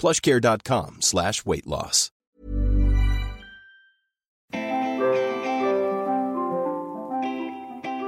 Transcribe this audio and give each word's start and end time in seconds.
plushcare.com 0.00 1.02
slash 1.02 1.44
weight 1.44 1.66
loss. 1.66 2.10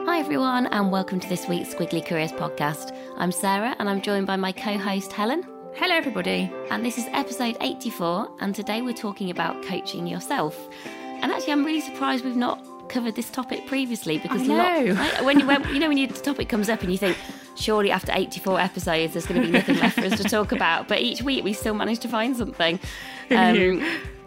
Hi, 0.06 0.18
everyone, 0.18 0.66
and 0.68 0.90
welcome 0.90 1.20
to 1.20 1.28
this 1.28 1.46
week's 1.48 1.74
Squiggly 1.74 2.04
Careers 2.04 2.32
podcast. 2.32 2.96
I'm 3.18 3.30
Sarah, 3.30 3.76
and 3.78 3.90
I'm 3.90 4.00
joined 4.00 4.26
by 4.26 4.36
my 4.36 4.52
co 4.52 4.78
host, 4.78 5.12
Helen. 5.12 5.46
Hello, 5.74 5.94
everybody. 5.94 6.50
And 6.70 6.84
this 6.84 6.96
is 6.96 7.04
episode 7.12 7.56
84, 7.60 8.36
and 8.40 8.54
today 8.54 8.80
we're 8.80 8.94
talking 8.94 9.30
about 9.30 9.62
coaching 9.64 10.06
yourself. 10.06 10.56
And 10.86 11.30
actually, 11.30 11.52
I'm 11.52 11.64
really 11.64 11.82
surprised 11.82 12.24
we've 12.24 12.36
not 12.36 12.64
covered 12.88 13.14
this 13.14 13.30
topic 13.30 13.66
previously 13.66 14.18
because 14.18 14.42
I 14.42 14.46
know. 14.46 14.92
Lot, 14.92 15.24
when 15.24 15.40
you 15.40 15.46
when, 15.46 15.62
you 15.72 15.78
know 15.78 15.88
when 15.88 15.98
your 15.98 16.08
topic 16.08 16.48
comes 16.48 16.68
up 16.68 16.82
and 16.82 16.90
you 16.92 16.98
think 16.98 17.16
surely 17.54 17.90
after 17.90 18.12
84 18.14 18.60
episodes 18.60 19.12
there's 19.12 19.26
going 19.26 19.40
to 19.40 19.46
be 19.46 19.52
nothing 19.52 19.78
left 19.78 19.98
for 19.98 20.06
us 20.06 20.16
to 20.20 20.24
talk 20.24 20.52
about, 20.52 20.88
but 20.88 21.00
each 21.00 21.22
week 21.22 21.44
we 21.44 21.52
still 21.52 21.74
manage 21.74 21.98
to 22.00 22.08
find 22.08 22.36
something. 22.36 22.78
Um, 23.30 23.82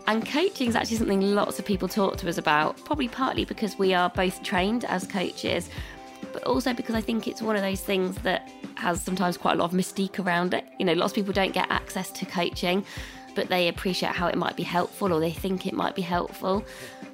and 0.08 0.26
coaching 0.26 0.68
is 0.70 0.76
actually 0.76 0.98
something 0.98 1.22
lots 1.22 1.60
of 1.60 1.66
people 1.66 1.88
talk 1.88 2.18
to 2.18 2.30
us 2.30 2.38
about, 2.38 2.84
probably 2.86 3.08
partly 3.08 3.46
because 3.46 3.78
we 3.78 3.94
are 3.94 4.10
both 4.10 4.42
trained 4.42 4.86
as 4.86 5.06
coaches, 5.06 5.70
but 6.32 6.44
also 6.44 6.74
because 6.74 6.96
I 6.96 7.02
think 7.02 7.28
it's 7.28 7.42
one 7.42 7.56
of 7.56 7.62
those 7.62 7.82
things 7.82 8.16
that 8.20 8.50
has 8.76 9.02
sometimes 9.02 9.38
quite 9.38 9.54
a 9.54 9.56
lot 9.58 9.72
of 9.72 9.78
mystique 9.78 10.24
around 10.24 10.54
it. 10.54 10.66
You 10.80 10.86
know, 10.86 10.94
lots 10.94 11.12
of 11.12 11.16
people 11.16 11.34
don't 11.34 11.54
get 11.54 11.70
access 11.72 12.12
to 12.12 12.26
coaching, 12.26 12.86
but 13.36 13.50
they 13.50 13.68
appreciate 13.68 14.14
how 14.14 14.28
it 14.28 14.38
might 14.38 14.56
be 14.56 14.64
helpful 14.64 15.14
or 15.14 15.20
they 15.20 15.32
think 15.32 15.68
it 15.68 15.74
might 15.74 15.96
be 15.96 16.02
helpful. 16.02 16.66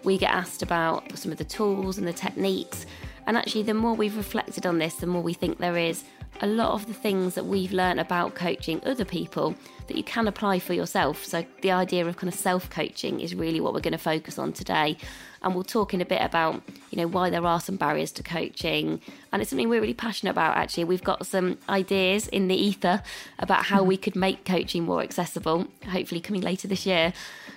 We 0.03 0.17
get 0.17 0.31
asked 0.31 0.61
about 0.61 1.17
some 1.17 1.31
of 1.31 1.38
the 1.38 1.44
tools 1.44 1.97
and 1.97 2.08
the 2.08 2.13
techniques. 2.13 2.86
And 3.28 3.38
actually, 3.38 3.63
the 3.63 3.73
more 3.73 3.94
we've 3.94 4.17
reflected 4.17 4.66
on 4.66 4.80
this, 4.80 4.95
the 4.95 5.08
more 5.08 5.22
we 5.22 5.33
think 5.33 5.58
there 5.58 5.78
is 5.78 6.03
a 6.41 6.47
lot 6.47 6.72
of 6.72 6.88
the 6.88 6.94
things 6.94 7.36
that 7.36 7.45
we've 7.45 7.72
learned 7.72 8.00
about 8.00 8.33
coaching 8.33 8.81
other 8.83 9.05
people 9.05 9.55
that 9.88 9.95
you 9.95 10.03
can 10.03 10.28
apply 10.28 10.59
for 10.59 10.73
yourself. 10.73 11.23
So, 11.23 11.45
the 11.61 11.72
idea 11.72 12.05
of 12.08 12.17
kind 12.17 12.33
of 12.33 12.39
self 12.39 12.69
coaching 12.69 13.19
is 13.19 13.35
really 13.35 13.61
what 13.61 13.73
we're 13.73 13.81
going 13.81 13.91
to 13.91 14.00
focus 14.00 14.39
on 14.39 14.53
today. 14.53 14.97
And 15.44 15.56
we'll 15.56 15.64
talk 15.64 15.94
in 15.94 16.02
a 16.02 16.06
bit 16.06 16.22
about, 16.22 16.61
you 16.92 16.97
know, 16.97 17.08
why 17.08 17.30
there 17.30 17.45
are 17.45 17.59
some 17.59 17.75
barriers 17.75 18.11
to 18.14 18.23
coaching. 18.23 19.02
And 19.31 19.42
it's 19.42 19.50
something 19.50 19.70
we're 19.70 19.81
really 19.81 19.94
passionate 19.94 20.31
about, 20.31 20.56
actually. 20.56 20.84
We've 20.84 21.03
got 21.03 21.25
some 21.25 21.57
ideas 21.68 22.28
in 22.28 22.47
the 22.47 22.56
ether 22.56 23.02
about 23.40 23.66
how 23.66 23.84
we 23.84 23.97
could 23.97 24.16
make 24.16 24.46
coaching 24.46 24.84
more 24.84 25.01
accessible, 25.01 25.68
hopefully 25.90 26.22
coming 26.22 26.41
later 26.41 26.68
this 26.68 26.85
year. 26.85 27.13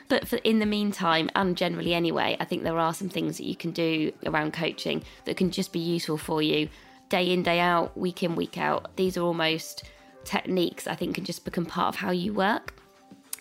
But 0.09 0.27
for, 0.27 0.37
in 0.37 0.61
the 0.61 0.67
meantime, 0.67 1.31
and 1.35 1.57
generally 1.57 1.93
anyway, 1.93 2.37
I 2.41 2.45
think 2.45 2.63
there 2.63 2.79
are 2.79 2.95
some 2.95 3.09
things 3.09 3.37
that 3.37 3.45
you 3.45 3.57
can 3.57 3.71
do 3.71 4.13
around 4.25 4.55
coaching 4.55 5.03
that 5.27 5.37
can 5.37 5.51
just 5.51 5.73
be 5.73 5.81
useful 5.81 6.17
for 6.17 6.41
you 6.41 6.69
day 7.09 7.31
in, 7.31 7.43
day 7.43 7.61
out, 7.61 7.97
week 7.97 8.23
in, 8.23 8.35
week 8.35 8.57
out. 8.57 8.97
These 8.97 9.17
are 9.17 9.23
almost 9.23 9.85
techniques 10.25 10.87
I 10.87 10.95
think 10.95 11.15
can 11.15 11.25
just 11.25 11.45
become 11.45 11.67
part 11.67 11.95
of 11.95 12.01
how 12.01 12.11
you 12.11 12.33
work. 12.33 12.75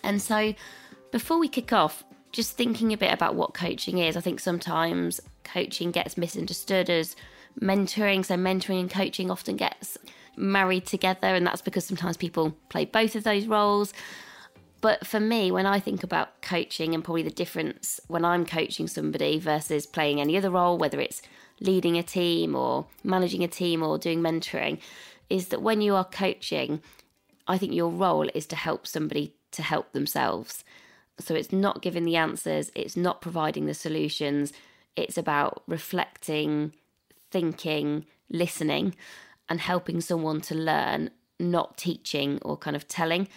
And 0.02 0.20
so 0.20 0.54
before 1.10 1.38
we 1.38 1.48
kick 1.48 1.72
off, 1.72 2.04
just 2.34 2.56
thinking 2.56 2.92
a 2.92 2.96
bit 2.96 3.12
about 3.12 3.36
what 3.36 3.54
coaching 3.54 3.98
is, 3.98 4.16
I 4.16 4.20
think 4.20 4.40
sometimes 4.40 5.20
coaching 5.44 5.92
gets 5.92 6.18
misunderstood 6.18 6.90
as 6.90 7.14
mentoring. 7.60 8.24
So 8.24 8.34
mentoring 8.34 8.80
and 8.80 8.90
coaching 8.90 9.30
often 9.30 9.56
gets 9.56 9.96
married 10.36 10.84
together, 10.84 11.28
and 11.28 11.46
that's 11.46 11.62
because 11.62 11.86
sometimes 11.86 12.16
people 12.16 12.56
play 12.68 12.86
both 12.86 13.14
of 13.14 13.22
those 13.22 13.46
roles. 13.46 13.94
But 14.80 15.06
for 15.06 15.20
me, 15.20 15.52
when 15.52 15.64
I 15.64 15.78
think 15.78 16.02
about 16.02 16.42
coaching 16.42 16.92
and 16.92 17.04
probably 17.04 17.22
the 17.22 17.30
difference 17.30 18.00
when 18.08 18.24
I'm 18.24 18.44
coaching 18.44 18.88
somebody 18.88 19.38
versus 19.38 19.86
playing 19.86 20.20
any 20.20 20.36
other 20.36 20.50
role, 20.50 20.76
whether 20.76 21.00
it's 21.00 21.22
leading 21.60 21.96
a 21.96 22.02
team 22.02 22.56
or 22.56 22.86
managing 23.04 23.44
a 23.44 23.48
team 23.48 23.80
or 23.80 23.96
doing 23.96 24.20
mentoring, 24.20 24.80
is 25.30 25.48
that 25.48 25.62
when 25.62 25.80
you 25.80 25.94
are 25.94 26.04
coaching, 26.04 26.82
I 27.46 27.58
think 27.58 27.72
your 27.72 27.90
role 27.90 28.28
is 28.34 28.44
to 28.46 28.56
help 28.56 28.88
somebody 28.88 29.36
to 29.52 29.62
help 29.62 29.92
themselves. 29.92 30.64
So 31.20 31.34
it's 31.34 31.52
not 31.52 31.82
giving 31.82 32.04
the 32.04 32.16
answers, 32.16 32.70
it's 32.74 32.96
not 32.96 33.20
providing 33.20 33.66
the 33.66 33.74
solutions, 33.74 34.52
it's 34.96 35.16
about 35.16 35.62
reflecting, 35.66 36.72
thinking, 37.30 38.06
listening, 38.30 38.94
and 39.48 39.60
helping 39.60 40.00
someone 40.00 40.40
to 40.42 40.54
learn, 40.54 41.10
not 41.38 41.76
teaching 41.76 42.38
or 42.42 42.56
kind 42.56 42.76
of 42.76 42.88
telling. 42.88 43.28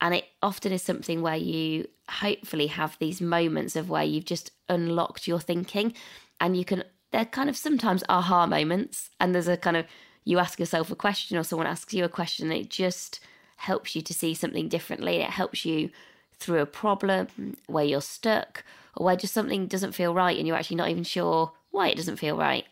And 0.00 0.14
it 0.14 0.24
often 0.42 0.72
is 0.72 0.82
something 0.82 1.22
where 1.22 1.36
you 1.36 1.88
hopefully 2.08 2.68
have 2.68 2.96
these 2.98 3.20
moments 3.20 3.76
of 3.76 3.90
where 3.90 4.04
you've 4.04 4.24
just 4.24 4.52
unlocked 4.68 5.26
your 5.26 5.40
thinking 5.40 5.94
and 6.40 6.56
you 6.56 6.64
can, 6.64 6.84
they're 7.10 7.24
kind 7.24 7.50
of 7.50 7.56
sometimes 7.56 8.04
aha 8.08 8.46
moments. 8.46 9.10
And 9.18 9.34
there's 9.34 9.48
a 9.48 9.56
kind 9.56 9.76
of, 9.76 9.86
you 10.24 10.38
ask 10.38 10.60
yourself 10.60 10.90
a 10.90 10.96
question 10.96 11.36
or 11.36 11.42
someone 11.42 11.66
asks 11.66 11.92
you 11.92 12.04
a 12.04 12.08
question, 12.08 12.52
it 12.52 12.70
just 12.70 13.20
helps 13.56 13.96
you 13.96 14.02
to 14.02 14.14
see 14.14 14.34
something 14.34 14.68
differently. 14.68 15.16
It 15.16 15.30
helps 15.30 15.64
you 15.64 15.90
through 16.38 16.60
a 16.60 16.66
problem 16.66 17.56
where 17.66 17.84
you're 17.84 18.00
stuck 18.00 18.64
or 18.96 19.06
where 19.06 19.16
just 19.16 19.34
something 19.34 19.66
doesn't 19.66 19.92
feel 19.92 20.14
right 20.14 20.36
and 20.36 20.46
you're 20.46 20.56
actually 20.56 20.76
not 20.76 20.88
even 20.88 21.04
sure 21.04 21.52
why 21.70 21.88
it 21.88 21.96
doesn't 21.96 22.16
feel 22.16 22.36
right. 22.36 22.64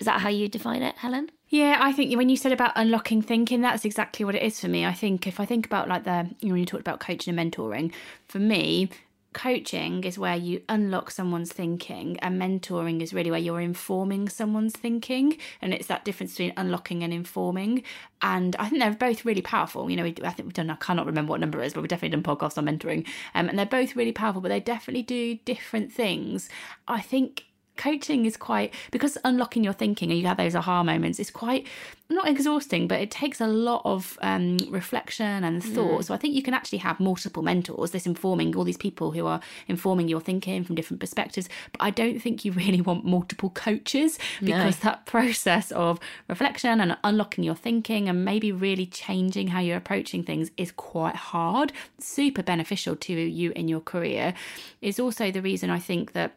Is 0.00 0.06
that 0.06 0.20
how 0.20 0.28
you 0.28 0.48
define 0.48 0.82
it, 0.82 0.96
Helen? 0.96 1.30
Yeah, 1.48 1.78
I 1.80 1.92
think 1.92 2.16
when 2.16 2.28
you 2.28 2.36
said 2.36 2.52
about 2.52 2.72
unlocking 2.74 3.22
thinking, 3.22 3.60
that's 3.60 3.84
exactly 3.84 4.24
what 4.24 4.34
it 4.34 4.42
is 4.42 4.58
for 4.58 4.68
me. 4.68 4.84
I 4.84 4.92
think 4.92 5.26
if 5.26 5.38
I 5.38 5.44
think 5.44 5.66
about 5.66 5.88
like 5.88 6.04
the, 6.04 6.28
you 6.40 6.48
know, 6.48 6.54
when 6.54 6.60
you 6.60 6.66
talked 6.66 6.80
about 6.80 7.00
coaching 7.00 7.38
and 7.38 7.52
mentoring, 7.52 7.92
for 8.26 8.40
me, 8.40 8.88
coaching 9.34 10.04
is 10.04 10.18
where 10.18 10.36
you 10.36 10.62
unlock 10.68 11.10
someone's 11.10 11.52
thinking 11.52 12.18
and 12.20 12.40
mentoring 12.40 13.02
is 13.02 13.12
really 13.12 13.30
where 13.30 13.40
you're 13.40 13.60
informing 13.60 14.28
someone's 14.28 14.72
thinking 14.72 15.36
and 15.60 15.74
it's 15.74 15.88
that 15.88 16.04
difference 16.04 16.32
between 16.32 16.52
unlocking 16.56 17.02
and 17.04 17.12
informing. 17.12 17.82
And 18.22 18.56
i 18.56 18.68
think 18.68 18.80
they're 18.80 18.94
both 18.94 19.24
really 19.24 19.42
powerful. 19.42 19.90
You 19.90 19.96
know 19.96 20.04
i 20.04 20.12
think 20.12 20.46
we've 20.46 20.52
done 20.52 20.70
i 20.70 20.76
cannot 20.76 21.06
remember 21.06 21.30
what 21.30 21.40
number 21.40 21.60
it 21.60 21.66
is 21.66 21.74
but 21.74 21.82
we've 21.82 21.90
definitely 21.90 22.16
done 22.20 22.36
podcasts 22.36 22.56
on 22.56 22.66
mentoring. 22.66 23.06
Um, 23.34 23.48
and 23.48 23.58
they're 23.58 23.66
both 23.66 23.96
really 23.96 24.12
powerful 24.12 24.40
but 24.40 24.48
they 24.48 24.60
definitely 24.60 25.02
do 25.02 25.36
different 25.44 25.92
things. 25.92 26.48
I 26.88 27.00
think 27.00 27.46
coaching 27.76 28.24
is 28.24 28.36
quite 28.36 28.72
because 28.90 29.18
unlocking 29.24 29.64
your 29.64 29.72
thinking 29.72 30.10
and 30.10 30.18
you 30.18 30.26
have 30.26 30.36
those 30.36 30.54
aha 30.54 30.82
moments 30.82 31.18
is 31.18 31.30
quite 31.30 31.66
not 32.08 32.28
exhausting 32.28 32.86
but 32.86 33.00
it 33.00 33.10
takes 33.10 33.40
a 33.40 33.46
lot 33.46 33.82
of 33.84 34.18
um, 34.20 34.58
reflection 34.68 35.42
and 35.42 35.64
thought 35.64 36.00
mm. 36.00 36.04
so 36.04 36.14
i 36.14 36.16
think 36.16 36.34
you 36.34 36.42
can 36.42 36.54
actually 36.54 36.78
have 36.78 37.00
multiple 37.00 37.42
mentors 37.42 37.90
this 37.90 38.06
informing 38.06 38.54
all 38.54 38.62
these 38.62 38.76
people 38.76 39.10
who 39.10 39.26
are 39.26 39.40
informing 39.66 40.06
your 40.06 40.20
thinking 40.20 40.62
from 40.62 40.74
different 40.74 41.00
perspectives 41.00 41.48
but 41.72 41.82
i 41.82 41.90
don't 41.90 42.20
think 42.20 42.44
you 42.44 42.52
really 42.52 42.80
want 42.80 43.04
multiple 43.04 43.50
coaches 43.50 44.18
because 44.40 44.84
no. 44.84 44.90
that 44.90 45.06
process 45.06 45.72
of 45.72 45.98
reflection 46.28 46.80
and 46.80 46.96
unlocking 47.02 47.42
your 47.42 47.54
thinking 47.54 48.08
and 48.08 48.24
maybe 48.24 48.52
really 48.52 48.86
changing 48.86 49.48
how 49.48 49.60
you're 49.60 49.76
approaching 49.76 50.22
things 50.22 50.50
is 50.56 50.70
quite 50.72 51.16
hard 51.16 51.72
super 51.98 52.42
beneficial 52.42 52.94
to 52.94 53.12
you 53.12 53.50
in 53.56 53.66
your 53.66 53.80
career 53.80 54.34
is 54.80 55.00
also 55.00 55.30
the 55.30 55.42
reason 55.42 55.70
i 55.70 55.78
think 55.78 56.12
that 56.12 56.34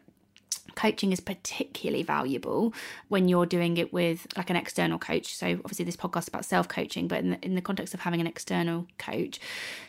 coaching 0.78 1.10
is 1.10 1.18
particularly 1.18 2.04
valuable 2.04 2.72
when 3.08 3.26
you're 3.26 3.46
doing 3.46 3.76
it 3.78 3.92
with 3.92 4.28
like 4.36 4.48
an 4.48 4.54
external 4.54 4.96
coach 4.96 5.34
so 5.34 5.46
obviously 5.64 5.84
this 5.84 5.96
podcast 5.96 6.22
is 6.22 6.28
about 6.28 6.44
self-coaching 6.44 7.08
but 7.08 7.18
in 7.18 7.30
the, 7.30 7.44
in 7.44 7.54
the 7.56 7.60
context 7.60 7.94
of 7.94 8.00
having 8.00 8.20
an 8.20 8.28
external 8.28 8.86
coach 8.96 9.40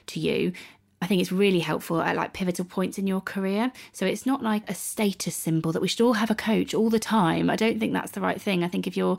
to 0.08 0.20
you 0.20 0.52
I 1.00 1.06
think 1.06 1.22
it's 1.22 1.32
really 1.32 1.60
helpful 1.60 2.02
at 2.02 2.16
like 2.16 2.34
pivotal 2.34 2.66
points 2.66 2.98
in 2.98 3.08
your 3.08 3.22
career. 3.22 3.72
So 3.94 4.06
it's 4.06 4.26
not 4.26 4.44
like 4.44 4.70
a 4.70 4.76
status 4.76 5.34
symbol 5.34 5.72
that 5.72 5.82
we 5.82 5.88
should 5.88 6.02
all 6.02 6.12
have 6.12 6.30
a 6.30 6.36
coach 6.36 6.74
all 6.74 6.90
the 6.90 7.00
time. 7.00 7.50
I 7.50 7.56
don't 7.56 7.80
think 7.80 7.94
that's 7.94 8.12
the 8.12 8.20
right 8.20 8.42
thing. 8.42 8.66
I 8.66 8.68
think 8.68 8.86
if 8.86 8.98
you're 8.98 9.18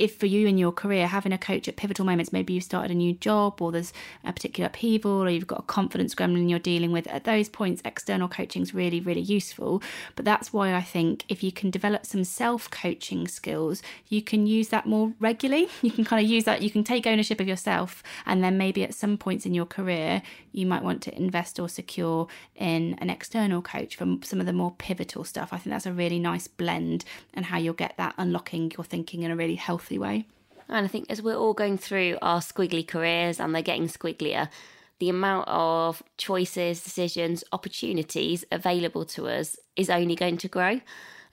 if 0.00 0.16
for 0.16 0.26
you 0.26 0.46
in 0.46 0.56
your 0.56 0.72
career, 0.72 1.06
having 1.06 1.32
a 1.32 1.38
coach 1.38 1.68
at 1.68 1.76
pivotal 1.76 2.06
moments, 2.06 2.32
maybe 2.32 2.54
you've 2.54 2.64
started 2.64 2.90
a 2.90 2.94
new 2.94 3.12
job 3.12 3.60
or 3.60 3.70
there's 3.70 3.92
a 4.24 4.32
particular 4.32 4.66
upheaval 4.66 5.10
or 5.10 5.28
you've 5.28 5.46
got 5.46 5.60
a 5.60 5.64
confidence 5.64 6.14
gremlin 6.14 6.48
you're 6.48 6.58
dealing 6.58 6.90
with, 6.90 7.06
at 7.08 7.24
those 7.24 7.50
points, 7.50 7.82
external 7.84 8.26
coaching 8.26 8.62
is 8.62 8.74
really, 8.74 8.98
really 8.98 9.20
useful. 9.20 9.82
But 10.16 10.24
that's 10.24 10.54
why 10.54 10.74
I 10.74 10.80
think 10.80 11.24
if 11.28 11.42
you 11.42 11.52
can 11.52 11.70
develop 11.70 12.06
some 12.06 12.24
self 12.24 12.70
coaching 12.70 13.28
skills, 13.28 13.82
you 14.08 14.22
can 14.22 14.46
use 14.46 14.68
that 14.68 14.86
more 14.86 15.12
regularly. 15.20 15.68
You 15.82 15.90
can 15.90 16.04
kind 16.04 16.24
of 16.24 16.30
use 16.30 16.44
that, 16.44 16.62
you 16.62 16.70
can 16.70 16.84
take 16.84 17.06
ownership 17.06 17.40
of 17.40 17.48
yourself, 17.48 18.02
and 18.24 18.44
then 18.44 18.56
maybe 18.56 18.84
at 18.84 18.94
some 18.94 19.18
points 19.18 19.44
in 19.44 19.54
your 19.54 19.66
career, 19.66 20.22
you 20.52 20.66
might 20.66 20.82
want 20.82 21.02
to 21.02 21.16
invest 21.16 21.58
or 21.58 21.68
secure 21.68 22.28
in 22.54 22.94
an 22.98 23.10
external 23.10 23.60
coach 23.60 23.96
for 23.96 24.18
some 24.22 24.40
of 24.40 24.46
the 24.46 24.52
more 24.52 24.72
pivotal 24.78 25.24
stuff. 25.24 25.52
I 25.52 25.58
think 25.58 25.72
that's 25.72 25.86
a 25.86 25.92
really 25.92 26.18
nice 26.18 26.46
blend 26.48 27.04
and 27.34 27.44
how 27.44 27.58
you'll 27.58 27.74
get 27.74 27.96
that 27.96 28.14
unlocking 28.18 28.72
your 28.76 28.84
thinking 28.84 29.22
in 29.22 29.30
a 29.30 29.36
really 29.36 29.56
healthy 29.56 29.89
way. 29.98 30.26
And 30.68 30.84
I 30.84 30.88
think 30.88 31.06
as 31.10 31.20
we're 31.20 31.36
all 31.36 31.54
going 31.54 31.78
through 31.78 32.18
our 32.22 32.40
squiggly 32.40 32.86
careers 32.86 33.40
and 33.40 33.54
they're 33.54 33.62
getting 33.62 33.88
squigglier, 33.88 34.48
the 35.00 35.08
amount 35.08 35.48
of 35.48 36.02
choices, 36.16 36.82
decisions, 36.82 37.42
opportunities 37.52 38.44
available 38.52 39.04
to 39.06 39.26
us 39.26 39.56
is 39.74 39.90
only 39.90 40.14
going 40.14 40.36
to 40.38 40.48
grow. 40.48 40.80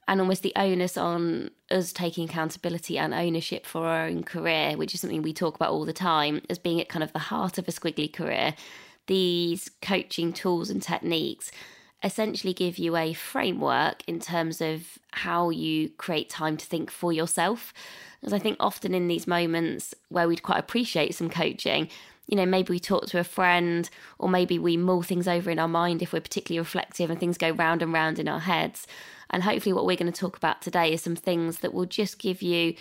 And 0.07 0.21
almost 0.21 0.41
the 0.41 0.53
onus 0.55 0.97
on 0.97 1.51
us 1.69 1.91
taking 1.91 2.29
accountability 2.29 2.97
and 2.97 3.13
ownership 3.13 3.65
for 3.65 3.85
our 3.85 4.05
own 4.05 4.23
career, 4.23 4.77
which 4.77 4.95
is 4.95 5.01
something 5.01 5.21
we 5.21 5.33
talk 5.33 5.55
about 5.55 5.71
all 5.71 5.83
the 5.83 5.91
time, 5.91 6.41
as 6.49 6.57
being 6.57 6.79
at 6.79 6.87
kind 6.87 7.03
of 7.03 7.11
the 7.11 7.19
heart 7.19 7.57
of 7.57 7.67
a 7.67 7.71
squiggly 7.71 8.11
career, 8.11 8.55
these 9.07 9.69
coaching 9.81 10.31
tools 10.31 10.69
and 10.69 10.81
techniques 10.81 11.51
essentially 12.03 12.53
give 12.53 12.77
you 12.77 12.95
a 12.95 13.13
framework 13.13 14.03
in 14.07 14.19
terms 14.19 14.61
of 14.61 14.99
how 15.11 15.49
you 15.49 15.89
create 15.97 16.29
time 16.29 16.57
to 16.57 16.65
think 16.65 16.91
for 16.91 17.11
yourself. 17.11 17.73
Because 18.19 18.33
I 18.33 18.39
think 18.39 18.57
often 18.59 18.93
in 18.93 19.07
these 19.07 19.27
moments 19.27 19.95
where 20.09 20.27
we'd 20.27 20.43
quite 20.43 20.59
appreciate 20.59 21.15
some 21.15 21.29
coaching, 21.29 21.89
you 22.27 22.35
know, 22.35 22.45
maybe 22.45 22.71
we 22.71 22.79
talk 22.79 23.05
to 23.07 23.19
a 23.19 23.23
friend, 23.23 23.89
or 24.19 24.27
maybe 24.27 24.59
we 24.59 24.75
mull 24.75 25.01
things 25.01 25.27
over 25.27 25.49
in 25.49 25.59
our 25.59 25.67
mind 25.67 26.01
if 26.01 26.11
we're 26.11 26.19
particularly 26.19 26.59
reflective 26.59 27.09
and 27.09 27.19
things 27.19 27.37
go 27.37 27.51
round 27.51 27.81
and 27.81 27.93
round 27.93 28.19
in 28.19 28.27
our 28.27 28.41
heads. 28.41 28.85
And 29.29 29.43
hopefully, 29.43 29.73
what 29.73 29.85
we're 29.85 29.97
going 29.97 30.11
to 30.11 30.19
talk 30.19 30.37
about 30.37 30.61
today 30.61 30.93
is 30.93 31.01
some 31.01 31.15
things 31.15 31.59
that 31.59 31.73
will 31.73 31.85
just 31.85 32.19
give 32.19 32.41
you 32.41 32.75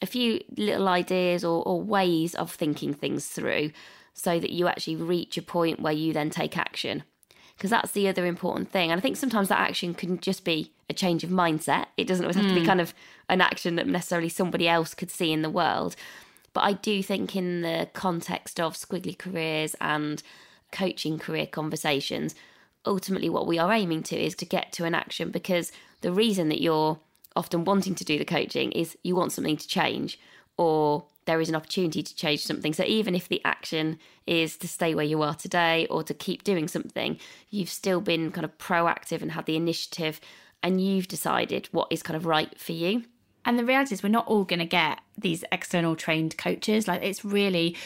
a 0.00 0.06
few 0.06 0.40
little 0.56 0.88
ideas 0.88 1.44
or, 1.44 1.62
or 1.64 1.82
ways 1.82 2.34
of 2.34 2.52
thinking 2.52 2.94
things 2.94 3.26
through 3.26 3.72
so 4.14 4.38
that 4.38 4.50
you 4.50 4.66
actually 4.68 4.96
reach 4.96 5.36
a 5.36 5.42
point 5.42 5.80
where 5.80 5.92
you 5.92 6.12
then 6.12 6.30
take 6.30 6.56
action. 6.56 7.02
Because 7.56 7.70
that's 7.70 7.92
the 7.92 8.08
other 8.08 8.26
important 8.26 8.70
thing. 8.70 8.90
And 8.90 8.98
I 8.98 9.00
think 9.02 9.16
sometimes 9.16 9.48
that 9.48 9.60
action 9.60 9.94
can 9.94 10.18
just 10.18 10.44
be 10.44 10.72
a 10.90 10.94
change 10.94 11.22
of 11.22 11.30
mindset. 11.30 11.86
It 11.96 12.06
doesn't 12.06 12.24
always 12.24 12.36
have 12.36 12.46
mm. 12.46 12.50
to 12.50 12.54
be 12.54 12.60
hmm. 12.60 12.66
kind 12.66 12.80
of 12.80 12.92
an 13.28 13.40
action 13.40 13.76
that 13.76 13.86
necessarily 13.86 14.28
somebody 14.28 14.68
else 14.68 14.94
could 14.94 15.10
see 15.10 15.32
in 15.32 15.42
the 15.42 15.50
world. 15.50 15.94
But 16.52 16.62
I 16.62 16.72
do 16.74 17.02
think, 17.02 17.34
in 17.34 17.62
the 17.62 17.88
context 17.94 18.60
of 18.60 18.74
squiggly 18.74 19.16
careers 19.16 19.74
and 19.80 20.22
coaching 20.70 21.18
career 21.18 21.46
conversations, 21.46 22.34
ultimately 22.84 23.30
what 23.30 23.46
we 23.46 23.58
are 23.58 23.72
aiming 23.72 24.02
to 24.04 24.16
is 24.16 24.34
to 24.36 24.44
get 24.44 24.72
to 24.72 24.84
an 24.84 24.94
action 24.94 25.30
because 25.30 25.72
the 26.00 26.12
reason 26.12 26.48
that 26.48 26.60
you're 26.60 26.98
often 27.36 27.64
wanting 27.64 27.94
to 27.94 28.04
do 28.04 28.18
the 28.18 28.24
coaching 28.24 28.72
is 28.72 28.96
you 29.02 29.14
want 29.14 29.32
something 29.32 29.56
to 29.56 29.68
change 29.68 30.18
or 30.62 31.04
there 31.24 31.40
is 31.40 31.48
an 31.48 31.56
opportunity 31.56 32.04
to 32.04 32.14
change 32.14 32.44
something. 32.44 32.72
So 32.72 32.84
even 32.84 33.16
if 33.16 33.26
the 33.28 33.40
action 33.44 33.98
is 34.28 34.56
to 34.58 34.68
stay 34.68 34.94
where 34.94 35.04
you 35.04 35.20
are 35.22 35.34
today 35.34 35.86
or 35.90 36.04
to 36.04 36.14
keep 36.14 36.44
doing 36.44 36.68
something, 36.68 37.18
you've 37.50 37.68
still 37.68 38.00
been 38.00 38.30
kind 38.30 38.44
of 38.44 38.56
proactive 38.58 39.22
and 39.22 39.32
had 39.32 39.46
the 39.46 39.56
initiative 39.56 40.20
and 40.62 40.80
you've 40.80 41.08
decided 41.08 41.68
what 41.72 41.88
is 41.90 42.02
kind 42.04 42.16
of 42.16 42.26
right 42.26 42.56
for 42.60 42.72
you. 42.72 43.02
And 43.44 43.58
the 43.58 43.64
reality 43.64 43.94
is, 43.94 44.04
we're 44.04 44.08
not 44.08 44.28
all 44.28 44.44
going 44.44 44.60
to 44.60 44.64
get 44.64 45.00
these 45.16 45.44
external 45.52 45.96
trained 45.96 46.36
coaches. 46.36 46.88
Like, 46.88 47.02
it's 47.02 47.24
really 47.24 47.76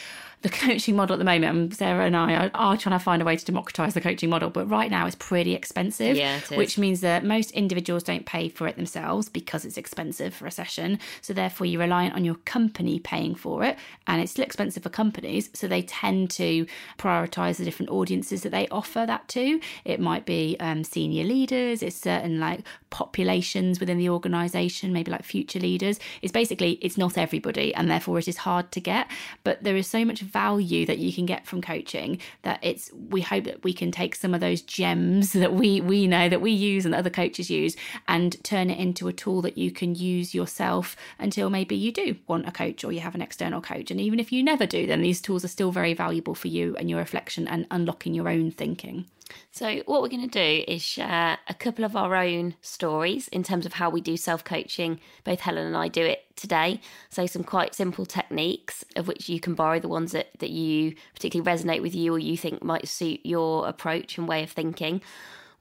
the 0.43 0.49
coaching 0.67 0.95
model 0.95 1.15
at 1.15 1.19
the 1.19 1.25
moment, 1.25 1.57
and 1.57 1.75
Sarah 1.75 2.05
and 2.05 2.15
I 2.15 2.33
are, 2.33 2.51
are 2.53 2.77
trying 2.77 2.97
to 2.97 3.03
find 3.03 3.21
a 3.21 3.25
way 3.25 3.35
to 3.35 3.45
democratize 3.45 3.93
the 3.93 4.01
coaching 4.01 4.29
model, 4.29 4.49
but 4.49 4.69
right 4.69 4.91
now 4.91 5.05
it's 5.07 5.15
pretty 5.15 5.53
expensive, 5.53 6.15
yeah, 6.15 6.39
which 6.53 6.77
means 6.77 7.01
that 7.01 7.25
most 7.25 7.51
individuals 7.51 8.03
don't 8.03 8.25
pay 8.25 8.49
for 8.49 8.67
it 8.67 8.75
themselves 8.75 9.29
because 9.29 9.65
it's 9.65 9.77
expensive 9.77 10.33
for 10.33 10.45
a 10.45 10.51
session. 10.51 10.99
So 11.21 11.33
therefore, 11.33 11.65
you're 11.65 11.81
reliant 11.81 12.15
on 12.15 12.23
your 12.23 12.35
company 12.35 12.99
paying 12.99 13.35
for 13.35 13.63
it, 13.63 13.77
and 14.05 14.21
it's 14.21 14.31
still 14.31 14.45
expensive 14.45 14.83
for 14.83 14.89
companies. 14.89 15.49
So 15.53 15.67
they 15.67 15.81
tend 15.81 16.29
to 16.31 16.67
prioritize 16.97 17.57
the 17.57 17.65
different 17.65 17.91
audiences 17.91 18.43
that 18.43 18.51
they 18.51 18.67
offer 18.67 19.05
that 19.07 19.27
to. 19.29 19.59
It 19.85 19.99
might 19.99 20.25
be 20.25 20.55
um, 20.59 20.83
senior 20.83 21.23
leaders, 21.23 21.81
it's 21.81 21.95
certain 21.95 22.39
like 22.39 22.61
populations 22.89 23.79
within 23.79 23.97
the 23.97 24.09
organization, 24.09 24.93
maybe 24.93 25.11
like 25.11 25.23
future 25.23 25.59
leaders. 25.59 25.99
It's 26.21 26.31
basically 26.31 26.73
it's 26.81 26.97
not 26.97 27.16
everybody, 27.17 27.73
and 27.73 27.89
therefore 27.89 28.19
it 28.19 28.27
is 28.27 28.37
hard 28.37 28.71
to 28.73 28.79
get. 28.79 29.07
But 29.43 29.63
there 29.63 29.75
is 29.75 29.87
so 29.87 30.05
much 30.05 30.21
value 30.21 30.85
that 30.85 30.99
you 30.99 31.11
can 31.13 31.25
get 31.25 31.45
from 31.45 31.61
coaching 31.61 32.19
that 32.43 32.59
it's 32.61 32.91
we 32.93 33.21
hope 33.21 33.45
that 33.45 33.63
we 33.63 33.73
can 33.73 33.91
take 33.91 34.15
some 34.15 34.33
of 34.33 34.41
those 34.41 34.61
gems 34.61 35.33
that 35.33 35.53
we 35.53 35.81
we 35.81 36.07
know 36.07 36.29
that 36.29 36.41
we 36.41 36.51
use 36.51 36.85
and 36.85 36.95
other 36.95 37.09
coaches 37.09 37.49
use 37.49 37.75
and 38.07 38.41
turn 38.43 38.69
it 38.69 38.79
into 38.79 39.07
a 39.07 39.13
tool 39.13 39.41
that 39.41 39.57
you 39.57 39.71
can 39.71 39.95
use 39.95 40.33
yourself 40.33 40.95
until 41.19 41.49
maybe 41.49 41.75
you 41.75 41.91
do 41.91 42.15
want 42.27 42.47
a 42.47 42.51
coach 42.51 42.83
or 42.83 42.91
you 42.91 42.99
have 42.99 43.15
an 43.15 43.21
external 43.21 43.61
coach 43.61 43.91
and 43.91 43.99
even 43.99 44.19
if 44.19 44.31
you 44.31 44.43
never 44.43 44.65
do 44.65 44.85
then 44.85 45.01
these 45.01 45.21
tools 45.21 45.43
are 45.43 45.49
still 45.49 45.71
very 45.71 45.93
valuable 45.93 46.35
for 46.35 46.47
you 46.47 46.75
and 46.77 46.89
your 46.89 46.99
reflection 46.99 47.47
and 47.47 47.65
unlocking 47.71 48.13
your 48.13 48.29
own 48.29 48.51
thinking 48.51 49.05
so, 49.51 49.81
what 49.85 50.01
we're 50.01 50.09
going 50.09 50.27
to 50.27 50.27
do 50.27 50.63
is 50.67 50.81
share 50.81 51.37
a 51.47 51.53
couple 51.53 51.85
of 51.85 51.95
our 51.95 52.15
own 52.15 52.55
stories 52.61 53.27
in 53.29 53.43
terms 53.43 53.65
of 53.65 53.73
how 53.73 53.89
we 53.89 54.01
do 54.01 54.17
self 54.17 54.43
coaching. 54.43 54.99
Both 55.23 55.41
Helen 55.41 55.67
and 55.67 55.77
I 55.77 55.87
do 55.87 56.03
it 56.03 56.25
today. 56.35 56.81
So, 57.09 57.25
some 57.25 57.43
quite 57.43 57.73
simple 57.73 58.05
techniques 58.05 58.85
of 58.95 59.07
which 59.07 59.29
you 59.29 59.39
can 59.39 59.55
borrow 59.55 59.79
the 59.79 59.87
ones 59.87 60.11
that, 60.11 60.27
that 60.39 60.49
you 60.49 60.95
particularly 61.13 61.49
resonate 61.49 61.81
with 61.81 61.95
you 61.95 62.13
or 62.13 62.19
you 62.19 62.37
think 62.37 62.63
might 62.63 62.87
suit 62.87 63.21
your 63.23 63.67
approach 63.67 64.17
and 64.17 64.27
way 64.27 64.43
of 64.43 64.51
thinking. 64.51 65.01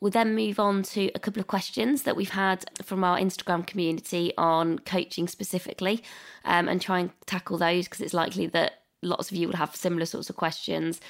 We'll 0.00 0.10
then 0.10 0.34
move 0.34 0.60
on 0.60 0.82
to 0.84 1.10
a 1.14 1.18
couple 1.18 1.40
of 1.40 1.46
questions 1.46 2.02
that 2.02 2.16
we've 2.16 2.30
had 2.30 2.64
from 2.82 3.02
our 3.02 3.18
Instagram 3.18 3.66
community 3.66 4.32
on 4.36 4.78
coaching 4.80 5.26
specifically 5.26 6.02
um, 6.44 6.68
and 6.68 6.82
try 6.82 7.00
and 7.00 7.10
tackle 7.24 7.56
those 7.56 7.86
because 7.86 8.02
it's 8.02 8.12
likely 8.12 8.46
that 8.48 8.82
lots 9.02 9.30
of 9.30 9.36
you 9.38 9.48
will 9.48 9.56
have 9.56 9.74
similar 9.74 10.04
sorts 10.04 10.28
of 10.28 10.36
questions. 10.36 11.00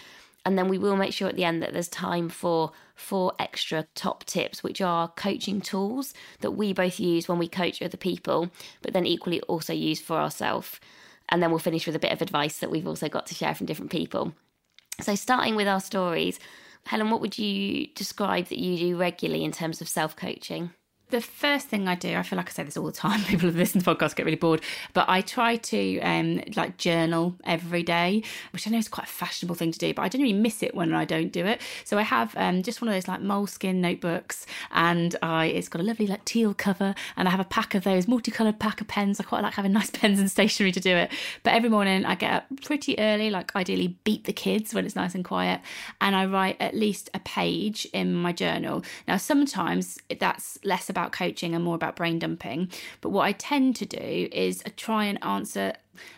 And 0.47 0.57
then 0.57 0.69
we 0.69 0.79
will 0.79 0.95
make 0.95 1.13
sure 1.13 1.29
at 1.29 1.35
the 1.35 1.43
end 1.43 1.61
that 1.61 1.73
there's 1.73 1.89
time 1.89 2.29
for 2.29 2.71
four 2.95 3.33
extra 3.37 3.85
top 3.97 4.23
tips, 4.27 4.63
which 4.63 4.81
are 4.81 5.09
coaching 5.09 5.61
tools 5.61 6.15
that 6.41 6.53
we 6.53 6.73
both 6.73 7.01
use 7.01 7.27
when 7.27 7.41
we 7.41 7.49
coach 7.49 7.83
other 7.83 7.97
people, 7.97 8.49
but 8.81 8.93
then 8.93 9.07
equally 9.07 9.41
also 9.43 9.73
use 9.73 10.01
for 10.01 10.19
ourselves. 10.19 10.79
And 11.29 11.43
then 11.43 11.51
we'll 11.51 11.59
finish 11.59 11.85
with 11.85 11.97
a 11.97 11.99
bit 11.99 12.13
of 12.13 12.23
advice 12.23 12.61
that 12.61 12.71
we've 12.71 12.87
also 12.87 13.09
got 13.09 13.27
to 13.27 13.35
share 13.35 13.57
from 13.57 13.67
different 13.67 13.91
people. 13.91 14.35
So, 15.01 15.17
starting 15.17 15.57
with 15.57 15.67
our 15.67 15.81
stories, 15.81 16.39
Helen, 16.87 17.11
what 17.11 17.21
would 17.21 17.37
you 17.37 17.89
describe 17.97 18.47
that 18.47 18.61
you 18.61 18.79
do 18.79 18.97
regularly 18.97 19.43
in 19.43 19.51
terms 19.51 19.81
of 19.81 19.89
self 19.89 20.15
coaching? 20.15 20.71
The 21.09 21.21
first 21.21 21.69
thing 21.69 21.87
I 21.87 21.95
do, 21.95 22.17
I 22.17 22.25
feel 22.25 22.37
like 22.37 22.49
I 22.49 22.53
say 22.53 22.65
this 22.65 22.77
all 22.77 22.87
the 22.87 22.91
time. 22.91 23.23
People 23.27 23.51
who 23.51 23.57
listen 23.57 23.81
to 23.81 23.95
podcasts 23.95 24.17
get 24.17 24.27
really 24.27 24.35
bored, 24.35 24.61
but 24.93 25.09
I 25.09 25.21
try 25.21 25.55
to 25.55 26.01
um, 26.01 26.41
like 26.57 26.79
journal 26.79 27.37
every 27.45 27.85
day, 27.85 28.25
which 28.53 28.67
I 28.67 28.73
know 28.73 28.79
is 28.79 28.89
quite 28.89 29.07
a 29.07 29.11
fashionable 29.11 29.55
thing 29.55 29.71
to 29.71 29.79
do, 29.79 29.95
but 29.95 30.03
I 30.03 30.09
generally 30.09 30.33
miss 30.33 30.65
it 30.65 30.75
when 30.75 30.93
I 30.93 31.05
don't 31.05 31.31
do 31.31 31.47
it. 31.47 31.61
So 31.85 31.97
I 31.97 32.03
have 32.03 32.35
um, 32.37 32.65
just 32.65 32.83
one 32.83 32.89
of 32.89 32.95
those 32.95 33.07
like 33.07 33.21
Moleskine 33.21 33.77
notebooks, 33.77 34.47
and 34.73 35.15
I 35.23 35.47
it's 35.47 35.69
got 35.69 35.81
a 35.81 35.85
lovely 35.85 36.09
like 36.09 36.25
teal 36.25 36.55
cover, 36.55 36.93
and 37.17 37.29
I 37.29 37.31
have 37.31 37.39
a 37.39 37.45
pack 37.45 37.77
of 37.77 37.85
those 37.85 38.09
multicolored 38.09 38.59
pack 38.59 38.81
of 38.81 38.89
pens. 38.89 39.21
I 39.21 39.23
quite 39.23 39.45
like 39.45 39.55
having 39.55 39.73
nice 39.81 39.91
pens 39.91 40.19
and 40.19 40.29
stationery 40.29 40.73
to 40.73 40.81
do 40.81 40.97
it. 40.97 41.13
But 41.45 41.55
every 41.55 41.69
morning 41.69 42.05
I 42.05 42.17
get 42.17 42.33
up 42.33 42.47
pretty 42.65 42.99
early, 42.99 43.31
like 43.31 43.55
ideally 43.55 43.97
beat 44.03 44.25
the 44.25 44.33
kids 44.33 44.75
when 44.75 44.85
it's 44.85 44.97
nice 44.97 45.15
and 45.15 45.25
quiet, 45.25 45.61
and 46.01 46.17
I 46.17 46.27
write 46.27 46.57
at 46.59 46.75
least 46.75 47.11
a 47.15 47.21
page 47.21 47.87
in 47.93 48.13
my 48.13 48.33
journal. 48.33 48.83
Now 49.07 49.19
sometimes 49.19 50.01
that's 50.19 50.59
less 50.65 50.91
about 50.97 51.13
coaching 51.13 51.55
and 51.55 51.63
more 51.63 51.75
about 51.75 51.97
brain 51.97 52.19
dumping. 52.19 52.71
But 53.01 53.11
what 53.11 53.27
I 53.27 53.33
tend 53.33 53.77
to 53.77 53.87
do 53.87 54.29
is 54.33 54.63
try 54.77 55.05
and 55.05 55.23
answer 55.23 55.75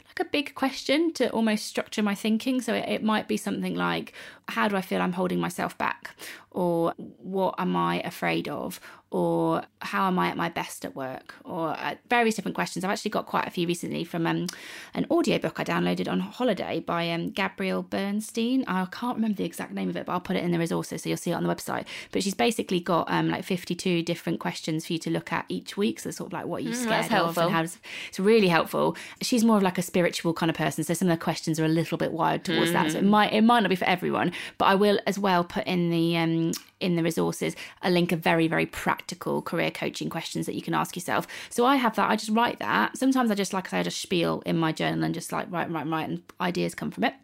like 0.06 0.20
a 0.20 0.30
big 0.30 0.54
question 0.54 1.12
to 1.14 1.28
almost 1.30 1.66
structure 1.66 2.02
my 2.02 2.14
thinking. 2.14 2.60
So 2.60 2.74
it, 2.74 2.88
it 2.88 3.02
might 3.02 3.26
be 3.26 3.36
something 3.36 3.74
like, 3.74 4.12
how 4.48 4.68
do 4.68 4.76
I 4.76 4.80
feel 4.80 5.00
I'm 5.00 5.12
holding 5.12 5.40
myself 5.40 5.76
back? 5.78 6.10
Or 6.50 6.94
what 6.96 7.54
am 7.58 7.76
I 7.76 8.00
afraid 8.00 8.48
of? 8.48 8.80
or 9.10 9.62
how 9.80 10.06
am 10.06 10.18
I 10.18 10.28
at 10.28 10.36
my 10.36 10.50
best 10.50 10.84
at 10.84 10.94
work, 10.94 11.34
or 11.44 11.70
uh, 11.70 11.94
various 12.10 12.34
different 12.34 12.54
questions. 12.54 12.84
I've 12.84 12.90
actually 12.90 13.10
got 13.10 13.24
quite 13.24 13.46
a 13.46 13.50
few 13.50 13.66
recently 13.66 14.04
from 14.04 14.26
um, 14.26 14.48
an 14.92 15.06
audiobook 15.10 15.58
I 15.58 15.64
downloaded 15.64 16.10
on 16.10 16.20
holiday 16.20 16.80
by 16.80 17.10
um, 17.10 17.30
Gabrielle 17.30 17.82
Bernstein. 17.82 18.64
I 18.66 18.84
can't 18.86 19.16
remember 19.16 19.38
the 19.38 19.44
exact 19.44 19.72
name 19.72 19.88
of 19.88 19.96
it, 19.96 20.04
but 20.04 20.12
I'll 20.12 20.20
put 20.20 20.36
it 20.36 20.44
in 20.44 20.50
the 20.50 20.58
resources 20.58 21.02
so 21.02 21.08
you'll 21.08 21.16
see 21.16 21.30
it 21.30 21.34
on 21.34 21.42
the 21.42 21.54
website. 21.54 21.86
But 22.12 22.22
she's 22.22 22.34
basically 22.34 22.80
got 22.80 23.10
um, 23.10 23.30
like 23.30 23.44
52 23.44 24.02
different 24.02 24.40
questions 24.40 24.86
for 24.86 24.92
you 24.92 24.98
to 24.98 25.10
look 25.10 25.32
at 25.32 25.46
each 25.48 25.78
week. 25.78 26.00
So, 26.00 26.10
sort 26.10 26.28
of 26.28 26.32
like 26.34 26.44
what 26.44 26.58
are 26.58 26.64
you 26.66 26.74
mm, 26.74 26.82
scared 26.82 27.12
of 27.12 27.38
and 27.38 27.50
how 27.50 27.62
does 27.62 27.78
it's 28.08 28.20
really 28.20 28.48
helpful. 28.48 28.94
She's 29.22 29.42
more 29.42 29.56
of 29.56 29.62
like 29.62 29.78
a 29.78 29.82
spiritual 29.82 30.34
kind 30.34 30.50
of 30.50 30.56
person, 30.56 30.84
so 30.84 30.92
some 30.92 31.08
of 31.08 31.18
the 31.18 31.24
questions 31.24 31.58
are 31.58 31.64
a 31.64 31.68
little 31.68 31.96
bit 31.96 32.12
wired 32.12 32.44
towards 32.44 32.72
mm-hmm. 32.72 32.72
that. 32.74 32.92
So 32.92 32.98
it 32.98 33.02
mm-hmm. 33.02 33.10
might 33.10 33.32
it 33.32 33.42
might 33.42 33.60
not 33.60 33.70
be 33.70 33.76
for 33.76 33.86
everyone, 33.86 34.32
But 34.58 34.66
I 34.66 34.74
will 34.74 34.98
as 35.06 35.18
well 35.18 35.44
put 35.44 35.66
in 35.66 35.90
the 35.90 36.16
um, 36.16 36.52
in 36.80 36.96
the 36.96 37.02
resources 37.02 37.56
a 37.82 37.90
link 37.90 38.12
of 38.12 38.20
very 38.20 38.48
very 38.48 38.66
practical 38.66 39.42
career 39.42 39.70
coaching 39.70 40.08
questions 40.10 40.46
that 40.46 40.54
you 40.54 40.62
can 40.62 40.74
ask 40.74 40.96
yourself. 40.96 41.26
So 41.50 41.64
I 41.64 41.76
have 41.76 41.96
that. 41.96 42.10
I 42.10 42.16
just 42.16 42.30
write 42.30 42.58
that. 42.58 42.96
Sometimes 42.96 43.30
I 43.30 43.34
just 43.34 43.52
like 43.52 43.68
I 43.68 43.70
say 43.70 43.78
I 43.80 43.82
just 43.82 44.00
spiel 44.00 44.42
in 44.46 44.56
my 44.56 44.72
journal 44.72 45.04
and 45.04 45.14
just 45.14 45.32
like 45.32 45.50
write 45.50 45.70
write 45.70 45.86
write 45.86 46.08
and 46.08 46.22
ideas 46.40 46.74
come 46.74 46.90
from 46.90 47.04
it. 47.04 47.14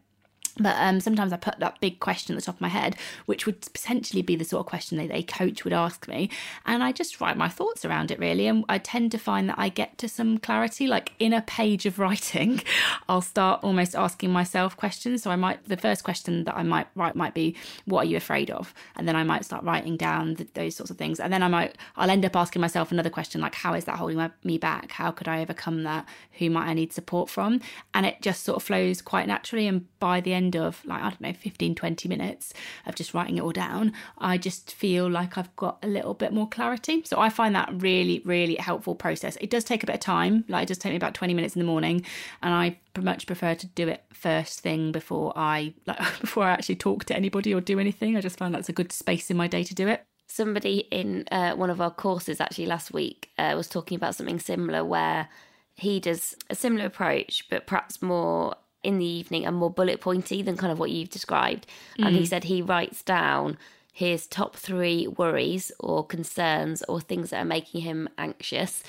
But 0.59 0.77
um, 0.79 1.01
sometimes 1.01 1.33
I 1.33 1.37
put 1.37 1.59
that 1.59 1.81
big 1.81 1.99
question 1.99 2.35
at 2.35 2.41
the 2.41 2.47
top 2.47 2.57
of 2.57 2.61
my 2.61 2.69
head, 2.69 2.97
which 3.27 3.45
would 3.45 3.61
potentially 3.61 4.23
be 4.23 4.37
the 4.37 4.45
sort 4.45 4.61
of 4.61 4.67
question 4.67 4.99
that 4.99 5.13
a 5.13 5.23
coach 5.25 5.65
would 5.65 5.73
ask 5.73 6.07
me. 6.07 6.31
And 6.65 6.83
I 6.83 6.93
just 6.93 7.21
write 7.21 7.37
my 7.37 7.49
thoughts 7.49 7.85
around 7.85 8.13
it, 8.13 8.21
really. 8.21 8.47
And 8.47 8.65
I 8.69 8.79
tend 8.79 9.11
to 9.13 9.19
find 9.19 9.49
that 9.49 9.59
I 9.59 9.69
get 9.69 9.99
to 9.99 10.09
some 10.09 10.39
clarity. 10.39 10.87
Like 10.87 11.13
in 11.19 11.33
a 11.33 11.43
page 11.43 11.87
of 11.87 11.99
writing, 12.05 12.63
I'll 13.09 13.21
start 13.21 13.65
almost 13.65 13.97
asking 13.97 14.31
myself 14.31 14.77
questions. 14.77 15.23
So 15.23 15.31
I 15.31 15.37
might, 15.37 15.65
the 15.69 15.77
first 15.77 16.05
question 16.05 16.45
that 16.45 16.57
I 16.57 16.63
might 16.63 16.87
write 16.95 17.17
might 17.17 17.35
be, 17.35 17.57
What 17.87 18.07
are 18.07 18.09
you 18.09 18.17
afraid 18.17 18.51
of? 18.51 18.73
And 18.95 19.09
then 19.09 19.17
I 19.17 19.25
might 19.25 19.45
start 19.45 19.65
writing 19.65 19.97
down 19.97 20.37
those 20.55 20.77
sorts 20.77 20.91
of 20.91 20.99
things. 20.99 21.19
And 21.19 21.33
then 21.33 21.43
I 21.43 21.49
might, 21.49 21.77
I'll 21.97 22.11
end 22.11 22.25
up 22.25 22.37
asking 22.37 22.61
myself 22.61 22.93
another 22.93 23.11
question, 23.11 23.41
like, 23.41 23.57
How 23.57 23.75
is 23.75 23.87
that 23.87 23.97
holding 23.97 24.19
my, 24.19 24.31
me 24.45 24.59
back? 24.59 24.93
How 24.93 25.11
could 25.11 25.27
I 25.27 25.41
overcome 25.41 25.83
that? 25.83 26.07
Who 26.39 26.49
might 26.51 26.69
I 26.69 26.75
need 26.75 26.93
support 26.93 27.29
from? 27.29 27.61
And 27.93 28.07
it 28.07 28.23
just 28.23 28.45
sort 28.45 28.57
of 28.57 28.63
flows 28.63 29.03
quite 29.03 29.27
naturally. 29.27 29.67
And 29.67 29.87
by 29.99 30.21
the 30.21 30.33
end, 30.33 30.44
end 30.45 30.57
of 30.57 30.85
like, 30.85 31.03
I 31.03 31.11
don't 31.11 31.21
know, 31.21 31.33
15, 31.33 31.75
20 31.75 32.09
minutes 32.09 32.53
of 32.87 32.95
just 32.95 33.15
writing 33.15 33.39
it 33.39 33.43
all 33.43 33.53
down, 33.53 33.93
I 34.19 34.39
just 34.39 34.75
feel 34.75 35.09
like 35.09 35.39
I've 35.39 35.55
got 35.57 35.79
a 35.83 35.89
little 35.89 36.15
bit 36.15 36.33
more 36.33 36.49
clarity. 36.49 37.03
So 37.05 37.19
I 37.19 37.29
find 37.29 37.55
that 37.55 37.71
really, 37.73 38.23
really 38.25 38.57
helpful 38.57 38.95
process. 38.95 39.37
It 39.41 39.51
does 39.51 39.65
take 39.65 39.83
a 39.83 39.87
bit 39.87 39.95
of 39.95 40.01
time. 40.01 40.45
Like 40.49 40.65
it 40.65 40.69
does 40.69 40.79
take 40.79 40.93
me 40.93 40.97
about 40.97 41.15
20 41.15 41.35
minutes 41.35 41.55
in 41.55 41.61
the 41.61 41.67
morning 41.67 42.05
and 42.43 42.55
I 42.55 42.79
much 43.01 43.27
prefer 43.27 43.55
to 43.57 43.67
do 43.67 43.89
it 43.89 44.05
first 44.13 44.61
thing 44.61 44.93
before 44.93 45.33
I 45.35 45.75
like 45.87 45.99
before 46.21 46.45
I 46.45 46.53
actually 46.53 46.77
talk 46.77 47.05
to 47.07 47.17
anybody 47.17 47.53
or 47.53 47.61
do 47.61 47.81
anything. 47.81 48.17
I 48.17 48.21
just 48.21 48.39
find 48.39 48.55
that's 48.55 48.69
a 48.69 48.73
good 48.73 48.93
space 48.93 49.31
in 49.31 49.37
my 49.37 49.49
day 49.49 49.65
to 49.65 49.75
do 49.75 49.89
it 49.89 50.05
somebody 50.27 50.79
in 50.91 51.25
uh, 51.31 51.55
one 51.55 51.71
of 51.71 51.81
our 51.81 51.91
courses 51.91 52.41
actually 52.41 52.67
last 52.67 52.93
week 52.93 53.31
uh, 53.39 53.53
was 53.55 53.69
talking 53.69 53.95
about 53.95 54.15
something 54.15 54.41
similar 54.41 54.85
where 54.85 55.29
he 55.77 56.01
does 56.01 56.35
a 56.51 56.55
similar 56.55 56.87
approach 56.87 57.45
but 57.51 57.67
perhaps 57.67 58.01
more 58.03 58.55
in 58.85 58.99
the 58.99 59.07
evening 59.07 59.47
and 59.47 59.57
more 59.57 59.71
bullet 59.71 60.01
pointy 60.01 60.43
than 60.43 60.57
kind 60.57 60.73
of 60.73 60.79
what 60.79 60.91
you've 60.91 61.11
described. 61.11 61.67
Mm. 61.99 62.07
And 62.07 62.17
he 62.17 62.23
mm. 62.23 62.29
said 62.29 62.45
he 62.45 62.63
writes 62.63 63.03
down 63.03 63.59
his 63.93 64.27
top 64.27 64.57
three 64.57 65.07
worries 65.07 65.71
or 65.79 66.05
concerns 66.05 66.83
or 66.89 67.01
things 67.01 67.31
that 67.31 67.41
are 67.41 67.45
making 67.45 67.83
him 67.83 68.09
anxious 68.19 68.83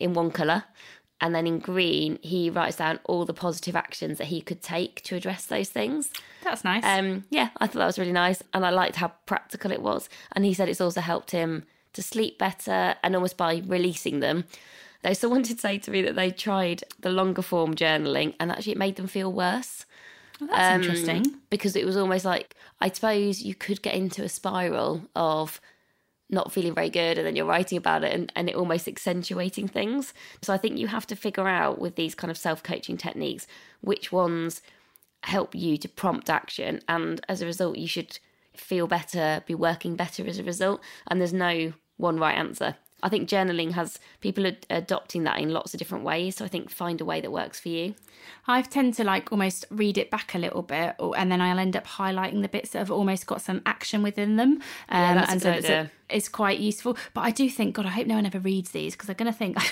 in 0.00 0.14
one 0.14 0.30
colour. 0.30 0.64
And 1.20 1.34
then 1.34 1.46
in 1.46 1.58
green, 1.58 2.18
he 2.22 2.48
writes 2.48 2.76
down 2.76 3.00
all 3.04 3.24
the 3.24 3.34
positive 3.34 3.74
actions 3.74 4.18
that 4.18 4.28
he 4.28 4.40
could 4.40 4.62
take 4.62 5.02
to 5.02 5.16
address 5.16 5.46
those 5.46 5.68
things. 5.68 6.10
That's 6.44 6.62
nice. 6.62 6.84
Um, 6.84 7.24
yeah, 7.28 7.50
I 7.58 7.66
thought 7.66 7.80
that 7.80 7.86
was 7.86 7.98
really 7.98 8.12
nice. 8.12 8.42
And 8.54 8.64
I 8.64 8.70
liked 8.70 8.96
how 8.96 9.12
practical 9.26 9.72
it 9.72 9.82
was. 9.82 10.08
And 10.32 10.44
he 10.44 10.54
said 10.54 10.68
it's 10.68 10.80
also 10.80 11.00
helped 11.00 11.32
him 11.32 11.64
to 11.92 12.02
sleep 12.02 12.38
better 12.38 12.94
and 13.02 13.16
almost 13.16 13.36
by 13.36 13.62
releasing 13.66 14.20
them 14.20 14.44
Though 15.02 15.12
someone 15.12 15.42
did 15.42 15.60
say 15.60 15.78
to 15.78 15.90
me 15.90 16.02
that 16.02 16.16
they 16.16 16.30
tried 16.30 16.82
the 17.00 17.10
longer 17.10 17.42
form 17.42 17.74
journaling 17.74 18.34
and 18.40 18.50
actually 18.50 18.72
it 18.72 18.78
made 18.78 18.96
them 18.96 19.06
feel 19.06 19.32
worse. 19.32 19.86
Well, 20.40 20.50
that's 20.50 20.74
um, 20.74 20.82
interesting. 20.82 21.40
Because 21.50 21.76
it 21.76 21.86
was 21.86 21.96
almost 21.96 22.24
like, 22.24 22.54
I 22.80 22.90
suppose 22.90 23.42
you 23.42 23.54
could 23.54 23.82
get 23.82 23.94
into 23.94 24.24
a 24.24 24.28
spiral 24.28 25.08
of 25.14 25.60
not 26.30 26.52
feeling 26.52 26.74
very 26.74 26.90
good 26.90 27.16
and 27.16 27.26
then 27.26 27.36
you're 27.36 27.46
writing 27.46 27.78
about 27.78 28.04
it 28.04 28.12
and, 28.12 28.30
and 28.36 28.48
it 28.48 28.54
almost 28.54 28.86
accentuating 28.86 29.68
things. 29.68 30.12
So 30.42 30.52
I 30.52 30.58
think 30.58 30.78
you 30.78 30.88
have 30.88 31.06
to 31.06 31.16
figure 31.16 31.48
out 31.48 31.80
with 31.80 31.96
these 31.96 32.14
kind 32.14 32.30
of 32.30 32.36
self 32.36 32.62
coaching 32.62 32.96
techniques 32.96 33.46
which 33.80 34.12
ones 34.12 34.62
help 35.22 35.54
you 35.54 35.76
to 35.78 35.88
prompt 35.88 36.28
action. 36.28 36.80
And 36.88 37.20
as 37.28 37.40
a 37.40 37.46
result, 37.46 37.78
you 37.78 37.88
should 37.88 38.18
feel 38.54 38.86
better, 38.86 39.42
be 39.46 39.54
working 39.54 39.96
better 39.96 40.26
as 40.26 40.38
a 40.38 40.44
result. 40.44 40.80
And 41.06 41.20
there's 41.20 41.32
no 41.32 41.72
one 41.96 42.18
right 42.18 42.36
answer. 42.36 42.76
I 43.02 43.08
think 43.08 43.28
journaling 43.28 43.72
has 43.72 43.98
people 44.20 44.46
are 44.46 44.56
adopting 44.70 45.24
that 45.24 45.38
in 45.38 45.50
lots 45.50 45.72
of 45.74 45.78
different 45.78 46.04
ways. 46.04 46.36
So 46.36 46.44
I 46.44 46.48
think 46.48 46.70
find 46.70 47.00
a 47.00 47.04
way 47.04 47.20
that 47.20 47.30
works 47.30 47.60
for 47.60 47.68
you. 47.68 47.94
I 48.46 48.62
tend 48.62 48.94
to 48.94 49.04
like 49.04 49.30
almost 49.30 49.66
read 49.70 49.98
it 49.98 50.10
back 50.10 50.34
a 50.34 50.38
little 50.38 50.62
bit, 50.62 50.96
or, 50.98 51.16
and 51.16 51.30
then 51.30 51.40
I'll 51.40 51.58
end 51.58 51.76
up 51.76 51.86
highlighting 51.86 52.42
the 52.42 52.48
bits 52.48 52.70
that 52.70 52.78
have 52.78 52.90
almost 52.90 53.26
got 53.26 53.40
some 53.40 53.62
action 53.66 54.02
within 54.02 54.36
them. 54.36 54.60
Um, 54.88 55.00
yeah, 55.00 55.14
that's 55.14 55.32
and 55.32 55.40
a 55.40 55.44
good 55.44 55.64
so 55.64 55.68
idea. 55.72 55.82
It's, 55.82 55.92
it's 56.10 56.28
quite 56.28 56.58
useful. 56.58 56.96
But 57.14 57.22
I 57.22 57.30
do 57.30 57.48
think, 57.48 57.74
God, 57.76 57.86
I 57.86 57.90
hope 57.90 58.06
no 58.06 58.16
one 58.16 58.26
ever 58.26 58.38
reads 58.38 58.70
these 58.70 58.94
because 58.94 59.06
they're 59.06 59.14
going 59.14 59.32
to 59.32 59.38
think. 59.38 59.58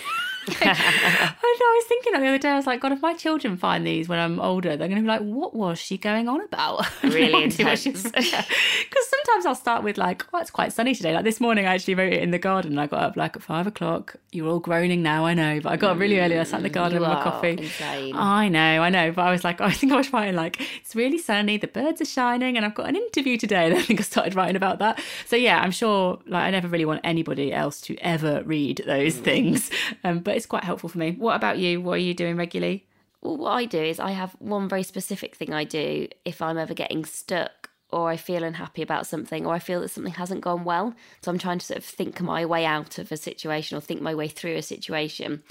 I 0.61 1.57
know. 1.61 1.67
I 1.67 1.75
was 1.77 1.85
thinking 1.87 2.13
that 2.13 2.21
the 2.21 2.29
other 2.29 2.39
day. 2.39 2.51
I 2.51 2.57
was 2.57 2.67
like, 2.67 2.81
God, 2.81 2.93
if 2.93 3.03
my 3.03 3.15
children 3.15 3.57
find 3.57 3.87
these 3.87 4.09
when 4.09 4.19
I'm 4.19 4.39
older, 4.41 4.77
they're 4.77 4.89
going 4.89 4.97
to 4.97 5.03
be 5.03 5.09
like, 5.09 5.23
"What 5.23 5.55
was 5.55 5.79
she 5.79 5.99
going 5.99 6.29
on 6.29 6.41
about?" 6.43 6.87
Really 7.03 7.45
intense. 7.45 7.85
Because 7.85 9.07
sometimes 9.09 9.47
I'll 9.47 9.55
start 9.55 9.83
with 9.83 9.97
like, 9.97 10.25
"Oh, 10.33 10.39
it's 10.39 10.51
quite 10.51 10.73
sunny 10.73 10.95
today." 10.95 11.15
Like 11.15 11.25
this 11.25 11.41
morning, 11.41 11.67
I 11.67 11.75
actually 11.75 11.95
wrote 11.95 12.13
it 12.13 12.23
in 12.23 12.31
the 12.31 12.39
garden. 12.39 12.79
I 12.79 12.87
got 12.87 13.03
up 13.03 13.17
like 13.17 13.37
at 13.37 13.43
five 13.43 13.67
o'clock. 13.67 14.17
You're 14.33 14.49
all 14.49 14.61
groaning 14.61 15.03
now, 15.03 15.25
I 15.25 15.35
know, 15.35 15.61
but 15.63 15.73
I 15.73 15.77
got 15.77 15.93
up 15.93 15.99
really 15.99 16.21
early. 16.21 16.39
I 16.39 16.45
sat 16.45 16.59
in 16.59 16.63
the 16.63 16.69
garden 16.69 17.01
with 17.01 17.09
my 17.09 17.23
coffee. 17.23 17.57
Insane. 17.59 18.15
I 18.15 18.49
know, 18.49 18.83
I 18.83 18.91
know, 18.91 19.13
but 19.13 19.23
I 19.23 19.31
was 19.31 19.45
like, 19.45 19.61
I 19.67 19.71
think 19.73 19.93
I 19.93 19.97
was 19.97 20.13
writing 20.13 20.37
like, 20.37 20.61
"It's 20.81 20.95
really 20.95 21.19
sunny. 21.19 21.57
The 21.57 21.69
birds 21.69 22.01
are 22.01 22.07
shining, 22.07 22.57
and 22.57 22.65
I've 22.65 22.75
got 22.75 22.89
an 22.89 22.97
interview 22.97 23.37
today." 23.37 23.67
And 23.67 23.75
I 23.75 23.83
think 23.83 24.01
I 24.01 24.03
started 24.05 24.35
writing 24.35 24.57
about 24.57 24.79
that. 24.81 25.01
So 25.27 25.37
yeah, 25.37 25.61
I'm 25.61 25.73
sure. 25.73 26.19
Like, 26.27 26.45
I 26.45 26.51
never 26.51 26.69
really 26.69 26.85
want 26.85 27.01
anybody 27.05 27.53
else 27.53 27.81
to 27.83 27.97
ever 27.99 28.43
read 28.45 28.83
those 28.87 29.15
mm. 29.17 29.25
things, 29.25 29.71
um, 30.05 30.21
but 30.21 30.36
it's 30.37 30.47
quite 30.47 30.65
helpful 30.65 30.91
for 30.91 30.99
me. 30.99 31.13
What 31.13 31.35
about 31.35 31.59
you? 31.59 31.81
What 31.81 31.95
are 31.95 31.99
you 31.99 32.15
doing 32.15 32.37
regularly? 32.37 32.87
Well, 33.23 33.39
what 33.39 33.53
I 33.53 33.65
do 33.65 33.83
is 33.83 33.99
I 33.99 34.11
have 34.11 34.37
one 34.39 34.69
very 34.69 34.83
specific 34.83 35.35
thing 35.35 35.53
I 35.53 35.65
do 35.65 36.09
if 36.25 36.43
I'm 36.43 36.59
ever 36.59 36.75
getting 36.75 37.05
stuck 37.07 37.71
or 37.91 38.11
I 38.11 38.19
feel 38.19 38.45
unhappy 38.45 38.83
about 38.83 39.07
something 39.07 39.47
or 39.47 39.55
I 39.55 39.59
feel 39.59 39.81
that 39.81 39.89
something 39.89 40.13
hasn't 40.13 40.43
gone 40.43 40.65
well. 40.65 40.95
So 41.23 41.31
I'm 41.31 41.39
trying 41.39 41.59
to 41.59 41.67
sort 41.67 41.79
of 41.79 41.85
think 41.85 42.21
my 42.21 42.45
way 42.45 42.67
out 42.67 42.99
of 42.99 43.11
a 43.11 43.17
situation 43.17 43.79
or 43.79 43.81
think 43.81 44.03
my 44.03 44.15
way 44.15 44.29
through 44.29 44.57
a 44.57 44.63
situation. 44.63 45.43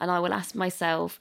And 0.00 0.10
I 0.10 0.20
will 0.20 0.32
ask 0.32 0.54
myself, 0.54 1.18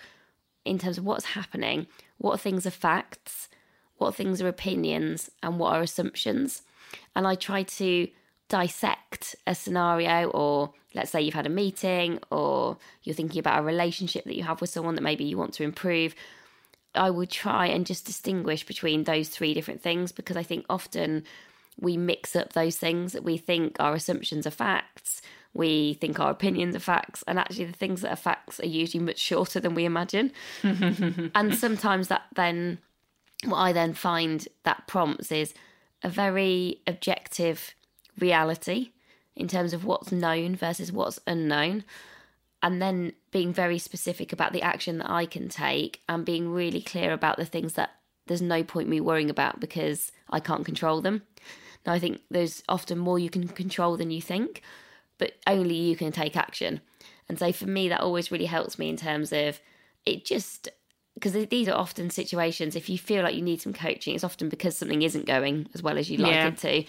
in 0.63 0.77
terms 0.77 0.99
of 0.99 1.05
what's 1.05 1.25
happening, 1.25 1.87
what 2.19 2.39
things 2.39 2.67
are 2.67 2.71
facts, 2.71 3.49
what 3.97 4.13
things 4.13 4.41
are 4.41 4.47
opinions, 4.47 5.31
and 5.41 5.57
what 5.57 5.73
are 5.73 5.81
assumptions. 5.81 6.61
And 7.15 7.25
I 7.25 7.33
try 7.33 7.63
to 7.63 8.07
dissect 8.49 9.35
a 9.45 9.53
scenario 9.53 10.29
or 10.29 10.71
let's 10.93 11.11
say 11.11 11.21
you've 11.21 11.33
had 11.33 11.45
a 11.45 11.49
meeting 11.49 12.19
or 12.31 12.77
you're 13.03 13.15
thinking 13.15 13.39
about 13.39 13.59
a 13.59 13.63
relationship 13.63 14.23
that 14.25 14.35
you 14.35 14.43
have 14.43 14.61
with 14.61 14.69
someone 14.69 14.95
that 14.95 15.01
maybe 15.01 15.23
you 15.23 15.37
want 15.37 15.53
to 15.53 15.63
improve 15.63 16.15
i 16.95 17.09
would 17.09 17.29
try 17.29 17.67
and 17.67 17.85
just 17.85 18.05
distinguish 18.05 18.65
between 18.65 19.03
those 19.03 19.29
three 19.29 19.53
different 19.53 19.81
things 19.81 20.11
because 20.11 20.37
i 20.37 20.43
think 20.43 20.65
often 20.69 21.23
we 21.79 21.95
mix 21.95 22.35
up 22.35 22.53
those 22.53 22.75
things. 22.75 23.13
That 23.13 23.23
we 23.23 23.37
think 23.37 23.75
our 23.79 23.93
assumptions 23.93 24.47
are 24.47 24.51
facts 24.51 25.21
we 25.57 25.95
think 25.95 26.19
our 26.19 26.29
opinions 26.29 26.75
are 26.75 26.79
facts 26.79 27.23
and 27.27 27.39
actually 27.39 27.65
the 27.65 27.73
things 27.73 28.01
that 28.01 28.11
are 28.11 28.17
facts 28.17 28.59
are 28.59 28.67
usually 28.67 29.03
much 29.03 29.17
shorter 29.17 29.59
than 29.59 29.73
we 29.73 29.85
imagine. 29.85 30.31
And 30.63 31.55
sometimes 31.55 32.07
that 32.07 32.23
then 32.35 32.77
what 33.45 33.57
i 33.57 33.71
then 33.71 33.93
find 33.93 34.47
that 34.63 34.87
prompts 34.87 35.31
is 35.31 35.53
a 36.03 36.09
very 36.09 36.81
objective 36.87 37.75
reality 38.19 38.91
in 39.35 39.47
terms 39.47 39.73
of 39.73 39.85
what's 39.85 40.11
known 40.11 40.55
versus 40.55 40.91
what's 40.91 41.19
unknown. 41.27 41.83
And 42.63 42.81
then 42.81 43.13
being 43.31 43.53
very 43.53 43.77
specific 43.77 44.33
about 44.33 44.51
the 44.51 44.63
action 44.63 44.97
that 44.97 45.09
I 45.09 45.25
can 45.25 45.47
take 45.47 46.01
and 46.09 46.25
being 46.25 46.51
really 46.51 46.81
clear 46.81 47.13
about 47.13 47.37
the 47.37 47.45
things 47.45 47.73
that 47.73 47.91
there's 48.25 48.41
no 48.41 48.63
point 48.63 48.89
me 48.89 48.99
worrying 48.99 49.29
about 49.29 49.59
because 49.59 50.11
I 50.29 50.39
can't 50.39 50.65
control 50.65 51.01
them. 51.01 51.21
Now, 51.85 51.93
I 51.93 51.99
think 51.99 52.21
there's 52.29 52.63
often 52.67 52.97
more 52.97 53.19
you 53.19 53.29
can 53.29 53.47
control 53.47 53.95
than 53.95 54.11
you 54.11 54.21
think, 54.21 54.61
but 55.17 55.33
only 55.45 55.75
you 55.75 55.95
can 55.95 56.11
take 56.11 56.35
action. 56.35 56.81
And 57.29 57.37
so 57.37 57.51
for 57.51 57.67
me, 57.67 57.89
that 57.89 58.01
always 58.01 58.31
really 58.31 58.45
helps 58.45 58.79
me 58.79 58.89
in 58.89 58.97
terms 58.97 59.31
of 59.31 59.59
it 60.05 60.25
just 60.25 60.69
because 61.13 61.33
these 61.47 61.67
are 61.67 61.75
often 61.75 62.09
situations 62.09 62.75
if 62.75 62.89
you 62.89 62.97
feel 62.97 63.23
like 63.23 63.35
you 63.35 63.41
need 63.41 63.59
some 63.59 63.73
coaching 63.73 64.13
it's 64.13 64.23
often 64.23 64.49
because 64.49 64.77
something 64.77 65.01
isn't 65.01 65.25
going 65.25 65.67
as 65.73 65.81
well 65.81 65.97
as 65.97 66.11
you'd 66.11 66.19
like 66.19 66.31
yeah. 66.31 66.47
it 66.47 66.57
to 66.57 66.83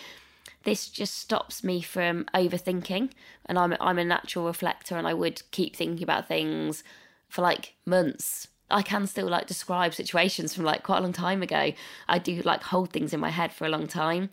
this 0.64 0.88
just 0.88 1.18
stops 1.18 1.62
me 1.62 1.80
from 1.80 2.26
overthinking 2.34 3.10
and 3.46 3.58
I'm 3.58 3.76
I'm 3.80 3.98
a 3.98 4.04
natural 4.04 4.46
reflector 4.46 4.96
and 4.96 5.06
I 5.06 5.14
would 5.14 5.42
keep 5.50 5.76
thinking 5.76 6.02
about 6.02 6.28
things 6.28 6.82
for 7.28 7.42
like 7.42 7.74
months. 7.86 8.48
I 8.70 8.82
can 8.82 9.06
still 9.06 9.28
like 9.28 9.46
describe 9.46 9.94
situations 9.94 10.54
from 10.54 10.64
like 10.64 10.82
quite 10.82 10.98
a 10.98 11.02
long 11.02 11.12
time 11.12 11.42
ago. 11.42 11.72
I 12.08 12.18
do 12.18 12.42
like 12.42 12.62
hold 12.64 12.90
things 12.90 13.14
in 13.14 13.20
my 13.20 13.30
head 13.30 13.52
for 13.52 13.64
a 13.64 13.70
long 13.70 13.86
time. 13.86 14.30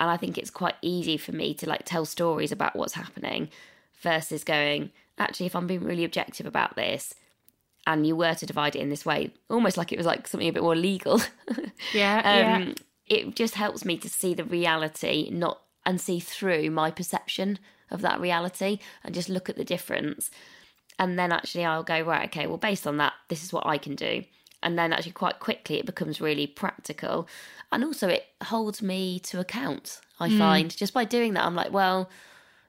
And 0.00 0.10
I 0.10 0.16
think 0.16 0.38
it's 0.38 0.50
quite 0.50 0.76
easy 0.82 1.16
for 1.16 1.32
me 1.32 1.54
to 1.54 1.68
like 1.68 1.82
tell 1.84 2.04
stories 2.04 2.52
about 2.52 2.76
what's 2.76 2.94
happening 2.94 3.50
versus 4.00 4.44
going, 4.44 4.90
actually, 5.18 5.46
if 5.46 5.56
I'm 5.56 5.66
being 5.66 5.82
really 5.82 6.04
objective 6.04 6.46
about 6.46 6.76
this, 6.76 7.14
and 7.86 8.06
you 8.06 8.14
were 8.14 8.34
to 8.34 8.46
divide 8.46 8.76
it 8.76 8.80
in 8.80 8.90
this 8.90 9.06
way, 9.06 9.32
almost 9.48 9.76
like 9.76 9.92
it 9.92 9.96
was 9.96 10.06
like 10.06 10.28
something 10.28 10.48
a 10.48 10.52
bit 10.52 10.62
more 10.62 10.76
legal. 10.76 11.20
Yeah. 11.92 12.18
um, 12.18 12.68
yeah 12.68 12.74
it 13.08 13.34
just 13.34 13.54
helps 13.54 13.84
me 13.84 13.96
to 13.98 14.08
see 14.08 14.34
the 14.34 14.44
reality, 14.44 15.30
not 15.30 15.60
and 15.84 16.00
see 16.00 16.20
through 16.20 16.70
my 16.70 16.90
perception 16.90 17.58
of 17.90 18.02
that 18.02 18.20
reality 18.20 18.78
and 19.02 19.14
just 19.14 19.28
look 19.28 19.48
at 19.48 19.56
the 19.56 19.64
difference. 19.64 20.30
And 20.98 21.18
then 21.18 21.32
actually 21.32 21.64
I'll 21.64 21.82
go, 21.82 22.02
right, 22.02 22.28
okay, 22.28 22.46
well, 22.46 22.58
based 22.58 22.86
on 22.86 22.98
that, 22.98 23.14
this 23.28 23.42
is 23.42 23.52
what 23.52 23.66
I 23.66 23.78
can 23.78 23.94
do. 23.94 24.24
And 24.62 24.78
then 24.78 24.92
actually, 24.92 25.12
quite 25.12 25.38
quickly, 25.38 25.78
it 25.78 25.86
becomes 25.86 26.20
really 26.20 26.46
practical. 26.46 27.28
And 27.70 27.84
also, 27.84 28.08
it 28.08 28.26
holds 28.42 28.82
me 28.82 29.20
to 29.20 29.38
account, 29.38 30.00
I 30.18 30.28
mm. 30.28 30.38
find. 30.38 30.76
Just 30.76 30.92
by 30.92 31.04
doing 31.04 31.34
that, 31.34 31.44
I'm 31.44 31.54
like, 31.54 31.72
well, 31.72 32.10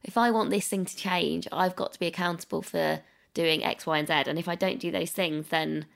if 0.04 0.16
I 0.16 0.30
want 0.30 0.52
this 0.52 0.68
thing 0.68 0.86
to 0.86 0.96
change, 0.96 1.48
I've 1.52 1.76
got 1.76 1.94
to 1.94 2.00
be 2.00 2.06
accountable 2.06 2.62
for 2.62 3.02
doing 3.34 3.64
X, 3.64 3.88
Y, 3.88 3.98
and 3.98 4.08
Z. 4.08 4.14
And 4.28 4.38
if 4.38 4.48
I 4.48 4.54
don't 4.54 4.80
do 4.80 4.92
those 4.92 5.10
things, 5.10 5.48
then 5.48 5.88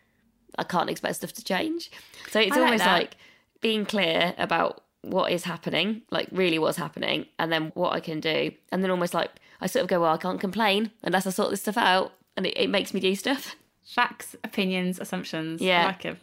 I 0.57 0.63
can't 0.63 0.89
expect 0.89 1.17
stuff 1.17 1.33
to 1.33 1.43
change. 1.43 1.91
So 2.31 2.39
it's 2.39 2.51
like 2.51 2.59
almost 2.59 2.83
that. 2.83 2.99
like 2.99 3.17
being 3.63 3.85
clear 3.85 4.35
about 4.37 4.83
what 5.01 5.31
is 5.31 5.43
happening, 5.43 6.03
like 6.11 6.27
really 6.31 6.59
what's 6.59 6.77
happening, 6.77 7.25
and 7.39 7.51
then 7.51 7.71
what 7.73 7.93
I 7.93 7.99
can 7.99 8.19
do. 8.19 8.51
And 8.71 8.83
then 8.83 8.91
almost 8.91 9.15
like 9.15 9.31
I 9.59 9.67
sort 9.67 9.81
of 9.83 9.89
go, 9.89 10.01
well, 10.01 10.13
I 10.13 10.17
can't 10.17 10.39
complain 10.39 10.91
unless 11.03 11.25
I 11.25 11.31
sort 11.31 11.49
this 11.49 11.61
stuff 11.61 11.77
out. 11.77 12.13
And 12.37 12.45
it, 12.45 12.55
it 12.55 12.69
makes 12.69 12.93
me 12.93 12.99
do 12.99 13.15
stuff. 13.15 13.55
Facts, 13.83 14.35
opinions, 14.43 14.99
assumptions. 14.99 15.61
Yeah. 15.61 15.81
I 15.81 15.85
like 15.87 16.05
it. 16.05 16.17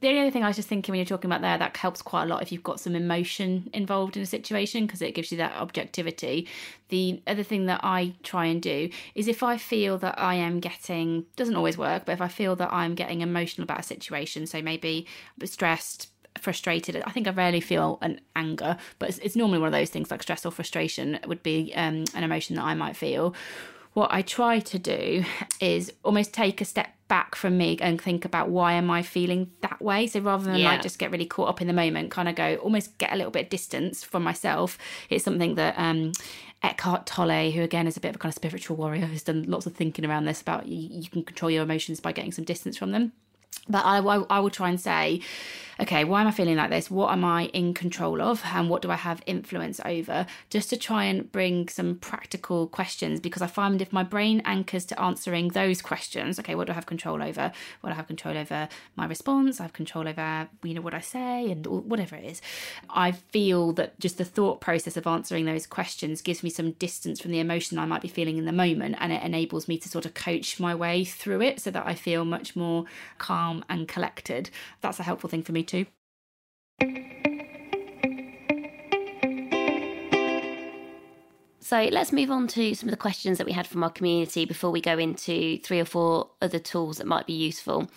The 0.00 0.08
only 0.08 0.20
other 0.20 0.30
thing 0.30 0.44
I 0.44 0.46
was 0.46 0.56
just 0.56 0.68
thinking 0.68 0.92
when 0.92 0.98
you're 0.98 1.06
talking 1.06 1.28
about 1.28 1.40
there, 1.40 1.58
that 1.58 1.76
helps 1.76 2.00
quite 2.00 2.24
a 2.24 2.26
lot 2.26 2.42
if 2.42 2.52
you've 2.52 2.62
got 2.62 2.78
some 2.78 2.94
emotion 2.94 3.68
involved 3.72 4.16
in 4.16 4.22
a 4.22 4.26
situation 4.26 4.86
because 4.86 5.02
it 5.02 5.14
gives 5.14 5.32
you 5.32 5.38
that 5.38 5.52
objectivity. 5.54 6.46
The 6.88 7.20
other 7.26 7.42
thing 7.42 7.66
that 7.66 7.80
I 7.82 8.14
try 8.22 8.46
and 8.46 8.62
do 8.62 8.88
is 9.14 9.26
if 9.26 9.42
I 9.42 9.56
feel 9.56 9.98
that 9.98 10.18
I 10.18 10.34
am 10.34 10.60
getting, 10.60 11.26
doesn't 11.34 11.56
always 11.56 11.76
work, 11.76 12.04
but 12.06 12.12
if 12.12 12.20
I 12.20 12.28
feel 12.28 12.54
that 12.56 12.72
I'm 12.72 12.94
getting 12.94 13.20
emotional 13.20 13.64
about 13.64 13.80
a 13.80 13.84
situation, 13.84 14.46
so 14.46 14.62
maybe 14.62 15.06
stressed, 15.44 16.10
frustrated. 16.40 17.02
I 17.06 17.10
think 17.10 17.26
I 17.26 17.30
rarely 17.30 17.60
feel 17.60 17.98
an 18.02 18.20
anger, 18.34 18.76
but 18.98 19.08
it's, 19.08 19.18
it's, 19.18 19.36
normally 19.36 19.58
one 19.58 19.68
of 19.68 19.72
those 19.72 19.90
things 19.90 20.10
like 20.10 20.22
stress 20.22 20.44
or 20.46 20.52
frustration 20.52 21.18
would 21.26 21.42
be 21.42 21.72
um, 21.74 22.04
an 22.14 22.24
emotion 22.24 22.56
that 22.56 22.64
I 22.64 22.74
might 22.74 22.96
feel. 22.96 23.34
What 23.92 24.12
I 24.12 24.22
try 24.22 24.60
to 24.60 24.78
do 24.78 25.24
is 25.60 25.92
almost 26.04 26.34
take 26.34 26.60
a 26.60 26.64
step 26.64 26.88
back 27.08 27.34
from 27.34 27.56
me 27.56 27.78
and 27.80 28.00
think 28.00 28.24
about 28.24 28.50
why 28.50 28.72
am 28.72 28.90
I 28.90 29.02
feeling 29.02 29.50
that 29.60 29.80
way. 29.80 30.06
So 30.06 30.20
rather 30.20 30.44
than 30.44 30.56
yeah. 30.56 30.72
like 30.72 30.82
just 30.82 30.98
get 30.98 31.10
really 31.10 31.26
caught 31.26 31.48
up 31.48 31.60
in 31.60 31.66
the 31.66 31.72
moment, 31.72 32.10
kind 32.10 32.28
of 32.28 32.34
go 32.34 32.56
almost 32.56 32.98
get 32.98 33.12
a 33.12 33.16
little 33.16 33.30
bit 33.30 33.44
of 33.44 33.48
distance 33.48 34.02
from 34.02 34.22
myself. 34.22 34.76
It's 35.08 35.24
something 35.24 35.54
that 35.54 35.74
um, 35.78 36.12
Eckhart 36.62 37.06
Tolle, 37.06 37.52
who 37.52 37.62
again 37.62 37.86
is 37.86 37.96
a 37.96 38.00
bit 38.00 38.10
of 38.10 38.16
a 38.16 38.18
kind 38.18 38.30
of 38.30 38.34
spiritual 38.34 38.76
warrior, 38.76 39.06
has 39.06 39.22
done 39.22 39.44
lots 39.44 39.66
of 39.66 39.74
thinking 39.74 40.04
around 40.04 40.24
this 40.24 40.40
about 40.40 40.66
you, 40.66 40.76
you 40.76 41.08
can 41.08 41.22
control 41.22 41.50
your 41.50 41.62
emotions 41.62 42.00
by 42.00 42.12
getting 42.12 42.32
some 42.32 42.44
distance 42.44 42.76
from 42.76 42.92
them. 42.92 43.12
But 43.68 43.84
I, 43.84 43.98
I, 43.98 44.16
I 44.30 44.40
will 44.40 44.50
try 44.50 44.68
and 44.68 44.80
say, 44.80 45.20
okay, 45.80 46.04
why 46.04 46.22
am 46.22 46.26
I 46.26 46.30
feeling 46.30 46.56
like 46.56 46.70
this? 46.70 46.90
What 46.90 47.12
am 47.12 47.24
I 47.24 47.46
in 47.46 47.74
control 47.74 48.22
of? 48.22 48.42
And 48.46 48.70
what 48.70 48.82
do 48.82 48.90
I 48.90 48.96
have 48.96 49.22
influence 49.26 49.80
over? 49.84 50.26
Just 50.48 50.70
to 50.70 50.76
try 50.76 51.04
and 51.04 51.30
bring 51.30 51.68
some 51.68 51.96
practical 51.96 52.66
questions 52.66 53.20
because 53.20 53.42
I 53.42 53.46
find 53.46 53.82
if 53.82 53.92
my 53.92 54.02
brain 54.02 54.40
anchors 54.44 54.84
to 54.86 55.00
answering 55.00 55.48
those 55.48 55.82
questions, 55.82 56.38
okay, 56.38 56.54
what 56.54 56.66
do 56.66 56.72
I 56.72 56.74
have 56.74 56.86
control 56.86 57.22
over? 57.22 57.52
What 57.80 57.90
do 57.90 57.92
I 57.92 57.96
have 57.96 58.06
control 58.06 58.36
over 58.38 58.68
my 58.96 59.06
response? 59.06 59.60
I 59.60 59.64
have 59.64 59.74
control 59.74 60.08
over, 60.08 60.48
you 60.62 60.74
know, 60.74 60.80
what 60.80 60.94
I 60.94 61.00
say 61.00 61.50
and 61.50 61.66
whatever 61.66 62.16
it 62.16 62.24
is. 62.24 62.40
I 62.88 63.12
feel 63.12 63.72
that 63.74 63.98
just 64.00 64.16
the 64.16 64.24
thought 64.24 64.60
process 64.60 64.96
of 64.96 65.06
answering 65.06 65.44
those 65.44 65.66
questions 65.66 66.22
gives 66.22 66.42
me 66.42 66.50
some 66.50 66.72
distance 66.72 67.20
from 67.20 67.32
the 67.32 67.40
emotion 67.40 67.78
I 67.78 67.84
might 67.84 68.02
be 68.02 68.08
feeling 68.08 68.38
in 68.38 68.46
the 68.46 68.52
moment 68.52 68.96
and 68.98 69.12
it 69.12 69.22
enables 69.22 69.68
me 69.68 69.76
to 69.78 69.88
sort 69.88 70.06
of 70.06 70.14
coach 70.14 70.58
my 70.58 70.74
way 70.74 71.04
through 71.04 71.42
it 71.42 71.60
so 71.60 71.70
that 71.70 71.86
I 71.86 71.94
feel 71.94 72.24
much 72.24 72.56
more 72.56 72.86
calm 73.18 73.62
and 73.68 73.86
collected. 73.86 74.48
That's 74.80 74.98
a 74.98 75.02
helpful 75.02 75.28
thing 75.28 75.42
for 75.42 75.52
me 75.52 75.65
too. 75.66 75.86
So 81.66 81.88
let's 81.90 82.12
move 82.12 82.30
on 82.30 82.46
to 82.48 82.74
some 82.76 82.88
of 82.88 82.92
the 82.92 82.96
questions 82.96 83.38
that 83.38 83.46
we 83.46 83.52
had 83.52 83.66
from 83.66 83.82
our 83.82 83.90
community 83.90 84.44
before 84.44 84.70
we 84.70 84.80
go 84.80 84.96
into 84.98 85.58
three 85.58 85.80
or 85.80 85.84
four 85.84 86.30
other 86.40 86.60
tools 86.60 86.98
that 86.98 87.08
might 87.08 87.26
be 87.26 87.32
useful. 87.32 87.90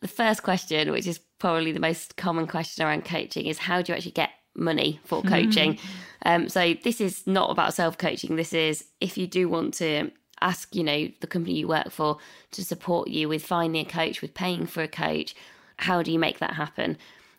The 0.00 0.06
first 0.06 0.44
question, 0.44 0.92
which 0.92 1.08
is 1.08 1.18
probably 1.40 1.72
the 1.72 1.80
most 1.80 2.16
common 2.16 2.46
question 2.46 2.86
around 2.86 3.04
coaching, 3.04 3.46
is 3.46 3.58
how 3.58 3.82
do 3.82 3.90
you 3.90 3.96
actually 3.96 4.12
get 4.12 4.30
money 4.54 5.00
for 5.04 5.22
coaching? 5.22 5.76
um, 6.24 6.48
so 6.48 6.74
this 6.84 7.00
is 7.00 7.26
not 7.26 7.50
about 7.50 7.74
self 7.74 7.98
coaching. 7.98 8.36
This 8.36 8.52
is 8.52 8.84
if 9.00 9.18
you 9.18 9.26
do 9.26 9.48
want 9.48 9.74
to 9.74 10.12
ask, 10.40 10.76
you 10.76 10.84
know, 10.84 11.08
the 11.20 11.26
company 11.26 11.58
you 11.58 11.66
work 11.66 11.90
for 11.90 12.18
to 12.52 12.64
support 12.64 13.08
you 13.08 13.28
with 13.28 13.44
finding 13.44 13.84
a 13.84 13.90
coach, 13.90 14.22
with 14.22 14.34
paying 14.34 14.66
for 14.66 14.84
a 14.84 14.88
coach, 14.88 15.34
how 15.78 16.00
do 16.00 16.12
you 16.12 16.18
make 16.20 16.38
that 16.38 16.52
happen? 16.54 16.96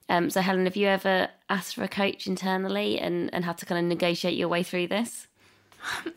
Um, 0.09 0.29
so, 0.29 0.41
Helen, 0.41 0.65
have 0.65 0.75
you 0.75 0.87
ever 0.87 1.29
asked 1.49 1.75
for 1.75 1.83
a 1.83 1.87
coach 1.87 2.27
internally 2.27 2.99
and, 2.99 3.33
and 3.33 3.43
had 3.43 3.57
to 3.59 3.65
kind 3.65 3.79
of 3.79 3.85
negotiate 3.85 4.37
your 4.37 4.47
way 4.47 4.63
through 4.63 4.87
this? 4.87 5.27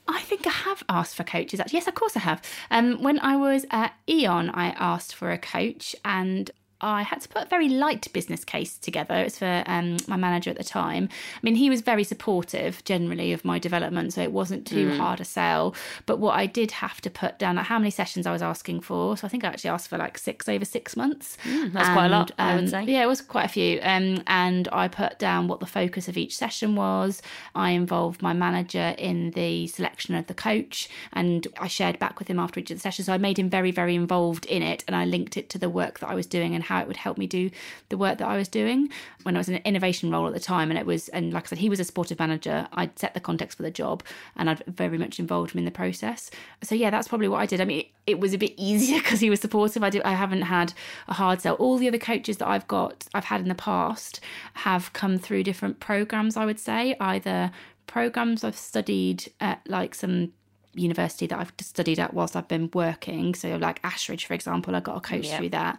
I 0.08 0.20
think 0.20 0.46
I 0.46 0.50
have 0.50 0.82
asked 0.88 1.16
for 1.16 1.24
coaches. 1.24 1.60
Actually, 1.60 1.78
yes, 1.78 1.88
of 1.88 1.94
course 1.94 2.16
I 2.16 2.20
have. 2.20 2.42
Um, 2.70 3.02
when 3.02 3.18
I 3.20 3.36
was 3.36 3.66
at 3.70 3.94
Eon, 4.08 4.50
I 4.50 4.70
asked 4.70 5.14
for 5.14 5.30
a 5.30 5.38
coach, 5.38 5.94
and 6.04 6.50
I 6.80 7.02
had 7.02 7.20
to 7.22 7.28
put 7.28 7.42
a 7.42 7.46
very 7.46 7.68
light 7.68 8.10
business 8.12 8.44
case 8.44 8.78
together. 8.78 9.14
It 9.14 9.24
was 9.24 9.38
for 9.38 9.62
um, 9.66 9.98
my 10.06 10.16
manager 10.16 10.50
at 10.50 10.56
the 10.56 10.64
time. 10.64 11.08
I 11.10 11.38
mean, 11.42 11.56
he 11.56 11.68
was 11.68 11.82
very 11.82 12.04
supportive 12.04 12.82
generally 12.84 13.32
of 13.32 13.44
my 13.44 13.58
development, 13.58 14.14
so 14.14 14.22
it 14.22 14.32
wasn't 14.32 14.66
too 14.66 14.90
mm. 14.90 14.96
hard 14.96 15.20
a 15.20 15.24
sell. 15.24 15.74
But 16.06 16.18
what 16.18 16.36
I 16.36 16.46
did 16.46 16.70
have 16.72 17.00
to 17.02 17.10
put 17.10 17.38
down, 17.38 17.56
like 17.56 17.66
how 17.66 17.78
many 17.78 17.90
sessions 17.90 18.26
I 18.26 18.32
was 18.32 18.42
asking 18.42 18.80
for. 18.80 19.16
So 19.16 19.26
I 19.26 19.30
think 19.30 19.44
I 19.44 19.48
actually 19.48 19.70
asked 19.70 19.88
for 19.88 19.98
like 19.98 20.16
six 20.16 20.48
over 20.48 20.64
six 20.64 20.96
months. 20.96 21.36
Mm, 21.44 21.72
that's 21.72 21.88
and, 21.88 21.96
quite 21.96 22.06
a 22.06 22.10
lot, 22.10 22.30
um, 22.38 22.46
I 22.46 22.54
would 22.54 22.64
um, 22.64 22.68
say. 22.68 22.84
Yeah, 22.84 23.02
it 23.02 23.08
was 23.08 23.20
quite 23.20 23.44
a 23.44 23.48
few. 23.48 23.80
Um, 23.82 24.22
and 24.26 24.68
I 24.72 24.88
put 24.88 25.18
down 25.18 25.48
what 25.48 25.60
the 25.60 25.66
focus 25.66 26.08
of 26.08 26.16
each 26.16 26.36
session 26.36 26.76
was. 26.76 27.20
I 27.54 27.70
involved 27.70 28.22
my 28.22 28.32
manager 28.32 28.94
in 28.96 29.32
the 29.32 29.66
selection 29.66 30.14
of 30.14 30.26
the 30.26 30.34
coach, 30.34 30.88
and 31.12 31.46
I 31.60 31.68
shared 31.68 31.98
back 31.98 32.18
with 32.18 32.28
him 32.28 32.38
after 32.38 32.60
each 32.60 32.70
of 32.70 32.78
the 32.78 32.80
sessions. 32.80 33.06
So 33.06 33.12
I 33.12 33.18
made 33.18 33.38
him 33.38 33.50
very, 33.50 33.70
very 33.70 33.94
involved 33.94 34.46
in 34.46 34.62
it, 34.62 34.82
and 34.86 34.96
I 34.96 35.04
linked 35.04 35.36
it 35.36 35.50
to 35.50 35.58
the 35.58 35.68
work 35.68 35.98
that 35.98 36.08
I 36.08 36.14
was 36.14 36.26
doing 36.26 36.54
and 36.54 36.64
how 36.70 36.80
it 36.80 36.86
would 36.86 36.96
help 36.96 37.18
me 37.18 37.26
do 37.26 37.50
the 37.88 37.98
work 37.98 38.18
that 38.18 38.28
I 38.28 38.36
was 38.36 38.46
doing 38.46 38.88
when 39.24 39.34
I 39.36 39.38
was 39.40 39.48
in 39.48 39.56
an 39.56 39.62
innovation 39.64 40.08
role 40.08 40.28
at 40.28 40.32
the 40.32 40.40
time. 40.40 40.70
And 40.70 40.78
it 40.78 40.86
was, 40.86 41.08
and 41.08 41.32
like 41.32 41.44
I 41.44 41.46
said, 41.48 41.58
he 41.58 41.68
was 41.68 41.80
a 41.80 41.84
supportive 41.84 42.20
manager. 42.20 42.68
I'd 42.72 42.96
set 42.96 43.12
the 43.12 43.20
context 43.20 43.56
for 43.56 43.64
the 43.64 43.72
job 43.72 44.04
and 44.36 44.48
I'd 44.48 44.62
very 44.66 44.96
much 44.96 45.18
involved 45.18 45.52
him 45.52 45.58
in 45.58 45.64
the 45.64 45.72
process. 45.72 46.30
So 46.62 46.76
yeah, 46.76 46.90
that's 46.90 47.08
probably 47.08 47.26
what 47.26 47.40
I 47.40 47.46
did. 47.46 47.60
I 47.60 47.64
mean, 47.64 47.80
it, 47.80 47.86
it 48.06 48.20
was 48.20 48.32
a 48.32 48.38
bit 48.38 48.54
easier 48.56 48.98
because 49.02 49.18
he 49.18 49.30
was 49.30 49.40
supportive. 49.40 49.82
I, 49.82 49.90
did, 49.90 50.02
I 50.02 50.12
haven't 50.12 50.42
had 50.42 50.72
a 51.08 51.14
hard 51.14 51.40
sell. 51.40 51.54
All 51.56 51.76
the 51.76 51.88
other 51.88 51.98
coaches 51.98 52.36
that 52.36 52.46
I've 52.46 52.68
got, 52.68 53.08
I've 53.12 53.24
had 53.24 53.40
in 53.40 53.48
the 53.48 53.56
past 53.56 54.20
have 54.54 54.92
come 54.92 55.18
through 55.18 55.42
different 55.42 55.80
programs, 55.80 56.36
I 56.36 56.46
would 56.46 56.60
say, 56.60 56.94
either 57.00 57.50
programs 57.88 58.44
I've 58.44 58.56
studied 58.56 59.32
at 59.40 59.60
like 59.66 59.96
some 59.96 60.32
university 60.74 61.26
that 61.26 61.38
I've 61.38 61.52
studied 61.60 61.98
at 61.98 62.14
whilst 62.14 62.36
I've 62.36 62.48
been 62.48 62.70
working. 62.72 63.34
So, 63.34 63.56
like 63.56 63.82
Ashridge, 63.82 64.26
for 64.26 64.34
example, 64.34 64.74
I 64.74 64.80
got 64.80 64.96
a 64.96 65.00
coach 65.00 65.26
yep. 65.26 65.38
through 65.38 65.48
that, 65.50 65.78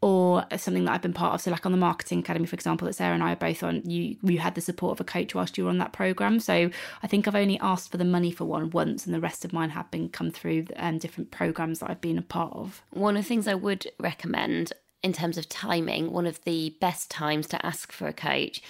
or 0.00 0.44
something 0.56 0.84
that 0.84 0.92
I've 0.92 1.02
been 1.02 1.12
part 1.12 1.34
of. 1.34 1.40
So, 1.40 1.50
like 1.50 1.64
on 1.64 1.72
the 1.72 1.78
marketing 1.78 2.20
academy, 2.20 2.46
for 2.46 2.54
example, 2.54 2.86
that 2.86 2.94
Sarah 2.94 3.14
and 3.14 3.22
I 3.22 3.32
are 3.32 3.36
both 3.36 3.62
on. 3.62 3.82
You 3.88 4.16
you 4.22 4.38
had 4.38 4.54
the 4.54 4.60
support 4.60 4.92
of 4.92 5.00
a 5.00 5.04
coach 5.04 5.34
whilst 5.34 5.56
you 5.56 5.64
were 5.64 5.70
on 5.70 5.78
that 5.78 5.92
program. 5.92 6.40
So, 6.40 6.70
I 7.02 7.06
think 7.06 7.26
I've 7.26 7.34
only 7.34 7.58
asked 7.60 7.90
for 7.90 7.96
the 7.96 8.04
money 8.04 8.30
for 8.30 8.44
one 8.44 8.70
once, 8.70 9.06
and 9.06 9.14
the 9.14 9.20
rest 9.20 9.44
of 9.44 9.52
mine 9.52 9.70
have 9.70 9.90
been 9.90 10.08
come 10.08 10.30
through 10.30 10.66
um, 10.76 10.98
different 10.98 11.30
programs 11.30 11.78
that 11.78 11.90
I've 11.90 12.00
been 12.00 12.18
a 12.18 12.22
part 12.22 12.52
of. 12.54 12.82
One 12.90 13.16
of 13.16 13.24
the 13.24 13.28
things 13.28 13.48
I 13.48 13.54
would 13.54 13.86
recommend 13.98 14.72
in 15.02 15.12
terms 15.12 15.36
of 15.36 15.48
timing, 15.48 16.10
one 16.10 16.26
of 16.26 16.42
the 16.44 16.74
best 16.80 17.10
times 17.10 17.46
to 17.48 17.64
ask 17.64 17.92
for 17.92 18.08
a 18.08 18.12
coach 18.12 18.62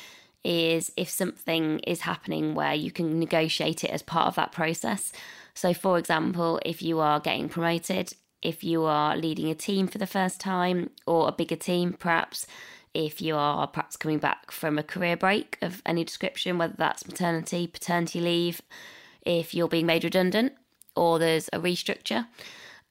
is 0.42 0.92
if 0.96 1.08
something 1.08 1.78
is 1.80 2.02
happening 2.02 2.54
where 2.54 2.74
you 2.74 2.90
can 2.90 3.18
negotiate 3.18 3.82
it 3.82 3.90
as 3.90 4.02
part 4.02 4.26
of 4.26 4.34
that 4.34 4.52
process. 4.52 5.12
So, 5.54 5.72
for 5.72 5.98
example, 5.98 6.60
if 6.64 6.82
you 6.82 7.00
are 7.00 7.20
getting 7.20 7.48
promoted, 7.48 8.14
if 8.42 8.62
you 8.62 8.84
are 8.84 9.16
leading 9.16 9.50
a 9.50 9.54
team 9.54 9.86
for 9.86 9.98
the 9.98 10.06
first 10.06 10.40
time 10.40 10.90
or 11.06 11.28
a 11.28 11.32
bigger 11.32 11.56
team, 11.56 11.94
perhaps, 11.94 12.46
if 12.92 13.20
you 13.20 13.36
are 13.36 13.66
perhaps 13.66 13.96
coming 13.96 14.18
back 14.18 14.50
from 14.50 14.78
a 14.78 14.82
career 14.82 15.16
break 15.16 15.58
of 15.62 15.82
any 15.86 16.04
description, 16.04 16.58
whether 16.58 16.74
that's 16.76 17.06
maternity, 17.06 17.66
paternity 17.66 18.20
leave, 18.20 18.60
if 19.24 19.54
you're 19.54 19.68
being 19.68 19.86
made 19.86 20.04
redundant 20.04 20.52
or 20.94 21.18
there's 21.18 21.48
a 21.52 21.58
restructure. 21.58 22.26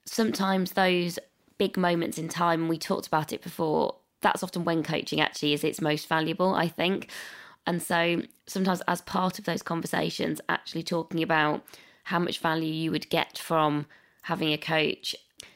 Sometimes 0.06 0.72
those 0.72 1.20
big 1.58 1.78
moments 1.78 2.18
in 2.18 2.28
time, 2.28 2.68
we 2.68 2.78
talked 2.78 3.08
about 3.08 3.32
it 3.32 3.42
before, 3.42 3.96
that's 4.22 4.44
often 4.44 4.66
when 4.66 4.84
coaching 4.84 5.22
actually 5.22 5.54
is 5.54 5.64
its 5.64 5.82
most 5.82 6.08
valuable, 6.08 6.54
I 6.56 6.68
think. 6.68 7.10
And 7.66 7.82
so 7.82 8.24
sometimes, 8.46 8.82
as 8.88 9.02
part 9.02 9.40
of 9.40 9.46
those 9.46 9.62
conversations, 9.62 10.42
actually 10.50 10.84
talking 10.84 11.24
about 11.24 11.64
how 12.04 12.20
much 12.20 12.40
value 12.40 12.72
you 12.72 12.92
would 12.92 13.10
get 13.10 13.38
from 13.38 13.86
having 14.24 14.54
a 14.54 14.58
coach 14.58 15.16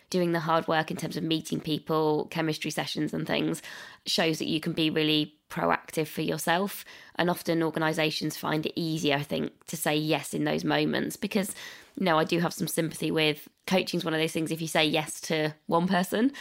doing 0.10 0.31
the 0.31 0.39
hard 0.39 0.67
work 0.67 0.89
in 0.89 0.97
terms 0.97 1.17
of 1.17 1.23
meeting 1.23 1.60
people, 1.60 2.27
chemistry 2.31 2.71
sessions, 2.71 3.13
and 3.13 3.27
things 3.27 3.62
shows 4.05 4.39
that 4.39 4.47
you 4.47 4.60
can 4.60 4.71
be 4.71 4.89
really 4.89 5.36
proactive 5.49 6.07
for 6.07 6.21
yourself. 6.21 6.86
And 7.15 7.29
often 7.29 7.62
organizations 7.62 8.38
find 8.38 8.65
it 8.65 8.73
easier, 8.75 9.15
I 9.15 9.23
think, 9.23 9.51
to 9.67 9.77
say 9.77 9.95
yes 9.95 10.33
in 10.33 10.45
those 10.45 10.63
moments 10.63 11.17
because, 11.17 11.53
you 11.95 12.05
know, 12.05 12.17
I 12.17 12.23
do 12.23 12.39
have 12.39 12.53
some 12.53 12.67
sympathy 12.67 13.12
with 13.12 13.49
coaching 13.65 13.97
is 13.97 14.05
one 14.05 14.13
of 14.13 14.19
those 14.19 14.31
things. 14.31 14.51
If 14.51 14.62
you 14.62 14.67
say 14.67 14.86
yes 14.86 15.19
to 15.21 15.53
one 15.65 15.88
person, 15.88 16.31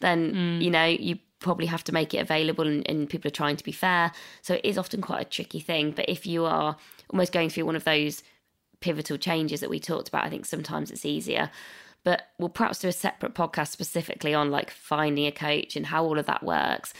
then, 0.00 0.32
mm. 0.32 0.62
you 0.62 0.70
know, 0.70 0.84
you 0.84 1.18
probably 1.40 1.66
have 1.66 1.84
to 1.84 1.92
make 1.92 2.14
it 2.14 2.18
available 2.18 2.66
and, 2.66 2.88
and 2.88 3.10
people 3.10 3.28
are 3.28 3.32
trying 3.32 3.56
to 3.56 3.64
be 3.64 3.72
fair. 3.72 4.12
So 4.42 4.54
it 4.54 4.64
is 4.64 4.78
often 4.78 5.00
quite 5.00 5.22
a 5.22 5.28
tricky 5.28 5.60
thing. 5.60 5.90
But 5.90 6.08
if 6.08 6.26
you 6.26 6.44
are 6.44 6.76
almost 7.10 7.32
going 7.32 7.50
through 7.50 7.66
one 7.66 7.76
of 7.76 7.84
those 7.84 8.22
pivotal 8.80 9.18
changes 9.18 9.60
that 9.60 9.70
we 9.70 9.80
talked 9.80 10.08
about, 10.08 10.24
I 10.24 10.30
think 10.30 10.46
sometimes 10.46 10.90
it's 10.90 11.04
easier. 11.04 11.50
but 12.06 12.28
we'll 12.38 12.48
perhaps 12.48 12.78
do 12.78 12.86
a 12.86 12.92
separate 12.92 13.34
podcast 13.34 13.70
specifically 13.70 14.32
on 14.32 14.48
like 14.48 14.70
finding 14.70 15.26
a 15.26 15.32
coach 15.32 15.74
and 15.74 15.86
how 15.86 16.04
all 16.04 16.20
of 16.20 16.26
that 16.26 16.44
works. 16.44 16.94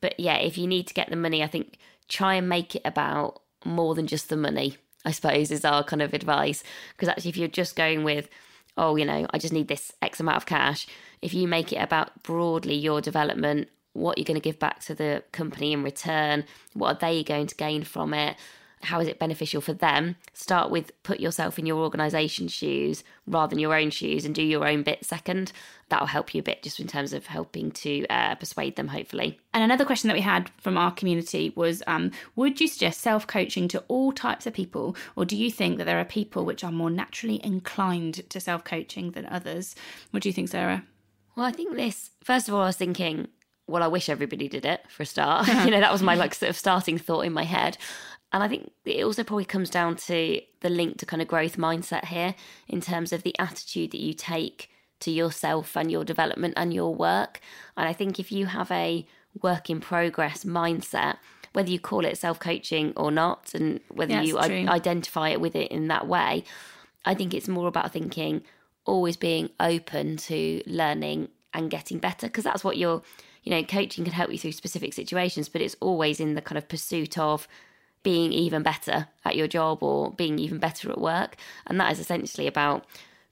But 0.00 0.20
yeah, 0.20 0.36
if 0.36 0.56
you 0.56 0.68
need 0.68 0.86
to 0.86 0.94
get 0.94 1.10
the 1.10 1.16
money, 1.16 1.42
I 1.42 1.48
think 1.48 1.78
try 2.08 2.34
and 2.34 2.48
make 2.48 2.76
it 2.76 2.82
about 2.84 3.42
more 3.64 3.96
than 3.96 4.06
just 4.06 4.28
the 4.28 4.36
money, 4.36 4.76
I 5.04 5.10
suppose, 5.10 5.50
is 5.50 5.64
our 5.64 5.82
kind 5.82 6.00
of 6.00 6.14
advice. 6.14 6.62
Because 6.92 7.08
actually, 7.08 7.30
if 7.30 7.36
you're 7.36 7.48
just 7.48 7.74
going 7.74 8.04
with, 8.04 8.28
oh, 8.76 8.94
you 8.94 9.04
know, 9.04 9.26
I 9.30 9.38
just 9.38 9.52
need 9.52 9.66
this 9.66 9.90
X 10.00 10.20
amount 10.20 10.36
of 10.36 10.46
cash, 10.46 10.86
if 11.22 11.34
you 11.34 11.48
make 11.48 11.72
it 11.72 11.82
about 11.82 12.22
broadly 12.22 12.76
your 12.76 13.00
development, 13.00 13.68
what 13.94 14.16
you're 14.16 14.24
going 14.24 14.36
to 14.36 14.40
give 14.40 14.60
back 14.60 14.78
to 14.82 14.94
the 14.94 15.24
company 15.32 15.72
in 15.72 15.82
return, 15.82 16.44
what 16.74 16.96
are 16.96 16.98
they 17.00 17.24
going 17.24 17.48
to 17.48 17.56
gain 17.56 17.82
from 17.82 18.14
it, 18.14 18.36
how 18.82 19.00
is 19.00 19.08
it 19.08 19.18
beneficial 19.18 19.60
for 19.60 19.72
them? 19.72 20.16
Start 20.32 20.70
with 20.70 20.90
put 21.02 21.20
yourself 21.20 21.58
in 21.58 21.66
your 21.66 21.78
organisation's 21.78 22.52
shoes 22.52 23.04
rather 23.26 23.50
than 23.50 23.58
your 23.58 23.74
own 23.74 23.90
shoes 23.90 24.24
and 24.24 24.34
do 24.34 24.42
your 24.42 24.66
own 24.66 24.82
bit 24.82 25.04
second. 25.04 25.52
That'll 25.88 26.06
help 26.06 26.34
you 26.34 26.40
a 26.40 26.42
bit 26.42 26.62
just 26.62 26.80
in 26.80 26.86
terms 26.86 27.12
of 27.12 27.26
helping 27.26 27.70
to 27.72 28.06
uh, 28.06 28.34
persuade 28.34 28.76
them, 28.76 28.88
hopefully. 28.88 29.38
And 29.52 29.62
another 29.62 29.84
question 29.84 30.08
that 30.08 30.16
we 30.16 30.22
had 30.22 30.50
from 30.58 30.76
our 30.76 30.92
community 30.92 31.52
was 31.54 31.82
um, 31.86 32.10
Would 32.36 32.60
you 32.60 32.68
suggest 32.68 33.00
self 33.00 33.26
coaching 33.26 33.68
to 33.68 33.84
all 33.88 34.12
types 34.12 34.46
of 34.46 34.54
people, 34.54 34.96
or 35.16 35.24
do 35.24 35.36
you 35.36 35.50
think 35.50 35.78
that 35.78 35.84
there 35.84 35.98
are 35.98 36.04
people 36.04 36.44
which 36.44 36.64
are 36.64 36.72
more 36.72 36.90
naturally 36.90 37.44
inclined 37.44 38.28
to 38.30 38.40
self 38.40 38.64
coaching 38.64 39.12
than 39.12 39.26
others? 39.26 39.74
What 40.10 40.22
do 40.22 40.28
you 40.28 40.32
think, 40.32 40.48
Sarah? 40.48 40.84
Well, 41.36 41.46
I 41.46 41.52
think 41.52 41.76
this, 41.76 42.10
first 42.22 42.48
of 42.48 42.54
all, 42.54 42.60
I 42.62 42.66
was 42.66 42.76
thinking, 42.76 43.28
well, 43.66 43.82
I 43.82 43.86
wish 43.86 44.08
everybody 44.08 44.48
did 44.48 44.66
it 44.66 44.84
for 44.88 45.02
a 45.02 45.06
start. 45.06 45.48
you 45.64 45.70
know, 45.70 45.80
that 45.80 45.92
was 45.92 46.02
my 46.02 46.14
like 46.14 46.34
sort 46.34 46.50
of 46.50 46.56
starting 46.56 46.98
thought 46.98 47.22
in 47.22 47.32
my 47.32 47.44
head. 47.44 47.78
And 48.32 48.42
I 48.42 48.48
think 48.48 48.72
it 48.84 49.04
also 49.04 49.24
probably 49.24 49.44
comes 49.44 49.68
down 49.68 49.96
to 49.96 50.40
the 50.60 50.68
link 50.70 50.98
to 50.98 51.06
kind 51.06 51.20
of 51.20 51.28
growth 51.28 51.56
mindset 51.56 52.06
here 52.06 52.34
in 52.66 52.80
terms 52.80 53.12
of 53.12 53.22
the 53.22 53.38
attitude 53.38 53.90
that 53.90 54.00
you 54.00 54.14
take 54.14 54.70
to 55.00 55.10
yourself 55.10 55.76
and 55.76 55.90
your 55.90 56.04
development 56.04 56.54
and 56.56 56.72
your 56.72 56.94
work. 56.94 57.40
And 57.76 57.88
I 57.88 57.92
think 57.92 58.18
if 58.18 58.32
you 58.32 58.46
have 58.46 58.70
a 58.70 59.06
work 59.42 59.68
in 59.68 59.80
progress 59.80 60.44
mindset, 60.44 61.16
whether 61.52 61.70
you 61.70 61.78
call 61.78 62.04
it 62.06 62.16
self 62.16 62.38
coaching 62.40 62.94
or 62.96 63.10
not, 63.10 63.52
and 63.54 63.80
whether 63.88 64.14
Yes, 64.14 64.28
you. 64.28 64.38
I- 64.38 64.66
identify 64.68 65.28
it 65.28 65.40
with 65.40 65.54
it 65.54 65.70
in 65.70 65.88
that 65.88 66.06
way, 66.06 66.44
I 67.04 67.14
think 67.14 67.34
it's 67.34 67.48
more 67.48 67.68
about 67.68 67.92
thinking, 67.92 68.42
always 68.86 69.16
being 69.16 69.50
open 69.60 70.16
to 70.16 70.62
learning 70.66 71.28
and 71.52 71.70
getting 71.70 71.98
better, 71.98 72.28
because 72.28 72.44
that's 72.44 72.64
what 72.64 72.78
you're, 72.78 73.02
you 73.42 73.50
know, 73.50 73.62
coaching 73.64 74.04
can 74.04 74.14
help 74.14 74.30
you 74.30 74.38
through 74.38 74.52
specific 74.52 74.94
situations, 74.94 75.50
but 75.50 75.60
it's 75.60 75.76
always 75.80 76.20
in 76.20 76.34
the 76.34 76.40
kind 76.40 76.56
of 76.56 76.68
pursuit 76.68 77.18
of 77.18 77.46
being 78.02 78.32
even 78.32 78.62
better 78.62 79.08
at 79.24 79.36
your 79.36 79.46
job 79.46 79.82
or 79.82 80.12
being 80.12 80.38
even 80.38 80.58
better 80.58 80.90
at 80.90 81.00
work. 81.00 81.36
And 81.66 81.80
that 81.80 81.92
is 81.92 81.98
essentially 81.98 82.46
about 82.46 82.84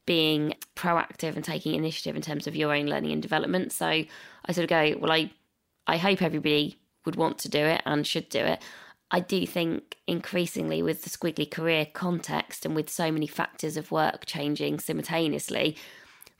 being 0.06 0.54
proactive 0.76 1.36
and 1.36 1.44
taking 1.44 1.74
initiative 1.74 2.16
in 2.16 2.22
terms 2.22 2.46
of 2.46 2.56
your 2.56 2.74
own 2.74 2.86
learning 2.86 3.12
and 3.12 3.22
development. 3.22 3.72
So 3.72 3.86
I 3.86 4.52
sort 4.52 4.64
of 4.64 4.68
go, 4.70 4.96
well, 4.98 5.12
I, 5.12 5.30
I 5.86 5.96
hope 5.96 6.22
everybody 6.22 6.78
would 7.04 7.16
want 7.16 7.38
to 7.38 7.48
do 7.48 7.58
it 7.58 7.82
and 7.84 8.06
should 8.06 8.28
do 8.28 8.40
it. 8.40 8.62
I 9.10 9.20
do 9.20 9.44
think 9.46 9.96
increasingly 10.06 10.82
with 10.82 11.02
the 11.02 11.10
squiggly 11.10 11.50
career 11.50 11.86
context 11.86 12.64
and 12.64 12.76
with 12.76 12.88
so 12.88 13.10
many 13.10 13.26
factors 13.26 13.76
of 13.76 13.90
work 13.90 14.24
changing 14.24 14.78
simultaneously, 14.78 15.76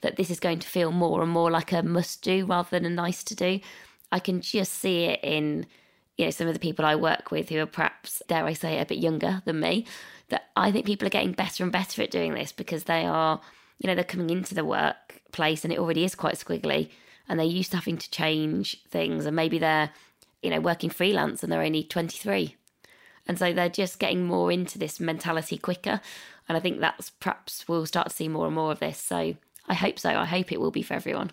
that 0.01 0.15
this 0.15 0.29
is 0.29 0.39
going 0.39 0.59
to 0.59 0.67
feel 0.67 0.91
more 0.91 1.21
and 1.21 1.31
more 1.31 1.51
like 1.51 1.71
a 1.71 1.83
must 1.83 2.23
do 2.23 2.45
rather 2.45 2.69
than 2.71 2.85
a 2.85 2.89
nice 2.89 3.23
to 3.25 3.35
do. 3.35 3.59
I 4.11 4.19
can 4.19 4.41
just 4.41 4.73
see 4.73 5.05
it 5.05 5.19
in 5.23 5.65
you 6.21 6.27
know 6.27 6.31
some 6.31 6.47
of 6.47 6.53
the 6.53 6.59
people 6.59 6.85
I 6.85 6.95
work 6.95 7.31
with 7.31 7.49
who 7.49 7.59
are 7.59 7.65
perhaps 7.65 8.21
dare 8.27 8.45
I 8.45 8.53
say 8.53 8.79
a 8.79 8.85
bit 8.85 8.99
younger 8.99 9.41
than 9.43 9.59
me 9.59 9.87
that 10.29 10.49
I 10.55 10.71
think 10.71 10.85
people 10.85 11.07
are 11.07 11.11
getting 11.11 11.31
better 11.31 11.63
and 11.63 11.71
better 11.71 12.03
at 12.03 12.11
doing 12.11 12.35
this 12.35 12.51
because 12.51 12.83
they 12.83 13.05
are 13.05 13.41
you 13.79 13.87
know 13.87 13.95
they're 13.95 14.03
coming 14.03 14.29
into 14.29 14.53
the 14.53 14.63
workplace 14.63 15.63
and 15.63 15.73
it 15.73 15.79
already 15.79 16.03
is 16.03 16.13
quite 16.13 16.35
squiggly 16.35 16.91
and 17.27 17.39
they're 17.39 17.47
used 17.47 17.71
to 17.71 17.77
having 17.77 17.97
to 17.97 18.11
change 18.11 18.81
things 18.89 19.25
and 19.25 19.35
maybe 19.35 19.57
they're 19.57 19.89
you 20.43 20.51
know 20.51 20.59
working 20.59 20.91
freelance 20.91 21.41
and 21.41 21.51
they're 21.51 21.63
only 21.63 21.83
23 21.83 22.55
and 23.27 23.39
so 23.39 23.51
they're 23.51 23.67
just 23.67 23.97
getting 23.97 24.23
more 24.23 24.51
into 24.51 24.77
this 24.77 24.99
mentality 24.99 25.57
quicker 25.57 26.01
and 26.47 26.55
I 26.55 26.61
think 26.61 26.79
that's 26.79 27.09
perhaps 27.09 27.67
we'll 27.67 27.85
start 27.87 28.09
to 28.09 28.15
see 28.15 28.27
more 28.27 28.45
and 28.45 28.55
more 28.55 28.71
of 28.71 28.79
this. 28.79 28.97
So 28.97 29.35
I 29.67 29.73
hope 29.73 29.97
so. 29.97 30.09
I 30.09 30.25
hope 30.25 30.51
it 30.51 30.59
will 30.59 30.71
be 30.71 30.81
for 30.81 30.93
everyone 30.95 31.31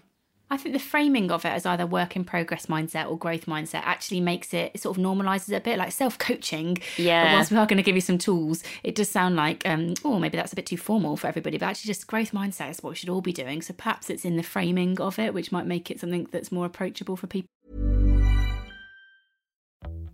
I 0.50 0.56
think 0.56 0.72
the 0.72 0.78
framing 0.78 1.30
of 1.30 1.44
it 1.44 1.48
as 1.48 1.66
either 1.66 1.87
work 1.87 2.16
in 2.16 2.24
progress 2.24 2.66
mindset 2.66 3.11
or 3.11 3.18
growth 3.18 3.46
mindset 3.46 3.82
actually 3.84 4.20
makes 4.20 4.54
it, 4.54 4.72
it 4.74 4.80
sort 4.80 4.96
of 4.96 5.02
normalizes 5.02 5.50
it 5.50 5.56
a 5.56 5.61
bit 5.61 5.78
like 5.78 5.92
self 5.92 6.18
coaching. 6.18 6.78
Yeah. 6.96 7.34
Whilst 7.34 7.50
we 7.50 7.58
are 7.58 7.66
going 7.66 7.76
to 7.76 7.82
give 7.82 7.94
you 7.94 8.00
some 8.00 8.18
tools, 8.18 8.62
it 8.82 8.94
does 8.94 9.08
sound 9.08 9.37
like, 9.37 9.66
um, 9.68 9.94
oh, 10.04 10.18
maybe 10.18 10.37
that's 10.37 10.52
a 10.52 10.56
bit 10.56 10.66
too 10.66 10.76
formal 10.76 11.16
for 11.16 11.26
everybody, 11.26 11.58
but 11.58 11.66
actually 11.66 11.88
just 11.88 12.06
growth 12.06 12.32
mindset 12.32 12.70
is 12.70 12.82
what 12.82 12.90
we 12.90 12.96
should 12.96 13.08
all 13.08 13.20
be 13.20 13.32
doing. 13.32 13.61
So 13.62 13.74
perhaps 13.74 14.08
it's 14.11 14.24
in 14.24 14.37
the 14.37 14.42
framing 14.42 15.00
of 15.00 15.18
it, 15.18 15.34
which 15.34 15.52
might 15.52 15.66
make 15.66 15.90
it 15.90 16.00
something 16.00 16.26
that's 16.30 16.50
more 16.50 16.66
approachable 16.66 17.16
for 17.16 17.26
people. 17.26 17.48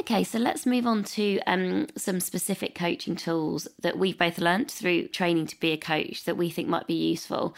Okay, 0.00 0.24
so 0.24 0.38
let's 0.38 0.64
move 0.64 0.86
on 0.86 1.04
to 1.04 1.40
um, 1.46 1.86
some 1.94 2.20
specific 2.20 2.74
coaching 2.74 3.14
tools 3.14 3.68
that 3.82 3.98
we've 3.98 4.16
both 4.16 4.38
learnt 4.38 4.70
through 4.70 5.08
training 5.08 5.46
to 5.48 5.60
be 5.60 5.72
a 5.72 5.76
coach 5.76 6.24
that 6.24 6.38
we 6.38 6.48
think 6.48 6.68
might 6.68 6.86
be 6.86 6.94
useful. 6.94 7.54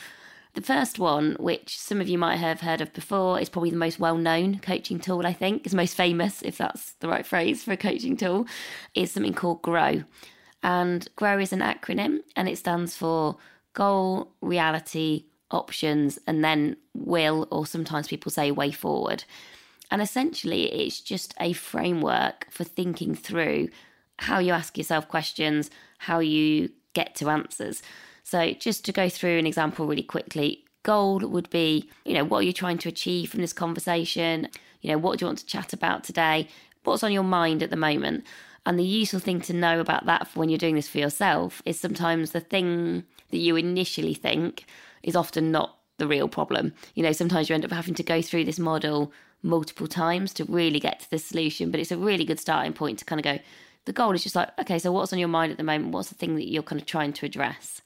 The 0.55 0.61
first 0.61 0.99
one, 0.99 1.37
which 1.39 1.79
some 1.79 2.01
of 2.01 2.09
you 2.09 2.19
might 2.19 2.39
have 2.39 2.63
heard 2.63 2.81
of 2.81 2.93
before, 2.95 3.39
is 3.39 3.49
probably 3.49 3.71
the 3.71 3.77
most 3.77 4.01
well 4.01 4.17
known 4.17 4.59
coaching 4.59 4.99
tool, 4.99 5.25
I 5.25 5.33
think, 5.33 5.65
is 5.67 5.73
most 5.73 5.95
famous, 5.97 6.43
if 6.43 6.59
that's 6.59 6.95
the 6.95 7.07
right 7.07 7.25
phrase 7.25 7.63
for 7.63 7.71
a 7.71 7.77
coaching 7.77 8.17
tool, 8.17 8.49
is 8.93 9.13
something 9.13 9.35
called 9.35 9.63
GROW. 9.63 10.03
And 10.65 11.09
GROW 11.15 11.39
is 11.39 11.53
an 11.53 11.61
acronym 11.61 12.23
and 12.35 12.49
it 12.49 12.59
stands 12.59 12.97
for 12.97 13.37
Goal, 13.73 14.33
Reality, 14.41 15.27
Options, 15.53 16.19
and 16.27 16.45
then 16.45 16.77
Will, 16.93 17.47
or 17.53 17.67
sometimes 17.67 18.09
people 18.09 18.33
say 18.33 18.51
Way 18.51 18.73
Forward. 18.73 19.23
And 19.93 20.01
essentially, 20.01 20.73
it's 20.73 21.01
just 21.01 21.35
a 21.39 21.53
framework 21.53 22.47
for 22.51 22.65
thinking 22.65 23.15
through 23.15 23.69
how 24.21 24.39
you 24.39 24.55
ask 24.55 24.79
yourself 24.79 25.07
questions, 25.07 25.71
how 25.99 26.19
you 26.19 26.71
get 26.95 27.15
to 27.17 27.29
answers. 27.29 27.83
So, 28.25 28.53
just 28.53 28.87
to 28.87 28.93
go 28.93 29.11
through 29.11 29.39
an 29.39 29.47
example 29.47 29.87
really 29.87 30.03
quickly, 30.03 30.65
goal 30.83 31.19
would 31.19 31.51
be, 31.51 31.91
you 32.07 32.15
know, 32.15 32.25
what 32.25 32.39
are 32.39 32.45
you 32.45 32.55
trying 32.55 32.79
to 32.79 32.89
achieve 32.89 33.31
from 33.31 33.43
this 33.43 33.53
conversation? 33.53 34.49
You 34.81 34.93
know, 34.93 34.99
what 34.99 35.19
do 35.19 35.25
you 35.25 35.27
want 35.27 35.41
to 35.41 35.47
chat 35.47 35.75
about 35.75 36.05
today? 36.05 36.49
What's 36.85 37.03
on 37.03 37.13
your 37.13 37.23
mind 37.23 37.63
at 37.63 37.69
the 37.69 37.77
moment? 37.77 38.25
And 38.65 38.79
the 38.79 38.85
useful 38.85 39.21
thing 39.21 39.43
to 39.43 39.53
know 39.53 39.79
about 39.79 40.07
that 40.07 40.27
for 40.27 40.41
when 40.41 40.49
you're 40.49 40.57
doing 40.57 40.77
this 40.77 40.89
for 40.89 40.99
yourself 40.99 41.61
is 41.67 41.79
sometimes 41.79 42.31
the 42.31 42.41
thing 42.41 43.05
that 43.31 43.39
you 43.39 43.57
initially 43.57 44.15
think 44.15 44.65
is 45.03 45.17
often 45.17 45.53
not 45.53 45.77
the 45.99 46.09
real 46.09 46.29
problem. 46.29 46.73
You 46.95 47.03
know, 47.03 47.13
sometimes 47.13 47.51
you 47.51 47.55
end 47.55 47.67
up 47.67 47.73
having 47.73 47.95
to 47.95 48.03
go 48.03 48.23
through 48.23 48.47
this 48.47 48.59
model 48.59 49.13
multiple 49.43 49.87
times 49.87 50.33
to 50.35 50.45
really 50.45 50.81
get 50.81 51.01
to 51.01 51.11
the 51.11 51.19
solution, 51.19 51.71
but 51.71 51.81
it's 51.81 51.93
a 51.93 51.97
really 51.97 52.25
good 52.25 52.41
starting 52.41 52.73
point 52.73 52.99
to 53.01 53.05
kind 53.05 53.19
of 53.21 53.25
go, 53.25 53.39
the 53.85 53.93
goal 53.93 54.13
is 54.13 54.23
just 54.23 54.37
like, 54.37 54.51
okay, 54.61 54.79
so 54.79 54.93
what's 54.93 55.13
on 55.13 55.19
your 55.19 55.29
mind 55.29 55.51
at 55.51 55.59
the 55.59 55.65
moment? 55.65 55.93
What's 55.93 56.09
the 56.09 56.15
thing 56.15 56.37
that 56.37 56.49
you're 56.49 56.63
kind 56.63 56.81
of 56.81 56.87
trying 56.87 57.13
to 57.15 57.27
address? 57.27 57.83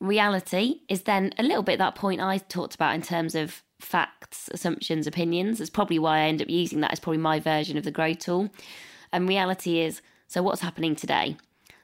Reality 0.00 0.80
is 0.88 1.02
then 1.02 1.32
a 1.38 1.42
little 1.42 1.62
bit 1.62 1.78
that 1.78 1.94
point 1.94 2.20
I 2.20 2.38
talked 2.38 2.74
about 2.74 2.94
in 2.94 3.02
terms 3.02 3.34
of 3.34 3.62
facts, 3.78 4.48
assumptions, 4.52 5.06
opinions. 5.06 5.58
That's 5.58 5.70
probably 5.70 5.98
why 5.98 6.18
I 6.18 6.22
end 6.22 6.40
up 6.40 6.48
using 6.48 6.80
that 6.80 6.92
as 6.92 7.00
probably 7.00 7.18
my 7.18 7.38
version 7.38 7.76
of 7.76 7.84
the 7.84 7.90
grow 7.90 8.14
tool. 8.14 8.48
And 9.12 9.28
reality 9.28 9.80
is 9.80 10.00
so 10.28 10.42
what's 10.42 10.62
happening 10.62 10.96
today? 10.96 11.36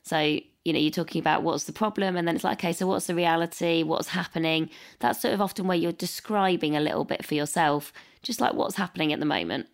So, 0.03 0.18
you 0.18 0.72
know, 0.72 0.79
you're 0.79 0.90
talking 0.90 1.20
about 1.20 1.42
what's 1.42 1.64
the 1.64 1.72
problem, 1.72 2.16
and 2.16 2.27
then 2.27 2.35
it's 2.35 2.44
like, 2.44 2.59
okay, 2.59 2.72
so 2.72 2.87
what's 2.87 3.07
the 3.07 3.14
reality? 3.14 3.83
What's 3.83 4.09
happening? 4.09 4.70
That's 5.01 5.20
sort 5.20 5.35
of 5.35 5.42
often 5.42 5.66
where 5.66 5.77
you're 5.77 5.92
describing 5.92 6.74
a 6.74 6.81
little 6.81 7.05
bit 7.05 7.27
for 7.27 7.35
yourself, 7.35 7.92
just 8.22 8.40
like 8.40 8.54
what's 8.54 8.76
happening 8.76 9.12
at 9.12 9.20
the 9.20 9.26
moment. 9.26 9.66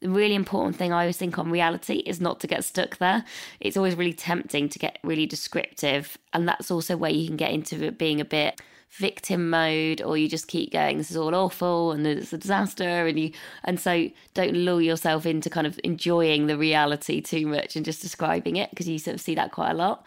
The 0.00 0.10
really 0.10 0.34
important 0.34 0.76
thing 0.76 0.92
I 0.92 1.00
always 1.00 1.16
think 1.16 1.38
on 1.38 1.50
reality 1.50 1.96
is 2.06 2.20
not 2.20 2.40
to 2.40 2.46
get 2.46 2.64
stuck 2.64 2.98
there. 2.98 3.24
It's 3.60 3.76
always 3.76 3.94
really 3.94 4.12
tempting 4.12 4.68
to 4.68 4.78
get 4.78 4.98
really 5.02 5.24
descriptive. 5.24 6.18
And 6.34 6.46
that's 6.46 6.70
also 6.70 6.96
where 6.96 7.10
you 7.10 7.26
can 7.26 7.36
get 7.36 7.50
into 7.50 7.90
being 7.92 8.20
a 8.20 8.24
bit 8.24 8.60
victim 8.90 9.50
mode 9.50 10.00
or 10.00 10.16
you 10.16 10.28
just 10.28 10.48
keep 10.48 10.72
going 10.72 10.96
this 10.96 11.10
is 11.10 11.16
all 11.16 11.34
awful 11.34 11.92
and 11.92 12.06
it's 12.06 12.32
a 12.32 12.38
disaster 12.38 13.06
and 13.06 13.18
you 13.18 13.30
and 13.64 13.78
so 13.78 14.08
don't 14.32 14.54
lure 14.54 14.80
yourself 14.80 15.26
into 15.26 15.50
kind 15.50 15.66
of 15.66 15.78
enjoying 15.84 16.46
the 16.46 16.56
reality 16.56 17.20
too 17.20 17.46
much 17.46 17.76
and 17.76 17.84
just 17.84 18.00
describing 18.00 18.56
it 18.56 18.70
because 18.70 18.88
you 18.88 18.98
sort 18.98 19.14
of 19.14 19.20
see 19.20 19.34
that 19.34 19.52
quite 19.52 19.70
a 19.70 19.74
lot 19.74 20.06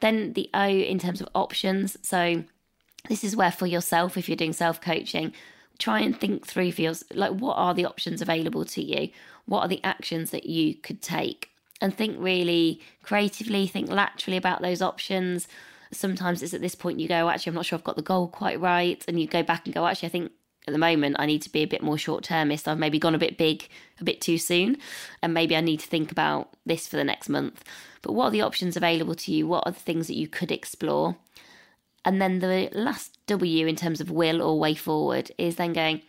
then 0.00 0.32
the 0.32 0.48
o 0.54 0.66
in 0.66 0.98
terms 0.98 1.20
of 1.20 1.28
options 1.34 1.98
so 2.02 2.42
this 3.08 3.24
is 3.24 3.36
where 3.36 3.52
for 3.52 3.66
yourself 3.66 4.16
if 4.16 4.28
you're 4.28 4.36
doing 4.36 4.54
self 4.54 4.80
coaching 4.80 5.32
try 5.82 6.00
and 6.00 6.18
think 6.18 6.46
through 6.46 6.72
for 6.72 6.82
your 6.82 6.94
like 7.14 7.32
what 7.32 7.54
are 7.54 7.74
the 7.74 7.84
options 7.84 8.22
available 8.22 8.64
to 8.64 8.82
you? 8.82 9.10
What 9.46 9.60
are 9.60 9.68
the 9.68 9.82
actions 9.82 10.30
that 10.30 10.46
you 10.46 10.74
could 10.74 11.02
take? 11.02 11.50
And 11.80 11.94
think 11.94 12.16
really 12.18 12.80
creatively 13.02 13.66
think 13.66 13.90
laterally 13.90 14.36
about 14.36 14.62
those 14.62 14.80
options. 14.80 15.48
Sometimes 15.90 16.42
it's 16.42 16.54
at 16.54 16.60
this 16.60 16.74
point 16.74 17.00
you 17.00 17.08
go 17.08 17.26
oh, 17.26 17.28
actually 17.28 17.50
i'm 17.50 17.54
not 17.54 17.66
sure 17.66 17.78
i've 17.78 17.84
got 17.84 17.96
the 17.96 18.02
goal 18.02 18.26
quite 18.26 18.58
right 18.58 19.04
and 19.06 19.20
you 19.20 19.26
go 19.26 19.42
back 19.42 19.66
and 19.66 19.74
go 19.74 19.86
actually 19.86 20.06
i 20.06 20.10
think 20.10 20.32
at 20.66 20.72
the 20.72 20.78
moment 20.78 21.16
i 21.18 21.26
need 21.26 21.42
to 21.42 21.52
be 21.52 21.62
a 21.62 21.66
bit 21.66 21.82
more 21.82 21.98
short 21.98 22.24
termist 22.24 22.66
i've 22.66 22.78
maybe 22.78 22.98
gone 22.98 23.14
a 23.14 23.18
bit 23.18 23.36
big 23.36 23.68
a 24.00 24.04
bit 24.04 24.18
too 24.18 24.38
soon 24.38 24.78
and 25.20 25.34
maybe 25.34 25.54
i 25.54 25.60
need 25.60 25.80
to 25.80 25.86
think 25.86 26.10
about 26.10 26.52
this 26.64 26.86
for 26.86 26.96
the 26.96 27.04
next 27.04 27.28
month. 27.28 27.64
But 28.02 28.12
what 28.12 28.26
are 28.26 28.30
the 28.30 28.42
options 28.42 28.76
available 28.76 29.14
to 29.14 29.32
you? 29.32 29.46
What 29.46 29.64
are 29.66 29.72
the 29.72 29.80
things 29.80 30.06
that 30.06 30.16
you 30.16 30.28
could 30.28 30.50
explore 30.50 31.16
and 32.04 32.20
then 32.20 32.40
the 32.40 32.68
last 32.72 33.18
W 33.26 33.66
in 33.66 33.76
terms 33.76 34.00
of 34.00 34.10
will 34.10 34.42
or 34.42 34.58
way 34.58 34.74
forward 34.74 35.30
is 35.38 35.56
then 35.56 35.72
going, 35.72 36.02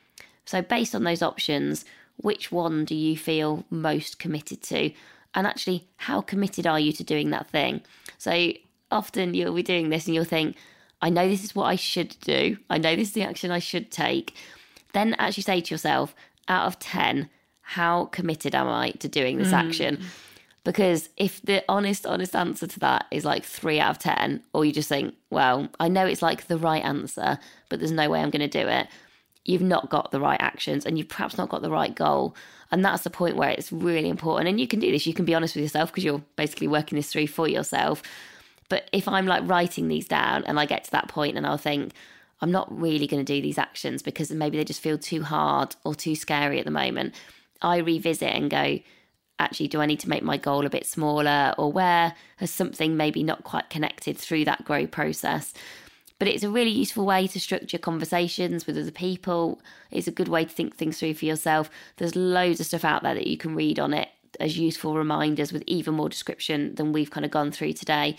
so 0.45 0.61
based 0.61 0.95
on 0.95 1.03
those 1.03 1.21
options, 1.21 1.85
which 2.17 2.51
one 2.51 2.85
do 2.85 2.95
you 2.95 3.17
feel 3.17 3.65
most 3.69 4.19
committed 4.19 4.61
to? 4.63 4.91
And 5.35 5.47
actually, 5.47 5.87
how 5.97 6.21
committed 6.21 6.67
are 6.67 6.79
you 6.79 6.93
to 6.93 7.03
doing 7.03 7.29
that 7.31 7.49
thing? 7.49 7.81
So 8.17 8.53
often 8.91 9.33
you'll 9.33 9.53
be 9.53 9.63
doing 9.63 9.89
this 9.89 10.05
and 10.05 10.15
you'll 10.15 10.25
think, 10.25 10.55
I 11.01 11.09
know 11.09 11.27
this 11.27 11.43
is 11.43 11.55
what 11.55 11.65
I 11.65 11.75
should 11.75 12.15
do. 12.21 12.57
I 12.69 12.77
know 12.77 12.95
this 12.95 13.09
is 13.09 13.13
the 13.13 13.23
action 13.23 13.51
I 13.51 13.59
should 13.59 13.91
take. 13.91 14.35
Then 14.93 15.15
actually 15.15 15.43
say 15.43 15.61
to 15.61 15.73
yourself, 15.73 16.15
out 16.47 16.67
of 16.67 16.79
10, 16.79 17.29
how 17.61 18.05
committed 18.05 18.55
am 18.55 18.67
I 18.67 18.91
to 18.91 19.07
doing 19.07 19.37
this 19.37 19.49
mm. 19.49 19.53
action? 19.53 20.03
Because 20.63 21.09
if 21.17 21.41
the 21.41 21.63
honest, 21.67 22.05
honest 22.05 22.35
answer 22.35 22.67
to 22.67 22.79
that 22.79 23.05
is 23.11 23.25
like 23.25 23.43
three 23.43 23.79
out 23.79 23.91
of 23.91 23.99
10, 23.99 24.41
or 24.53 24.63
you 24.63 24.71
just 24.71 24.87
think, 24.87 25.13
well, 25.29 25.67
I 25.79 25.89
know 25.89 26.05
it's 26.05 26.21
like 26.21 26.47
the 26.47 26.57
right 26.57 26.83
answer, 26.83 27.37
but 27.69 27.79
there's 27.79 27.91
no 27.91 28.09
way 28.09 28.21
I'm 28.21 28.29
going 28.29 28.49
to 28.49 28.63
do 28.63 28.67
it, 28.67 28.87
you've 29.45 29.61
not 29.61 29.89
got 29.89 30.11
the 30.11 30.21
right 30.21 30.39
actions 30.39 30.85
and 30.85 30.97
you've 30.97 31.09
perhaps 31.09 31.37
not 31.37 31.49
got 31.49 31.61
the 31.61 31.69
right 31.69 31.93
goal. 31.93 32.35
And 32.71 32.83
that's 32.83 33.03
the 33.03 33.09
point 33.09 33.35
where 33.35 33.49
it's 33.49 33.71
really 33.71 34.07
important. 34.07 34.47
And 34.47 34.59
you 34.59 34.67
can 34.67 34.79
do 34.79 34.91
this, 34.91 35.05
you 35.05 35.13
can 35.13 35.25
be 35.25 35.35
honest 35.35 35.55
with 35.55 35.63
yourself 35.63 35.91
because 35.91 36.05
you're 36.05 36.23
basically 36.37 36.67
working 36.67 36.95
this 36.95 37.11
through 37.11 37.27
for 37.27 37.47
yourself. 37.47 38.01
But 38.69 38.89
if 38.93 39.07
I'm 39.07 39.27
like 39.27 39.43
writing 39.45 39.89
these 39.89 40.07
down 40.07 40.45
and 40.45 40.59
I 40.59 40.65
get 40.65 40.85
to 40.85 40.91
that 40.91 41.09
point 41.09 41.37
and 41.37 41.45
I'll 41.45 41.57
think, 41.57 41.91
I'm 42.41 42.51
not 42.51 42.67
really 42.77 43.05
going 43.05 43.23
to 43.23 43.33
do 43.33 43.41
these 43.41 43.57
actions 43.57 44.01
because 44.01 44.31
maybe 44.31 44.57
they 44.57 44.63
just 44.63 44.81
feel 44.81 44.97
too 44.97 45.23
hard 45.23 45.75
or 45.83 45.93
too 45.93 46.15
scary 46.15 46.59
at 46.59 46.65
the 46.65 46.71
moment, 46.71 47.13
I 47.61 47.77
revisit 47.77 48.33
and 48.33 48.49
go, 48.49 48.79
actually, 49.39 49.67
do 49.67 49.81
I 49.81 49.85
need 49.85 49.99
to 50.01 50.09
make 50.09 50.23
my 50.23 50.37
goal 50.37 50.65
a 50.65 50.69
bit 50.69 50.85
smaller? 50.85 51.53
Or 51.57 51.71
where 51.71 52.15
has 52.37 52.51
something 52.51 52.95
maybe 52.97 53.23
not 53.23 53.43
quite 53.43 53.69
connected 53.69 54.17
through 54.17 54.45
that 54.45 54.65
grow 54.65 54.87
process? 54.87 55.53
But 56.19 56.27
it's 56.27 56.43
a 56.43 56.49
really 56.49 56.71
useful 56.71 57.05
way 57.05 57.27
to 57.27 57.39
structure 57.39 57.77
conversations 57.77 58.65
with 58.65 58.77
other 58.77 58.91
people. 58.91 59.61
It's 59.91 60.07
a 60.07 60.11
good 60.11 60.27
way 60.27 60.45
to 60.45 60.49
think 60.49 60.75
things 60.75 60.99
through 60.99 61.15
for 61.15 61.25
yourself. 61.25 61.69
There's 61.97 62.15
loads 62.15 62.59
of 62.59 62.65
stuff 62.65 62.85
out 62.85 63.03
there 63.03 63.15
that 63.15 63.27
you 63.27 63.37
can 63.37 63.55
read 63.55 63.79
on 63.79 63.93
it 63.93 64.09
as 64.39 64.57
useful 64.57 64.95
reminders 64.95 65.51
with 65.51 65.63
even 65.67 65.95
more 65.95 66.09
description 66.09 66.75
than 66.75 66.93
we've 66.93 67.11
kind 67.11 67.25
of 67.25 67.31
gone 67.31 67.51
through 67.51 67.73
today. 67.73 68.15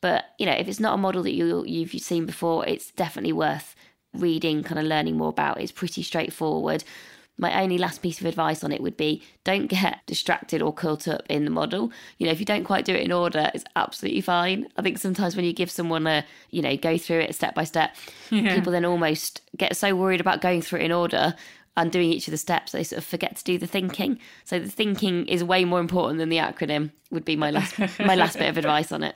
But 0.00 0.26
you 0.38 0.46
know, 0.46 0.52
if 0.52 0.68
it's 0.68 0.80
not 0.80 0.94
a 0.94 0.98
model 0.98 1.22
that 1.24 1.34
you 1.34 1.64
you've 1.64 1.90
seen 1.90 2.26
before, 2.26 2.66
it's 2.66 2.90
definitely 2.92 3.32
worth 3.32 3.74
reading, 4.14 4.62
kind 4.62 4.78
of 4.78 4.84
learning 4.84 5.16
more 5.16 5.30
about. 5.30 5.60
It's 5.60 5.72
pretty 5.72 6.02
straightforward 6.02 6.84
my 7.38 7.62
only 7.62 7.78
last 7.78 8.02
piece 8.02 8.20
of 8.20 8.26
advice 8.26 8.64
on 8.64 8.72
it 8.72 8.82
would 8.82 8.96
be 8.96 9.22
don't 9.44 9.68
get 9.68 10.00
distracted 10.06 10.60
or 10.60 10.72
caught 10.72 11.08
up 11.08 11.22
in 11.28 11.44
the 11.44 11.50
model. 11.50 11.90
You 12.18 12.26
know, 12.26 12.32
if 12.32 12.40
you 12.40 12.46
don't 12.46 12.64
quite 12.64 12.84
do 12.84 12.94
it 12.94 13.02
in 13.02 13.12
order, 13.12 13.50
it's 13.54 13.64
absolutely 13.76 14.20
fine. 14.20 14.66
I 14.76 14.82
think 14.82 14.98
sometimes 14.98 15.36
when 15.36 15.44
you 15.44 15.52
give 15.52 15.70
someone 15.70 16.06
a, 16.06 16.24
you 16.50 16.60
know, 16.60 16.76
go 16.76 16.98
through 16.98 17.20
it 17.20 17.34
step 17.34 17.54
by 17.54 17.64
step, 17.64 17.94
yeah. 18.30 18.54
people 18.54 18.72
then 18.72 18.84
almost 18.84 19.40
get 19.56 19.76
so 19.76 19.94
worried 19.94 20.20
about 20.20 20.40
going 20.40 20.62
through 20.62 20.80
it 20.80 20.84
in 20.84 20.92
order 20.92 21.34
and 21.78 21.92
doing 21.92 22.10
each 22.10 22.26
of 22.26 22.32
the 22.32 22.38
steps, 22.38 22.72
they 22.72 22.82
sort 22.82 22.98
of 22.98 23.04
forget 23.04 23.36
to 23.36 23.44
do 23.44 23.56
the 23.56 23.66
thinking. 23.66 24.18
So 24.44 24.58
the 24.58 24.68
thinking 24.68 25.26
is 25.26 25.44
way 25.44 25.64
more 25.64 25.78
important 25.78 26.18
than 26.18 26.28
the 26.28 26.38
acronym. 26.38 26.90
Would 27.12 27.24
be 27.24 27.36
my 27.36 27.52
last 27.52 27.78
my 28.00 28.16
last 28.16 28.36
bit 28.36 28.48
of 28.48 28.58
advice 28.58 28.90
on 28.90 29.04
it. 29.04 29.14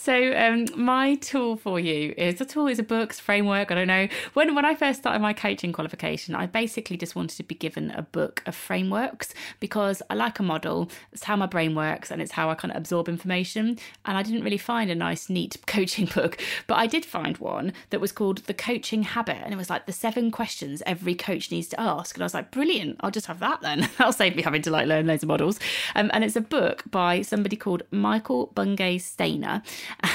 So 0.00 0.34
um, 0.34 0.64
my 0.76 1.16
tool 1.16 1.56
for 1.56 1.78
you 1.78 2.14
is 2.16 2.40
a 2.40 2.46
tool 2.46 2.68
is 2.68 2.78
a 2.78 2.82
book's 2.82 3.20
framework. 3.20 3.70
I 3.70 3.74
don't 3.74 3.86
know 3.86 4.08
when 4.32 4.54
when 4.54 4.64
I 4.64 4.74
first 4.74 5.00
started 5.00 5.20
my 5.20 5.34
coaching 5.34 5.74
qualification, 5.74 6.34
I 6.34 6.46
basically 6.46 6.96
just 6.96 7.14
wanted 7.14 7.36
to 7.36 7.42
be 7.42 7.54
given 7.54 7.90
a 7.90 8.00
book 8.00 8.42
of 8.46 8.54
frameworks 8.54 9.34
because 9.60 10.00
I 10.08 10.14
like 10.14 10.38
a 10.38 10.42
model. 10.42 10.90
It's 11.12 11.24
how 11.24 11.36
my 11.36 11.44
brain 11.44 11.74
works 11.74 12.10
and 12.10 12.22
it's 12.22 12.32
how 12.32 12.48
I 12.48 12.54
kind 12.54 12.72
of 12.72 12.78
absorb 12.78 13.10
information. 13.10 13.78
And 14.06 14.16
I 14.16 14.22
didn't 14.22 14.42
really 14.42 14.56
find 14.56 14.90
a 14.90 14.94
nice, 14.94 15.28
neat 15.28 15.58
coaching 15.66 16.06
book, 16.06 16.38
but 16.66 16.76
I 16.76 16.86
did 16.86 17.04
find 17.04 17.36
one 17.36 17.74
that 17.90 18.00
was 18.00 18.10
called 18.10 18.38
The 18.46 18.54
Coaching 18.54 19.02
Habit, 19.02 19.36
and 19.44 19.52
it 19.52 19.58
was 19.58 19.68
like 19.68 19.84
the 19.84 19.92
seven 19.92 20.30
questions 20.30 20.82
every 20.86 21.14
coach 21.14 21.50
needs 21.50 21.68
to 21.68 21.80
ask. 21.80 22.16
And 22.16 22.22
I 22.22 22.24
was 22.24 22.32
like, 22.32 22.50
brilliant! 22.50 22.96
I'll 23.00 23.10
just 23.10 23.26
have 23.26 23.40
that 23.40 23.60
then. 23.60 23.80
That'll 23.98 24.14
save 24.14 24.34
me 24.34 24.42
having 24.42 24.62
to 24.62 24.70
like 24.70 24.86
learn 24.86 25.06
loads 25.06 25.22
of 25.22 25.28
models. 25.28 25.60
Um, 25.94 26.10
and 26.14 26.24
it's 26.24 26.36
a 26.36 26.40
book 26.40 26.84
by 26.90 27.20
somebody 27.20 27.56
called 27.56 27.82
Michael 27.90 28.46
Bungay 28.54 28.96
Stanier. 29.20 29.62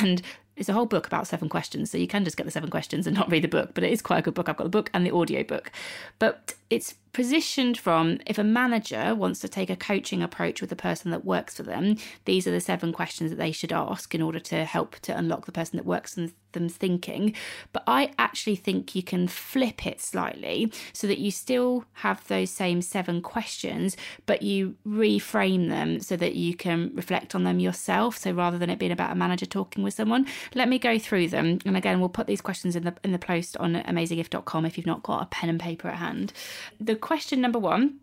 And 0.02 0.22
it's 0.56 0.70
a 0.70 0.74
whole 0.74 0.86
book 0.86 1.06
about 1.06 1.28
seven 1.28 1.50
questions. 1.50 1.92
So 1.92 1.98
you 1.98 2.08
can 2.08 2.24
just 2.24 2.38
get 2.38 2.46
the 2.46 2.52
seven 2.52 2.70
questions 2.70 3.08
and 3.08 3.16
not 3.16 3.30
read 3.30 3.44
the 3.44 3.48
book, 3.48 3.72
but 3.74 3.84
it 3.84 3.92
is 3.92 4.02
quite 4.02 4.20
a 4.20 4.22
good 4.22 4.34
book. 4.34 4.50
I've 4.50 4.58
got 4.58 4.64
the 4.64 4.70
book 4.70 4.90
and 4.94 5.06
the 5.06 5.12
audio 5.12 5.44
book. 5.44 5.72
But 6.18 6.56
it's 6.70 6.96
positioned 7.16 7.78
from 7.78 8.20
if 8.26 8.38
a 8.38 8.44
manager 8.44 9.16
wants 9.16 9.40
to 9.40 9.48
take 9.48 9.70
a 9.70 9.76
coaching 9.78 10.22
approach 10.22 10.60
with 10.60 10.70
the 10.70 10.76
person 10.76 11.12
that 11.12 11.24
works 11.24 11.56
for 11.56 11.64
them, 11.64 11.96
these 12.26 12.46
are 12.46 12.52
the 12.52 12.60
seven 12.60 12.92
questions 12.92 13.30
that 13.30 13.38
they 13.38 13.54
should 13.54 13.72
ask 13.72 14.14
in 14.14 14.22
order 14.22 14.38
to 14.42 14.66
help 14.66 15.00
to 15.00 15.18
unlock 15.18 15.46
the 15.46 15.54
person 15.54 15.78
that 15.78 15.86
works 15.86 16.18
in 16.18 16.34
them 16.56 16.68
thinking. 16.68 17.36
But 17.72 17.84
I 17.86 18.12
actually 18.18 18.56
think 18.56 18.96
you 18.96 19.04
can 19.04 19.28
flip 19.28 19.86
it 19.86 20.02
slightly 20.02 20.74
so 20.92 21.06
that 21.06 21.20
you 21.20 21.30
still 21.30 21.86
have 21.94 22.28
those 22.28 22.50
same 22.50 22.82
seven 22.82 23.22
questions, 23.22 23.96
but 24.26 24.42
you 24.42 24.76
reframe 24.88 25.70
them 25.70 26.00
so 26.00 26.18
that 26.18 26.34
you 26.34 26.56
can 26.56 26.92
reflect 26.96 27.36
on 27.36 27.44
them 27.44 27.60
yourself. 27.60 28.18
So 28.18 28.32
rather 28.32 28.58
than 28.58 28.72
it 28.72 28.80
being 28.80 28.92
about 28.92 29.12
a 29.12 29.16
manager 29.16 29.46
talking 29.46 29.84
with 29.84 29.94
someone, 29.94 30.26
let 30.56 30.68
me 30.68 30.80
go 30.80 30.98
through 30.98 31.28
them. 31.28 31.60
And 31.66 31.78
again, 31.78 32.00
we'll 32.00 32.10
put 32.10 32.26
these 32.26 32.42
questions 32.42 32.76
in 32.76 32.84
the 32.84 32.96
in 33.04 33.12
the 33.12 33.20
post 33.20 33.56
on 33.58 33.76
amazingif.com 33.76 34.66
if 34.66 34.78
you've 34.78 34.88
not 34.88 35.04
got 35.04 35.22
a 35.22 35.26
pen 35.28 35.50
and 35.50 35.60
paper 35.60 35.90
at 35.90 35.98
hand. 35.98 36.34
The 36.80 36.96
question 37.06 37.40
number 37.40 37.60
one 37.60 38.00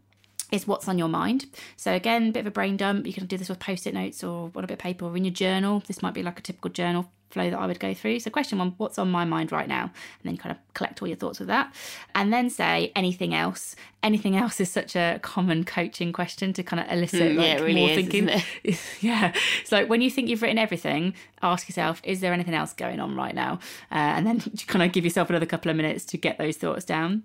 is 0.53 0.67
what's 0.67 0.87
on 0.87 0.97
your 0.97 1.09
mind. 1.09 1.47
So 1.77 1.93
again, 1.93 2.29
a 2.29 2.33
bit 2.33 2.41
of 2.41 2.47
a 2.47 2.51
brain 2.53 2.77
dump. 2.77 3.07
You 3.07 3.13
can 3.13 3.27
do 3.27 3.37
this 3.37 3.49
with 3.49 3.59
post-it 3.59 3.95
notes 3.95 4.23
or 4.23 4.53
on 4.55 4.63
a 4.63 4.67
bit 4.67 4.75
of 4.75 4.79
paper 4.79 5.07
or 5.07 5.17
in 5.17 5.25
your 5.25 5.33
journal. 5.33 5.83
This 5.89 6.03
might 6.03 6.15
be 6.15 6.23
like 6.23 6.39
a 6.39 6.43
typical 6.43 6.71
journal 6.71 7.11
flow 7.33 7.51
that 7.51 7.59
I 7.59 7.67
would 7.67 7.81
go 7.81 7.95
through. 7.95 8.21
So 8.21 8.31
question 8.31 8.59
one, 8.59 8.75
what's 8.77 8.99
on 8.99 9.11
my 9.11 9.25
mind 9.25 9.53
right 9.53 9.69
now? 9.69 9.85
And 9.85 10.25
then 10.25 10.37
kind 10.37 10.53
of 10.53 10.59
collect 10.75 11.01
all 11.03 11.09
your 11.09 11.17
thoughts 11.17 11.39
with 11.39 11.49
that. 11.49 11.75
And 12.15 12.33
then 12.33 12.51
say 12.51 12.93
anything 12.95 13.35
else. 13.35 13.75
Anything 14.03 14.37
else 14.37 14.61
is 14.61 14.71
such 14.71 14.97
a 14.97 15.21
common 15.23 15.65
coaching 15.65 16.13
question 16.13 16.53
to 16.55 16.63
kind 16.63 16.81
of 16.81 16.91
elicit 16.91 17.21
mm, 17.21 17.37
like 17.37 17.47
yeah, 17.47 17.61
really 17.61 17.81
more 17.81 17.91
is, 17.91 17.97
thinking. 17.97 18.29
It? 18.29 18.81
yeah. 19.01 19.33
It's 19.61 19.73
like 19.73 19.89
when 19.89 20.03
you 20.03 20.11
think 20.11 20.29
you've 20.29 20.43
written 20.43 20.59
everything, 20.59 21.15
ask 21.43 21.69
yourself, 21.69 22.01
is 22.05 22.21
there 22.21 22.33
anything 22.33 22.55
else 22.55 22.73
going 22.73 23.01
on 23.01 23.17
right 23.17 23.35
now? 23.35 23.55
Uh, 23.91 24.17
and 24.17 24.27
then 24.27 24.41
kind 24.67 24.83
of 24.83 24.93
give 24.93 25.05
yourself 25.05 25.31
another 25.31 25.47
couple 25.47 25.71
of 25.71 25.77
minutes 25.77 26.05
to 26.07 26.19
get 26.19 26.39
those 26.39 26.57
thoughts 26.57 26.85
down 26.85 27.23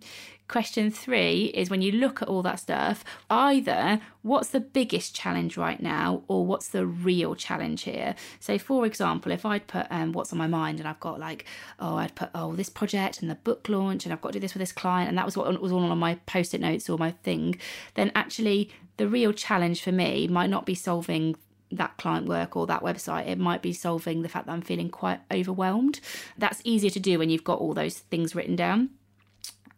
Question 0.47 0.91
three 0.91 1.51
is 1.53 1.69
when 1.69 1.81
you 1.81 1.91
look 1.91 2.21
at 2.21 2.29
all 2.29 2.41
that 2.43 2.61
stuff, 2.61 3.03
either 3.29 3.99
what's 4.21 4.47
the 4.49 4.61
biggest 4.61 5.13
challenge 5.13 5.57
right 5.57 5.81
now 5.81 6.23
or 6.29 6.45
what's 6.45 6.69
the 6.69 6.85
real 6.85 7.35
challenge 7.35 7.81
here? 7.83 8.15
So, 8.39 8.57
for 8.57 8.85
example, 8.85 9.33
if 9.33 9.45
I'd 9.45 9.67
put 9.67 9.87
um, 10.01 10.13
what's 10.13 10.31
on 10.31 10.37
my 10.37 10.47
mind 10.47 10.79
and 10.79 10.87
I've 10.87 10.99
got 10.99 11.19
like, 11.19 11.45
oh, 11.79 11.95
I'd 11.95 12.15
put, 12.15 12.29
oh, 12.33 12.55
this 12.55 12.69
project 12.69 13.21
and 13.21 13.29
the 13.29 13.35
book 13.35 13.67
launch 13.69 14.05
and 14.05 14.13
I've 14.13 14.21
got 14.21 14.29
to 14.29 14.33
do 14.33 14.39
this 14.39 14.53
with 14.53 14.61
this 14.61 14.71
client 14.71 15.09
and 15.09 15.17
that 15.17 15.25
was 15.25 15.37
what 15.37 15.61
was 15.61 15.71
all 15.71 15.83
on 15.83 15.97
my 15.97 16.15
post 16.25 16.53
it 16.53 16.61
notes 16.61 16.89
or 16.89 16.97
my 16.97 17.11
thing, 17.11 17.59
then 17.95 18.11
actually 18.15 18.69
the 18.97 19.07
real 19.07 19.33
challenge 19.33 19.81
for 19.81 19.91
me 19.91 20.27
might 20.27 20.49
not 20.49 20.65
be 20.65 20.75
solving 20.75 21.35
that 21.71 21.97
client 21.97 22.27
work 22.27 22.55
or 22.55 22.65
that 22.67 22.81
website. 22.81 23.27
It 23.27 23.37
might 23.37 23.61
be 23.61 23.73
solving 23.73 24.21
the 24.21 24.29
fact 24.29 24.45
that 24.45 24.53
I'm 24.53 24.61
feeling 24.61 24.89
quite 24.89 25.19
overwhelmed. 25.31 25.99
That's 26.37 26.61
easier 26.63 26.89
to 26.91 26.99
do 26.99 27.19
when 27.19 27.29
you've 27.29 27.43
got 27.43 27.59
all 27.59 27.73
those 27.73 27.99
things 27.99 28.35
written 28.35 28.55
down. 28.55 28.89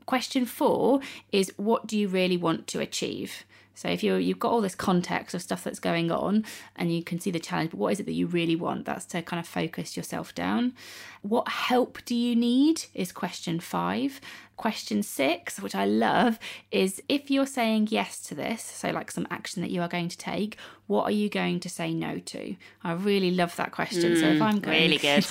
Question 0.05 0.45
four 0.45 1.01
is 1.31 1.53
what 1.57 1.87
do 1.87 1.97
you 1.97 2.07
really 2.07 2.37
want 2.37 2.67
to 2.67 2.79
achieve? 2.79 3.43
So 3.79 3.87
if 3.87 4.03
you 4.03 4.15
you've 4.15 4.39
got 4.39 4.51
all 4.51 4.59
this 4.59 4.75
context 4.75 5.33
of 5.33 5.41
stuff 5.41 5.63
that's 5.63 5.79
going 5.79 6.11
on 6.11 6.43
and 6.75 6.93
you 6.93 7.01
can 7.01 7.17
see 7.21 7.31
the 7.31 7.39
challenge, 7.39 7.71
but 7.71 7.77
what 7.77 7.93
is 7.93 8.01
it 8.01 8.07
that 8.07 8.11
you 8.11 8.27
really 8.27 8.57
want? 8.57 8.83
That's 8.83 9.05
to 9.05 9.21
kind 9.21 9.39
of 9.39 9.47
focus 9.47 9.95
yourself 9.95 10.35
down. 10.35 10.73
What 11.21 11.47
help 11.47 11.99
do 12.03 12.13
you 12.13 12.35
need 12.35 12.83
is 12.93 13.13
question 13.13 13.61
five. 13.61 14.19
Question 14.59 15.03
six, 15.03 15.61
which 15.61 15.73
I 15.73 15.85
love, 15.85 16.37
is 16.69 17.01
if 17.07 17.31
you're 17.31 17.45
saying 17.45 17.87
yes 17.91 18.19
to 18.23 18.35
this, 18.35 18.61
so 18.61 18.89
like 18.89 19.09
some 19.09 19.25
action 19.31 19.61
that 19.61 19.71
you 19.71 19.81
are 19.81 19.87
going 19.87 20.09
to 20.09 20.17
take, 20.17 20.57
what 20.89 21.03
are 21.03 21.11
you 21.11 21.29
going 21.29 21.59
to 21.59 21.69
say 21.69 21.93
no 21.93 22.17
to? 22.17 22.55
I 22.83 22.93
really 22.93 23.29
love 23.29 23.55
that 23.57 23.71
question. 23.71 24.11
Mm, 24.11 24.19
so 24.19 24.25
if 24.25 24.41
I'm 24.41 24.59
going, 24.59 24.75
really 24.75 24.97
good, 24.97 25.23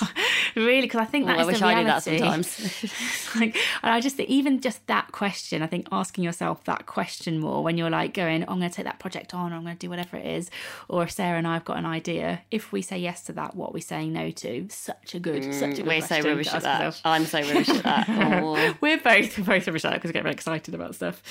really, 0.54 0.82
because 0.82 1.00
I 1.00 1.04
think 1.04 1.26
that 1.26 1.36
well, 1.36 1.48
is 1.48 1.60
I 1.60 1.74
the 1.74 1.80
reality. 1.80 2.10
I 2.12 2.14
do 2.14 2.20
that 2.20 2.44
sometimes. 2.44 3.34
like, 3.40 3.56
and 3.82 3.92
I 3.92 4.00
just 4.00 4.14
think 4.14 4.30
even 4.30 4.60
just 4.60 4.86
that 4.86 5.10
question, 5.10 5.60
I 5.60 5.66
think 5.66 5.88
asking 5.90 6.22
yourself 6.22 6.62
that 6.64 6.86
question 6.86 7.40
more 7.40 7.64
when 7.64 7.76
you're 7.76 7.90
like 7.90 8.14
going, 8.14 8.44
oh, 8.44 8.52
I'm 8.52 8.60
going 8.60 8.70
to 8.70 8.76
take 8.76 8.84
that 8.84 9.00
project 9.00 9.34
on, 9.34 9.52
or 9.52 9.56
I'm 9.56 9.64
going 9.64 9.74
to 9.74 9.80
do 9.80 9.90
whatever 9.90 10.16
it 10.16 10.26
is, 10.26 10.48
or 10.88 11.02
if 11.02 11.10
Sarah 11.10 11.38
and 11.38 11.46
I 11.46 11.54
have 11.54 11.64
got 11.64 11.76
an 11.76 11.86
idea, 11.86 12.42
if 12.52 12.70
we 12.70 12.80
say 12.80 12.98
yes 12.98 13.22
to 13.24 13.32
that, 13.32 13.56
what 13.56 13.70
are 13.70 13.74
we 13.74 13.80
saying 13.80 14.12
no 14.12 14.30
to? 14.30 14.68
Such 14.70 15.16
a 15.16 15.18
good, 15.18 15.42
mm, 15.42 15.52
such 15.52 15.72
a 15.72 15.82
good 15.82 15.86
We're 15.86 15.98
question 15.98 16.22
so 16.22 16.28
rubbish 16.30 16.54
at 16.54 16.62
that. 16.62 17.00
I'm 17.04 17.26
so 17.26 17.40
rubbish 17.42 17.68
at 17.68 17.82
that. 17.82 18.08
Oh. 18.08 18.74
Both 19.02 19.44
both 19.44 19.68
at 19.68 19.82
that 19.82 19.94
because 19.94 20.08
we 20.08 20.12
get 20.12 20.22
very 20.22 20.32
excited 20.32 20.74
about 20.74 20.94
stuff. 20.94 21.22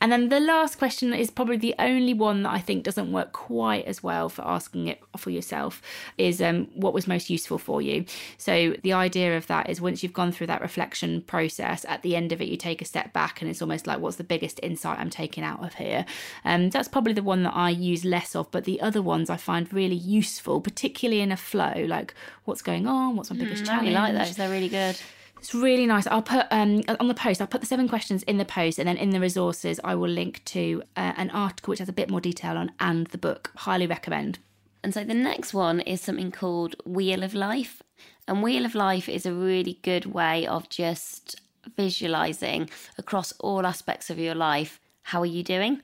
And 0.00 0.10
then 0.10 0.28
the 0.28 0.40
last 0.40 0.78
question 0.78 1.12
is 1.12 1.30
probably 1.30 1.56
the 1.56 1.74
only 1.78 2.14
one 2.14 2.42
that 2.42 2.52
I 2.52 2.58
think 2.58 2.84
doesn't 2.84 3.12
work 3.12 3.32
quite 3.32 3.84
as 3.84 4.02
well 4.02 4.28
for 4.28 4.42
asking 4.46 4.88
it 4.88 5.00
for 5.16 5.30
yourself 5.30 5.82
is 6.18 6.40
um, 6.40 6.68
what 6.74 6.92
was 6.92 7.06
most 7.06 7.30
useful 7.30 7.58
for 7.58 7.82
you. 7.82 8.04
So 8.38 8.74
the 8.82 8.92
idea 8.92 9.36
of 9.36 9.46
that 9.48 9.68
is 9.68 9.80
once 9.80 10.02
you've 10.02 10.12
gone 10.12 10.32
through 10.32 10.48
that 10.48 10.60
reflection 10.60 11.22
process, 11.22 11.84
at 11.88 12.02
the 12.02 12.16
end 12.16 12.32
of 12.32 12.40
it, 12.40 12.48
you 12.48 12.56
take 12.56 12.82
a 12.82 12.84
step 12.84 13.12
back 13.12 13.40
and 13.40 13.50
it's 13.50 13.62
almost 13.62 13.86
like, 13.86 14.00
what's 14.00 14.16
the 14.16 14.24
biggest 14.24 14.60
insight 14.62 14.98
I'm 14.98 15.10
taking 15.10 15.44
out 15.44 15.64
of 15.64 15.74
here? 15.74 16.04
And 16.44 16.64
um, 16.64 16.70
that's 16.70 16.88
probably 16.88 17.12
the 17.12 17.22
one 17.22 17.42
that 17.44 17.54
I 17.54 17.70
use 17.70 18.04
less 18.04 18.34
of, 18.34 18.50
but 18.50 18.64
the 18.64 18.80
other 18.80 19.02
ones 19.02 19.30
I 19.30 19.36
find 19.36 19.72
really 19.72 19.96
useful, 19.96 20.60
particularly 20.60 21.20
in 21.22 21.32
a 21.32 21.36
flow, 21.36 21.84
like 21.86 22.14
what's 22.44 22.62
going 22.62 22.86
on, 22.86 23.16
what's 23.16 23.30
my 23.30 23.36
biggest 23.36 23.64
mm, 23.64 23.66
challenge. 23.66 23.94
I 23.94 24.02
really 24.02 24.14
like 24.14 24.26
those; 24.26 24.36
they're 24.36 24.50
really 24.50 24.68
good. 24.68 24.96
It's 25.40 25.54
really 25.54 25.86
nice. 25.86 26.06
I'll 26.06 26.20
put 26.20 26.46
um, 26.50 26.82
on 27.00 27.08
the 27.08 27.14
post. 27.14 27.40
I'll 27.40 27.46
put 27.46 27.62
the 27.62 27.66
seven 27.66 27.88
questions 27.88 28.22
in 28.24 28.36
the 28.36 28.44
post, 28.44 28.78
and 28.78 28.86
then 28.86 28.98
in 28.98 29.08
the 29.08 29.20
resources, 29.20 29.80
I 29.82 29.94
will 29.94 30.10
link 30.10 30.44
to 30.44 30.82
uh, 30.98 31.14
an 31.16 31.30
article 31.30 31.72
which 31.72 31.78
has 31.78 31.88
a 31.88 31.94
bit 31.94 32.10
more 32.10 32.20
detail 32.20 32.58
on 32.58 32.72
and 32.78 33.06
the 33.06 33.16
book. 33.16 33.50
Highly 33.56 33.86
recommend. 33.86 34.38
And 34.84 34.92
so 34.92 35.02
the 35.02 35.14
next 35.14 35.54
one 35.54 35.80
is 35.80 36.02
something 36.02 36.30
called 36.30 36.76
Wheel 36.84 37.22
of 37.22 37.32
Life, 37.32 37.82
and 38.28 38.42
Wheel 38.42 38.66
of 38.66 38.74
Life 38.74 39.08
is 39.08 39.24
a 39.24 39.32
really 39.32 39.78
good 39.80 40.04
way 40.04 40.46
of 40.46 40.68
just 40.68 41.40
visualizing 41.74 42.68
across 42.98 43.32
all 43.40 43.64
aspects 43.64 44.10
of 44.10 44.18
your 44.18 44.34
life. 44.34 44.78
How 45.04 45.20
are 45.22 45.26
you 45.26 45.42
doing? 45.42 45.80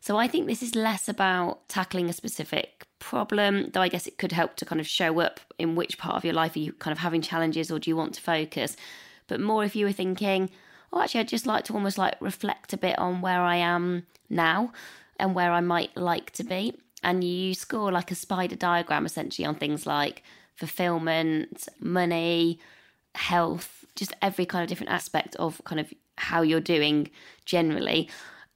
So 0.00 0.18
I 0.18 0.28
think 0.28 0.46
this 0.46 0.62
is 0.62 0.76
less 0.76 1.08
about 1.08 1.68
tackling 1.68 2.08
a 2.08 2.12
specific 2.12 2.84
problem, 3.00 3.70
though 3.72 3.82
I 3.82 3.88
guess 3.88 4.06
it 4.06 4.18
could 4.18 4.32
help 4.32 4.54
to 4.56 4.64
kind 4.64 4.80
of 4.80 4.86
show 4.86 5.20
up 5.20 5.40
in 5.58 5.74
which 5.74 5.98
part 5.98 6.14
of 6.14 6.24
your 6.24 6.34
life 6.34 6.54
are 6.54 6.60
you 6.60 6.72
kind 6.74 6.92
of 6.92 6.98
having 6.98 7.22
challenges 7.22 7.70
or 7.70 7.80
do 7.80 7.90
you 7.90 7.96
want 7.96 8.14
to 8.14 8.20
focus. 8.20 8.76
But 9.26 9.40
more 9.40 9.64
if 9.64 9.74
you 9.74 9.86
were 9.86 9.92
thinking, 9.92 10.50
oh, 10.92 11.02
actually, 11.02 11.20
I'd 11.20 11.28
just 11.28 11.46
like 11.46 11.64
to 11.64 11.74
almost 11.74 11.98
like 11.98 12.14
reflect 12.20 12.72
a 12.72 12.76
bit 12.76 12.98
on 12.98 13.20
where 13.20 13.42
I 13.42 13.56
am 13.56 14.06
now 14.28 14.72
and 15.18 15.34
where 15.34 15.52
I 15.52 15.60
might 15.60 15.96
like 15.96 16.30
to 16.32 16.44
be. 16.44 16.74
And 17.02 17.24
you 17.24 17.54
score 17.54 17.90
like 17.90 18.10
a 18.10 18.14
spider 18.14 18.56
diagram 18.56 19.06
essentially 19.06 19.46
on 19.46 19.54
things 19.54 19.86
like 19.86 20.22
fulfillment, 20.54 21.66
money, 21.80 22.60
health, 23.14 23.84
just 23.96 24.14
every 24.22 24.46
kind 24.46 24.62
of 24.62 24.68
different 24.68 24.92
aspect 24.92 25.34
of 25.36 25.60
kind 25.64 25.80
of 25.80 25.92
how 26.16 26.42
you're 26.42 26.60
doing 26.60 27.10
generally 27.44 28.08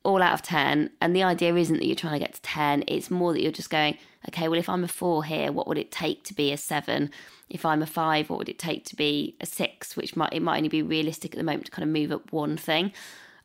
all 0.05 0.23
out 0.23 0.35
of 0.35 0.43
10. 0.43 0.91
And 1.01 1.17
the 1.17 1.23
idea 1.23 1.55
isn't 1.55 1.77
that 1.77 1.87
you're 1.87 1.97
trying 1.97 2.15
to 2.15 2.25
get 2.25 2.35
to 2.35 2.43
10, 2.43 2.85
it's 2.87 3.11
more 3.11 3.33
that 3.33 3.43
you're 3.43 3.53
just 3.53 3.71
going, 3.71 3.99
okay, 4.29 4.49
well, 4.49 4.59
if 4.59 4.69
I'm 4.69 4.85
a 4.85 4.89
four 4.89 5.25
here, 5.25 5.51
what 5.51 5.67
would 5.67 5.79
it 5.79 5.91
take 5.91 6.25
to 6.25 6.35
be 6.35 6.53
a 6.53 6.57
seven? 6.57 7.11
If 7.51 7.65
I'm 7.65 7.83
a 7.83 7.87
five, 7.87 8.31
what 8.31 8.39
would 8.39 8.49
it 8.49 8.59
take 8.59 8.85
to 8.87 8.97
be 8.97 9.37
a 9.41 9.47
six? 9.47 9.97
Which 9.97 10.17
might, 10.17 10.33
it 10.33 10.41
might 10.41 10.59
only 10.59 10.69
be 10.69 10.83
realistic 10.83 11.33
at 11.33 11.39
the 11.39 11.45
moment 11.45 11.67
to 11.67 11.73
kind 11.73 11.85
of 11.85 11.93
move 11.93 12.13
up 12.13 12.33
one 12.33 12.57
thing. 12.57 12.93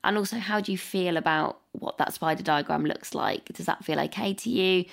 And 0.03 0.17
also, 0.17 0.37
how 0.37 0.61
do 0.61 0.71
you 0.71 0.77
feel 0.77 1.17
about 1.17 1.59
what 1.73 1.97
that 1.97 2.13
spider 2.13 2.43
diagram 2.43 2.85
looks 2.85 3.13
like? 3.13 3.45
Does 3.53 3.65
that 3.65 3.83
feel 3.83 3.99
okay 3.99 4.33
to 4.33 4.49
you? 4.49 4.85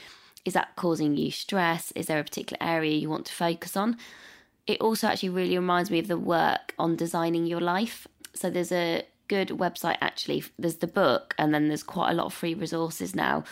Is 0.44 0.54
that 0.54 0.74
causing 0.76 1.16
you 1.16 1.30
stress? 1.30 1.92
Is 1.92 2.06
there 2.06 2.18
a 2.18 2.24
particular 2.24 2.58
area 2.60 2.96
you 2.96 3.08
want 3.08 3.26
to 3.26 3.32
focus 3.32 3.76
on? 3.76 3.96
It 4.66 4.80
also 4.80 5.06
actually 5.06 5.28
really 5.28 5.56
reminds 5.56 5.90
me 5.90 6.00
of 6.00 6.08
the 6.08 6.18
work 6.18 6.74
on 6.78 6.96
designing 6.96 7.46
your 7.46 7.60
life. 7.60 8.08
So 8.34 8.50
there's 8.50 8.72
a 8.72 9.04
good 9.28 9.48
website 9.48 9.98
actually. 10.00 10.44
There's 10.58 10.76
the 10.76 10.86
book, 10.86 11.34
and 11.38 11.52
then 11.54 11.68
there's 11.68 11.82
quite 11.82 12.10
a 12.10 12.14
lot 12.14 12.26
of 12.26 12.34
free 12.34 12.54
resources 12.54 13.14
now 13.14 13.44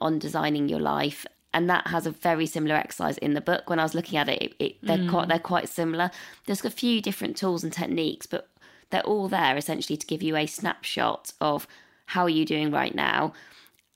on 0.00 0.18
designing 0.18 0.68
your 0.68 0.80
life. 0.80 1.26
And 1.54 1.68
that 1.70 1.86
has 1.88 2.06
a 2.06 2.10
very 2.10 2.46
similar 2.46 2.76
exercise 2.76 3.18
in 3.18 3.34
the 3.34 3.40
book. 3.40 3.70
When 3.70 3.78
I 3.78 3.82
was 3.82 3.94
looking 3.94 4.18
at 4.18 4.28
it, 4.28 4.42
it, 4.42 4.54
it 4.58 4.76
they're 4.82 4.98
mm. 4.98 5.10
quite 5.10 5.28
they're 5.28 5.38
quite 5.38 5.68
similar. 5.68 6.10
There's 6.46 6.64
a 6.64 6.70
few 6.70 7.00
different 7.00 7.36
tools 7.36 7.64
and 7.64 7.72
techniques, 7.72 8.26
but 8.26 8.48
they're 8.90 9.02
all 9.02 9.28
there 9.28 9.56
essentially 9.56 9.96
to 9.96 10.06
give 10.06 10.22
you 10.22 10.36
a 10.36 10.46
snapshot 10.46 11.32
of 11.40 11.66
how 12.06 12.22
are 12.22 12.30
you 12.30 12.44
doing 12.44 12.70
right 12.70 12.94
now. 12.94 13.32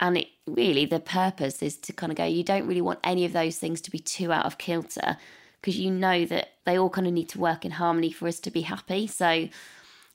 And 0.01 0.18
it 0.18 0.29
really 0.47 0.87
the 0.87 1.01
purpose 1.01 1.62
is 1.62 1.77
to 1.79 1.92
kind 1.92 2.11
of 2.11 2.16
go. 2.16 2.25
You 2.25 2.42
don't 2.42 2.66
really 2.66 2.81
want 2.81 3.01
any 3.05 3.25
of 3.25 3.33
those 3.33 3.59
things 3.59 3.81
to 3.83 3.90
be 3.90 3.99
too 3.99 4.33
out 4.33 4.47
of 4.47 4.59
kilter 4.59 5.18
because 5.61 5.79
you 5.79 5.90
know 5.90 6.25
that 6.25 6.49
they 6.64 6.77
all 6.77 6.90
kind 6.90 7.07
of 7.07 7.12
need 7.12 7.29
to 7.31 7.38
work 7.38 7.64
in 7.64 7.71
harmony 7.73 8.11
for 8.11 8.27
us 8.27 8.40
to 8.40 8.51
be 8.51 8.62
happy. 8.62 9.07
So 9.07 9.49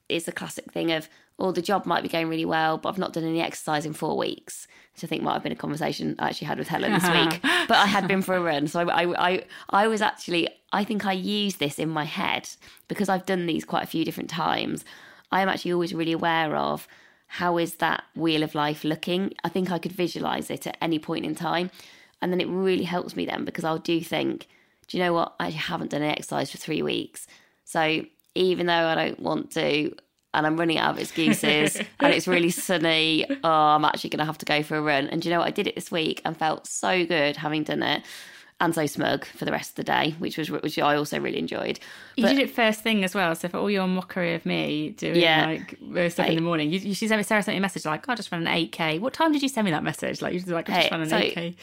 it's 0.10 0.28
a 0.28 0.32
classic 0.32 0.72
thing 0.72 0.92
of, 0.92 1.10
oh, 1.40 1.52
the 1.52 1.62
job 1.62 1.86
might 1.86 2.04
be 2.04 2.10
going 2.10 2.30
really 2.30 2.46
well, 2.46 2.78
but 2.78 2.90
I've 2.90 2.98
not 2.98 3.14
done 3.14 3.24
any 3.24 3.42
exercise 3.42 3.86
in 3.86 3.94
four 3.94 4.18
weeks. 4.18 4.68
Which 4.94 5.04
I 5.04 5.08
think 5.08 5.22
might 5.22 5.34
have 5.34 5.44
been 5.44 5.52
a 5.52 5.56
conversation 5.56 6.16
I 6.18 6.30
actually 6.30 6.48
had 6.48 6.58
with 6.58 6.68
Helen 6.68 6.92
this 6.92 7.08
week. 7.08 7.40
But 7.68 7.78
I 7.78 7.86
had 7.86 8.08
been 8.08 8.22
for 8.22 8.36
a 8.36 8.42
run. 8.42 8.68
So 8.68 8.80
I, 8.80 9.04
I, 9.04 9.30
I, 9.30 9.44
I 9.70 9.88
was 9.88 10.02
actually, 10.02 10.48
I 10.72 10.84
think 10.84 11.06
I 11.06 11.12
use 11.12 11.58
this 11.58 11.78
in 11.78 11.90
my 11.90 12.06
head 12.06 12.50
because 12.88 13.10
I've 13.10 13.26
done 13.26 13.46
these 13.46 13.66
quite 13.66 13.84
a 13.84 13.88
few 13.88 14.04
different 14.06 14.30
times. 14.30 14.86
I 15.32 15.42
am 15.42 15.50
actually 15.50 15.74
always 15.74 15.94
really 15.94 16.14
aware 16.14 16.56
of 16.56 16.88
how 17.28 17.58
is 17.58 17.76
that 17.76 18.06
wheel 18.16 18.42
of 18.42 18.56
life 18.56 18.84
looking. 18.84 19.34
I 19.44 19.50
think 19.50 19.70
I 19.70 19.80
could 19.80 19.92
visualize 19.92 20.50
it 20.50 20.66
at 20.66 20.78
any 20.82 20.98
point 20.98 21.26
in 21.26 21.36
time. 21.36 21.70
And 22.22 22.32
then 22.32 22.42
it 22.42 22.48
really 22.48 22.86
helps 22.86 23.16
me 23.16 23.26
then 23.26 23.46
because 23.46 23.64
I'll 23.64 23.78
do 23.78 24.02
think, 24.02 24.48
do 24.88 24.98
you 24.98 25.04
know 25.04 25.14
what? 25.14 25.36
I 25.40 25.50
haven't 25.50 25.92
done 25.92 26.02
an 26.02 26.10
exercise 26.10 26.50
for 26.50 26.58
three 26.58 26.82
weeks. 26.82 27.28
So 27.66 28.06
even 28.38 28.68
though 28.68 28.74
I 28.74 28.96
don't 28.96 29.20
want 29.20 29.52
to, 29.52 29.94
and 30.34 30.46
I'm 30.46 30.58
running 30.58 30.78
out 30.78 30.96
of 30.96 31.00
excuses, 31.00 31.76
and 32.00 32.14
it's 32.14 32.28
really 32.28 32.52
sunny. 32.52 33.26
Oh, 33.44 33.50
I'm 33.50 33.86
actually 33.86 34.12
going 34.12 34.20
to 34.20 34.26
have 34.26 34.38
to 34.40 34.46
go 34.46 34.64
for 34.64 34.78
a 34.78 34.82
run. 34.82 35.08
And 35.08 35.24
you 35.26 35.32
know 35.32 35.40
what? 35.40 35.48
I 35.48 35.52
did 35.52 35.68
it 35.68 35.76
this 35.76 35.92
week 35.92 36.22
and 36.26 36.38
felt 36.38 36.68
so 36.68 37.06
good 37.06 37.38
having 37.38 37.64
done 37.64 37.84
it. 37.84 38.04
And 38.60 38.74
so 38.74 38.88
smug 38.88 39.24
for 39.24 39.46
the 39.46 39.52
rest 39.52 39.72
of 39.72 39.76
the 39.76 39.84
day, 39.84 40.16
which 40.18 40.36
was 40.36 40.50
which 40.50 40.80
I 40.80 40.96
also 40.96 41.20
really 41.20 41.38
enjoyed. 41.38 41.80
You 42.16 42.26
did 42.28 42.40
it 42.40 42.50
first 42.50 42.82
thing 42.82 43.04
as 43.04 43.14
well. 43.14 43.36
So 43.36 43.50
for 43.50 43.58
all 43.58 43.70
your 43.70 43.86
mockery 43.86 44.34
of 44.34 44.48
me 44.48 44.96
doing 44.98 45.18
yeah, 45.18 45.46
like 45.46 46.12
stuff 46.12 46.26
hey, 46.26 46.32
in 46.32 46.38
the 46.38 46.42
morning, 46.42 46.72
you, 46.72 46.80
you 46.80 46.96
should 46.96 47.08
send 47.08 47.24
Sarah 47.24 47.44
sent 47.44 47.54
me 47.54 47.60
a 47.60 47.62
message 47.62 47.86
like, 47.86 48.10
oh, 48.10 48.14
"I 48.14 48.16
just 48.16 48.32
ran 48.32 48.48
an 48.48 48.52
8k." 48.52 49.00
What 49.00 49.14
time 49.14 49.32
did 49.32 49.44
you 49.44 49.48
send 49.48 49.66
me 49.66 49.72
that 49.72 49.84
message? 49.84 50.24
Like 50.24 50.34
you 50.34 50.40
just 50.40 50.52
like, 50.52 50.68
"I 50.72 50.74
just 50.74 50.88
hey, 50.88 50.92
ran 50.92 51.02
an 51.02 51.10
so, 51.10 51.18
8k." 51.18 51.56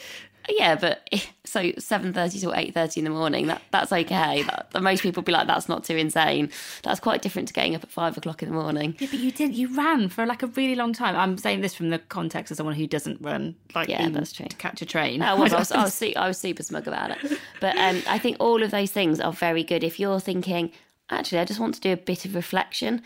Yeah, 0.49 0.75
but 0.75 1.07
so 1.45 1.71
seven 1.77 2.13
thirty 2.13 2.39
to 2.39 2.53
eight 2.57 2.73
thirty 2.73 2.99
in 2.99 3.05
the 3.05 3.09
morning. 3.09 3.47
That 3.47 3.61
that's 3.71 3.91
okay. 3.91 4.43
That, 4.43 4.81
most 4.81 5.03
people 5.03 5.21
would 5.21 5.25
be 5.25 5.31
like, 5.31 5.47
that's 5.47 5.69
not 5.69 5.83
too 5.83 5.95
insane. 5.95 6.51
That's 6.83 6.99
quite 6.99 7.21
different 7.21 7.47
to 7.49 7.53
getting 7.53 7.75
up 7.75 7.83
at 7.83 7.91
five 7.91 8.17
o'clock 8.17 8.43
in 8.43 8.49
the 8.49 8.55
morning. 8.55 8.95
Yeah, 8.99 9.07
but 9.09 9.19
you 9.19 9.31
did. 9.31 9.55
You 9.55 9.75
ran 9.75 10.09
for 10.09 10.25
like 10.25 10.43
a 10.43 10.47
really 10.47 10.75
long 10.75 10.93
time. 10.93 11.15
I'm 11.15 11.37
saying 11.37 11.61
this 11.61 11.73
from 11.73 11.89
the 11.89 11.99
context 11.99 12.51
of 12.51 12.57
someone 12.57 12.75
who 12.75 12.87
doesn't 12.87 13.21
run. 13.21 13.55
Like 13.73 13.89
yeah, 13.89 14.09
that's 14.09 14.31
true. 14.31 14.47
To 14.47 14.55
catch 14.55 14.81
a 14.81 14.85
train. 14.85 15.21
I 15.21 15.33
was. 15.33 15.53
I 15.53 15.59
was, 15.59 15.71
I 15.71 15.83
was, 15.83 16.03
I 16.15 16.27
was 16.27 16.37
super 16.37 16.63
smug 16.63 16.87
about 16.87 17.11
it. 17.11 17.39
But 17.59 17.77
um, 17.77 18.01
I 18.07 18.19
think 18.19 18.37
all 18.39 18.63
of 18.63 18.71
those 18.71 18.91
things 18.91 19.19
are 19.19 19.33
very 19.33 19.63
good. 19.63 19.83
If 19.83 19.99
you're 19.99 20.19
thinking, 20.19 20.71
actually, 21.09 21.39
I 21.39 21.45
just 21.45 21.59
want 21.59 21.75
to 21.75 21.81
do 21.81 21.91
a 21.91 21.97
bit 21.97 22.25
of 22.25 22.35
reflection, 22.35 23.01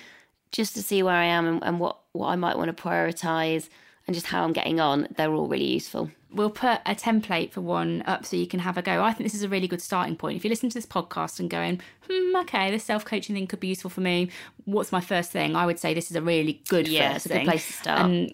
just 0.51 0.75
to 0.75 0.83
see 0.83 1.03
where 1.03 1.15
I 1.15 1.25
am 1.25 1.47
and, 1.47 1.63
and 1.63 1.79
what 1.79 1.99
what 2.11 2.29
I 2.29 2.35
might 2.35 2.57
want 2.57 2.75
to 2.75 2.83
prioritize 2.83 3.69
and 4.09 4.15
just 4.15 4.25
how 4.25 4.43
I'm 4.43 4.53
getting 4.53 4.79
on, 4.79 5.07
they're 5.17 5.31
all 5.31 5.47
really 5.47 5.71
useful. 5.71 6.09
We'll 6.31 6.49
put 6.49 6.79
a 6.83 6.95
template 6.95 7.51
for 7.51 7.61
one 7.61 8.01
up 8.07 8.25
so 8.25 8.37
you 8.37 8.47
can 8.47 8.59
have 8.59 8.75
a 8.75 8.81
go. 8.81 9.03
I 9.03 9.13
think 9.13 9.29
this 9.29 9.35
is 9.35 9.43
a 9.43 9.49
really 9.49 9.67
good 9.67 9.83
starting 9.83 10.15
point. 10.15 10.35
If 10.35 10.43
you 10.43 10.49
listen 10.49 10.67
to 10.67 10.73
this 10.73 10.87
podcast 10.87 11.39
and 11.39 11.47
going, 11.47 11.79
hmm, 12.09 12.35
okay, 12.37 12.71
this 12.71 12.83
self 12.83 13.05
coaching 13.05 13.35
thing 13.35 13.45
could 13.45 13.59
be 13.59 13.67
useful 13.67 13.91
for 13.91 14.01
me. 14.01 14.31
What's 14.65 14.91
my 14.91 14.99
first 14.99 15.29
thing? 15.31 15.55
I 15.55 15.67
would 15.67 15.77
say 15.77 15.93
this 15.93 16.09
is 16.09 16.17
a 16.17 16.23
really 16.23 16.63
good 16.69 16.87
yeah, 16.87 17.13
first 17.13 17.27
it's 17.27 17.35
a 17.35 17.37
good 17.37 17.45
place 17.45 17.67
to 17.67 17.73
start. 17.73 17.99
And 17.99 18.31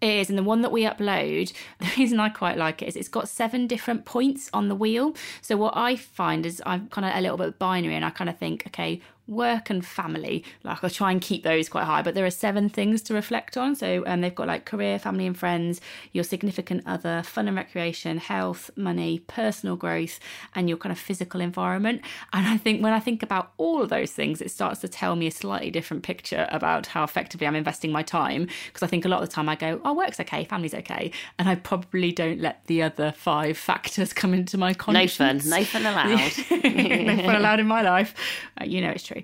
it 0.00 0.10
is, 0.10 0.28
and 0.28 0.38
the 0.38 0.44
one 0.44 0.60
that 0.60 0.70
we 0.70 0.84
upload, 0.84 1.52
the 1.80 1.90
reason 1.98 2.20
I 2.20 2.28
quite 2.28 2.56
like 2.56 2.82
it 2.82 2.88
is 2.88 2.94
it's 2.94 3.08
got 3.08 3.28
seven 3.28 3.66
different 3.66 4.04
points 4.04 4.48
on 4.52 4.68
the 4.68 4.76
wheel. 4.76 5.16
So 5.42 5.56
what 5.56 5.76
I 5.76 5.96
find 5.96 6.46
is 6.46 6.62
I'm 6.64 6.86
kind 6.90 7.04
of 7.04 7.16
a 7.16 7.20
little 7.20 7.36
bit 7.36 7.58
binary, 7.58 7.96
and 7.96 8.04
I 8.04 8.10
kind 8.10 8.30
of 8.30 8.38
think, 8.38 8.62
okay, 8.68 9.00
work 9.28 9.70
and 9.70 9.84
family. 9.84 10.44
Like 10.62 10.82
I'll 10.84 10.90
try 10.90 11.10
and 11.10 11.20
keep 11.20 11.42
those 11.42 11.68
quite 11.68 11.84
high, 11.84 12.02
but 12.02 12.14
there 12.14 12.24
are 12.24 12.30
seven 12.30 12.68
things 12.68 13.02
to 13.02 13.14
reflect 13.14 13.56
on. 13.56 13.74
So 13.74 14.04
um, 14.06 14.20
they've 14.20 14.34
got 14.34 14.46
like 14.46 14.64
career, 14.64 14.98
family 14.98 15.26
and 15.26 15.36
friends, 15.36 15.80
your 16.12 16.24
significant 16.24 16.82
other, 16.86 17.22
fun 17.22 17.48
and 17.48 17.56
recreation, 17.56 18.18
health, 18.18 18.70
money, 18.76 19.20
personal 19.20 19.76
growth, 19.76 20.20
and 20.54 20.68
your 20.68 20.78
kind 20.78 20.92
of 20.92 20.98
physical 20.98 21.40
environment. 21.40 22.02
And 22.32 22.46
I 22.46 22.56
think 22.56 22.82
when 22.82 22.92
I 22.92 23.00
think 23.00 23.22
about 23.22 23.52
all 23.56 23.82
of 23.82 23.88
those 23.88 24.12
things, 24.12 24.40
it 24.40 24.50
starts 24.50 24.80
to 24.80 24.88
tell 24.88 25.16
me 25.16 25.26
a 25.26 25.30
slightly 25.30 25.70
different 25.70 26.02
picture 26.02 26.46
about 26.50 26.86
how 26.86 27.02
effectively 27.04 27.46
I'm 27.46 27.56
investing 27.56 27.90
my 27.92 28.02
time. 28.02 28.48
Because 28.66 28.82
I 28.82 28.86
think 28.86 29.04
a 29.04 29.08
lot 29.08 29.22
of 29.22 29.28
the 29.28 29.34
time 29.34 29.48
I 29.48 29.56
go, 29.56 29.80
oh, 29.84 29.94
work's 29.94 30.20
okay, 30.20 30.44
family's 30.44 30.74
okay, 30.74 31.10
and 31.38 31.48
I 31.48 31.54
probably 31.56 32.12
don't 32.12 32.40
let 32.40 32.64
the 32.66 32.82
other 32.82 33.12
five 33.12 33.58
factors 33.58 34.12
come 34.12 34.34
into 34.34 34.56
my 34.58 34.70
No 34.70 34.74
conscience. 34.74 35.16
fun, 35.16 35.50
no 35.50 35.64
fun 35.64 35.86
allowed. 35.86 36.08
no 36.50 37.16
fun 37.24 37.34
allowed 37.36 37.60
in 37.60 37.66
my 37.66 37.82
life. 37.82 38.14
Uh, 38.60 38.64
you 38.64 38.80
know 38.80 38.90
it's 38.90 39.04
true. 39.04 39.15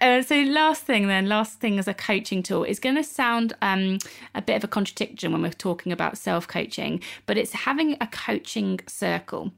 Uh, 0.00 0.22
so 0.22 0.36
last 0.42 0.82
thing 0.84 1.08
then, 1.08 1.28
last 1.28 1.60
thing 1.60 1.78
as 1.78 1.88
a 1.88 1.94
coaching 1.94 2.42
tool 2.42 2.64
is 2.64 2.78
going 2.78 2.96
to 2.96 3.04
sound 3.04 3.54
um, 3.62 3.98
a 4.34 4.42
bit 4.42 4.56
of 4.56 4.64
a 4.64 4.68
contradiction 4.68 5.32
when 5.32 5.42
we're 5.42 5.50
talking 5.50 5.92
about 5.92 6.18
self 6.18 6.46
coaching, 6.48 7.00
but 7.26 7.36
it's 7.36 7.52
having 7.52 7.96
a 8.00 8.06
coaching 8.06 8.80
circle. 8.86 9.52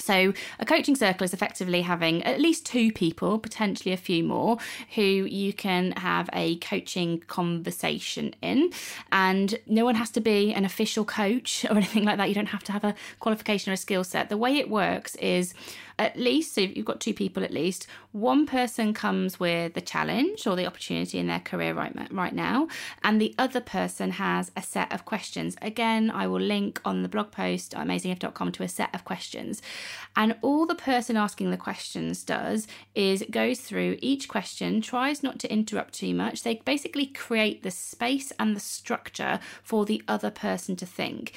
So, 0.00 0.32
a 0.60 0.64
coaching 0.64 0.94
circle 0.94 1.24
is 1.24 1.34
effectively 1.34 1.82
having 1.82 2.22
at 2.22 2.40
least 2.40 2.64
two 2.64 2.92
people, 2.92 3.38
potentially 3.38 3.92
a 3.92 3.96
few 3.96 4.22
more, 4.22 4.58
who 4.94 5.02
you 5.02 5.52
can 5.52 5.92
have 5.92 6.30
a 6.32 6.56
coaching 6.58 7.18
conversation 7.26 8.34
in. 8.40 8.70
And 9.10 9.58
no 9.66 9.84
one 9.84 9.96
has 9.96 10.10
to 10.10 10.20
be 10.20 10.54
an 10.54 10.64
official 10.64 11.04
coach 11.04 11.64
or 11.70 11.76
anything 11.76 12.04
like 12.04 12.16
that. 12.18 12.28
You 12.28 12.34
don't 12.34 12.46
have 12.46 12.64
to 12.64 12.72
have 12.72 12.84
a 12.84 12.94
qualification 13.18 13.70
or 13.70 13.74
a 13.74 13.76
skill 13.76 14.04
set. 14.04 14.28
The 14.28 14.36
way 14.36 14.56
it 14.56 14.70
works 14.70 15.16
is 15.16 15.52
at 15.98 16.16
least, 16.16 16.54
so 16.54 16.60
you've 16.60 16.84
got 16.84 17.00
two 17.00 17.14
people 17.14 17.42
at 17.42 17.52
least, 17.52 17.86
one 18.12 18.46
person 18.46 18.94
comes 18.94 19.38
with 19.38 19.74
the 19.74 19.80
challenge 19.80 20.46
or 20.46 20.56
the 20.56 20.66
opportunity 20.66 21.18
in 21.18 21.26
their 21.26 21.40
career 21.40 21.74
right, 21.74 21.94
right 22.12 22.34
now, 22.34 22.68
and 23.02 23.20
the 23.20 23.34
other 23.38 23.60
person 23.60 24.12
has 24.12 24.50
a 24.56 24.62
set 24.62 24.92
of 24.92 25.04
questions. 25.04 25.56
Again, 25.60 26.10
I 26.10 26.26
will 26.26 26.40
link 26.40 26.80
on 26.84 27.02
the 27.02 27.08
blog 27.08 27.30
post 27.30 27.72
amazingif.com 27.72 28.52
to 28.52 28.62
a 28.62 28.68
set 28.68 28.94
of 28.94 29.04
questions. 29.04 29.60
And 30.16 30.36
all 30.42 30.66
the 30.66 30.74
person 30.74 31.16
asking 31.16 31.50
the 31.50 31.56
questions 31.56 32.24
does 32.24 32.66
is 32.94 33.24
goes 33.30 33.60
through 33.60 33.98
each 34.00 34.28
question, 34.28 34.80
tries 34.80 35.22
not 35.22 35.38
to 35.40 35.52
interrupt 35.52 35.94
too 35.94 36.14
much. 36.14 36.42
They 36.42 36.56
basically 36.56 37.06
create 37.06 37.62
the 37.62 37.70
space 37.70 38.32
and 38.38 38.54
the 38.54 38.60
structure 38.60 39.40
for 39.62 39.84
the 39.84 40.02
other 40.08 40.30
person 40.30 40.76
to 40.76 40.86
think. 40.86 41.34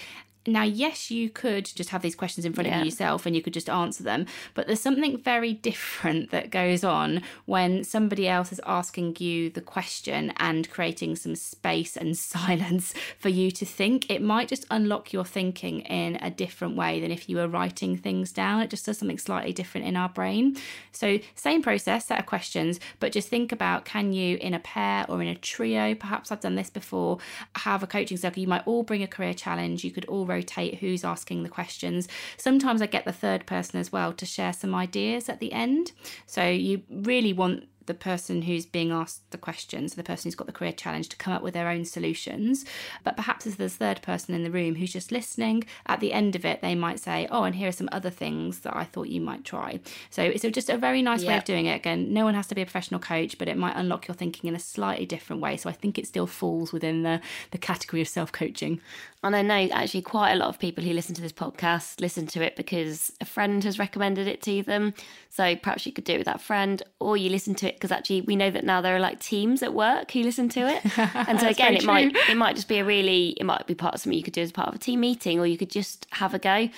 Now, 0.48 0.64
yes, 0.64 1.12
you 1.12 1.30
could 1.30 1.66
just 1.66 1.92
have 1.92 2.02
these 2.02 2.16
questions 2.16 2.46
in 2.46 2.54
front 2.54 2.68
of 2.68 2.80
you 2.80 2.86
yourself 2.86 3.28
and 3.28 3.36
you 3.36 3.44
could 3.44 3.54
just 3.54 3.70
answer 3.70 4.02
them, 4.02 4.26
but 4.56 4.66
there's 4.66 4.80
something 4.80 5.18
very 5.20 5.54
different 5.72 6.32
that 6.32 6.50
goes 6.50 6.84
on 6.84 7.22
when 7.46 7.84
somebody 7.84 8.28
else 8.28 8.52
is 8.52 8.60
asking 8.66 9.18
you 9.20 9.52
the 9.52 9.62
question 9.62 10.34
and 10.38 10.70
creating 10.72 11.16
some 11.16 11.36
space 11.36 11.96
and 11.96 12.18
silence 12.32 12.94
for 13.20 13.30
you 13.30 13.52
to 13.52 13.66
think. 13.66 14.10
It 14.10 14.22
might 14.22 14.48
just 14.48 14.66
unlock 14.72 15.14
your 15.14 15.26
thinking 15.26 15.82
in 15.82 16.16
a 16.22 16.32
different 16.32 16.76
way 16.76 17.00
than 17.00 17.12
if 17.12 17.30
you 17.30 17.38
were 17.38 17.48
writing 17.48 17.96
things 17.96 18.32
down. 18.32 18.62
It 18.62 18.72
just 18.72 18.86
does 18.86 18.98
something 18.98 19.20
slightly 19.20 19.54
different 19.54 19.86
in 19.86 19.96
our 19.96 20.10
brain. 20.10 20.58
So, 20.92 21.20
same 21.36 21.62
process, 21.62 22.06
set 22.08 22.20
of 22.20 22.26
questions, 22.26 22.80
but 23.00 23.12
just 23.12 23.30
think 23.30 23.52
about 23.52 23.86
can 23.86 24.12
you, 24.12 24.38
in 24.38 24.56
a 24.56 24.60
pair 24.60 25.06
or 25.08 25.22
in 25.22 25.28
a 25.28 25.36
trio, 25.36 25.94
perhaps 25.94 26.32
I've 26.32 26.40
done 26.40 26.56
this 26.56 26.72
before, 26.72 27.20
have 27.58 27.84
a 27.84 27.88
coaching 27.88 28.18
circle. 28.18 28.42
You 28.42 28.48
might 28.48 28.66
all 28.66 28.82
bring 28.82 29.04
a 29.04 29.08
career 29.08 29.34
challenge. 29.34 29.84
You 29.84 29.92
could 29.92 30.06
all 30.06 30.26
rotate 30.32 30.80
who's 30.80 31.04
asking 31.04 31.44
the 31.44 31.50
questions. 31.50 32.08
Sometimes 32.38 32.82
I 32.82 32.88
get 32.88 33.06
the 33.06 33.12
third 33.12 33.46
person 33.46 33.80
as 33.80 33.92
well 33.92 34.14
to 34.14 34.26
share 34.26 34.54
some 34.54 34.74
ideas 34.74 35.30
at 35.30 35.40
the 35.40 35.52
end. 35.52 35.92
So 36.26 36.48
you 36.48 36.84
really 36.90 37.34
want 37.34 37.68
the 37.86 37.94
person 37.94 38.44
who's 38.44 38.66
being 38.66 38.92
asked 38.92 39.30
the 39.32 39.38
questions, 39.38 39.96
the 39.96 40.04
person 40.04 40.30
who's 40.30 40.36
got 40.36 40.48
the 40.48 40.54
career 40.54 40.72
challenge, 40.72 41.10
to 41.10 41.18
come 41.18 41.34
up 41.34 41.42
with 41.42 41.54
their 41.54 41.68
own 41.68 41.84
solutions. 41.84 42.64
But 43.04 43.16
perhaps 43.16 43.46
there's 43.46 43.60
a 43.60 43.78
third 43.78 44.02
person 44.02 44.36
in 44.36 44.44
the 44.44 44.52
room 44.52 44.76
who's 44.76 44.94
just 44.94 45.12
listening, 45.12 45.66
at 45.88 46.00
the 46.00 46.14
end 46.14 46.36
of 46.36 46.46
it, 46.46 46.62
they 46.62 46.76
might 46.76 47.00
say, 47.00 47.28
Oh, 47.30 47.44
and 47.44 47.56
here 47.56 47.70
are 47.70 47.74
some 47.74 47.90
other 47.92 48.10
things 48.10 48.60
that 48.60 48.76
I 48.76 48.84
thought 48.84 49.10
you 49.10 49.20
might 49.20 49.44
try. 49.44 49.80
So 50.10 50.24
it's 50.24 50.44
just 50.44 50.70
a 50.70 50.78
very 50.78 51.02
nice 51.02 51.26
way 51.26 51.38
of 51.38 51.44
doing 51.44 51.66
it. 51.66 51.76
Again, 51.76 52.14
no 52.14 52.24
one 52.24 52.36
has 52.36 52.48
to 52.48 52.56
be 52.56 52.62
a 52.62 52.66
professional 52.66 53.00
coach, 53.00 53.38
but 53.38 53.48
it 53.48 53.58
might 53.58 53.76
unlock 53.76 54.08
your 54.08 54.16
thinking 54.16 54.48
in 54.48 54.56
a 54.56 54.60
slightly 54.60 55.06
different 55.06 55.42
way. 55.42 55.58
So 55.58 55.70
I 55.70 55.74
think 55.74 55.98
it 55.98 56.08
still 56.08 56.28
falls 56.28 56.72
within 56.72 57.04
the, 57.04 57.20
the 57.52 57.58
category 57.58 58.02
of 58.02 58.08
self 58.08 58.32
coaching. 58.32 58.80
And 59.24 59.36
I 59.36 59.44
know 59.44 59.70
actually 59.72 60.02
quite 60.02 60.32
a 60.32 60.36
lot 60.36 60.50
of 60.50 60.58
people 60.58 60.84
who 60.84 60.94
listen 60.94 61.14
to 61.14 61.22
this 61.22 61.32
podcast 61.32 62.02
listen 62.02 62.26
to 62.28 62.42
it 62.42 62.56
because 62.56 63.12
a 63.22 63.26
friend 63.26 63.64
has 63.64 63.78
recommended 63.78 64.28
it 64.28 64.42
to 64.44 64.64
them. 64.64 64.96
So 65.30 65.56
perhaps 65.56 65.86
you 65.86 65.92
could 65.92 66.06
do 66.06 66.14
it 66.14 66.18
with 66.18 66.26
that 66.26 66.42
friend, 66.42 66.82
or 67.00 67.18
you 67.18 67.30
listen 67.30 67.54
to 67.56 67.68
it 67.68 67.76
because 67.76 67.92
actually 67.92 68.22
we 68.22 68.36
know 68.36 68.50
that 68.50 68.64
now 68.64 68.82
there 68.82 68.96
are 68.96 69.00
like 69.00 69.20
teams 69.20 69.62
at 69.62 69.74
work 69.76 70.12
who 70.12 70.24
listen 70.24 70.50
to 70.50 70.62
it. 70.62 70.82
And 71.32 71.40
so 71.40 71.48
again, 71.50 71.76
it 71.76 71.86
might 71.86 72.16
it 72.30 72.36
might 72.36 72.56
just 72.56 72.68
be 72.68 72.80
a 72.80 72.86
really 72.86 73.30
it 73.38 73.46
might 73.46 73.68
be 73.68 73.76
part 73.76 73.94
of 73.94 74.02
something 74.02 74.18
you 74.18 74.24
could 74.24 74.34
do 74.34 74.42
as 74.42 74.52
part 74.52 74.70
of 74.70 74.76
a 74.76 74.80
team 74.80 75.02
meeting, 75.02 75.40
or 75.40 75.46
you 75.46 75.58
could 75.58 75.70
just 75.70 76.08
have 76.12 76.34
a 76.34 76.40
go. 76.40 76.70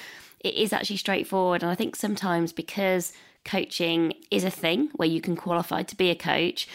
It 0.42 0.54
is 0.56 0.74
actually 0.74 0.98
straightforward, 0.98 1.64
and 1.64 1.72
I 1.72 1.76
think 1.76 1.96
sometimes 1.96 2.52
because 2.52 3.14
coaching 3.46 4.14
is 4.32 4.44
a 4.44 4.50
thing 4.50 4.90
where 4.96 5.08
you 5.08 5.22
can 5.22 5.36
qualify 5.36 5.84
to 5.84 5.96
be 5.96 6.10
a 6.10 6.16
coach 6.16 6.68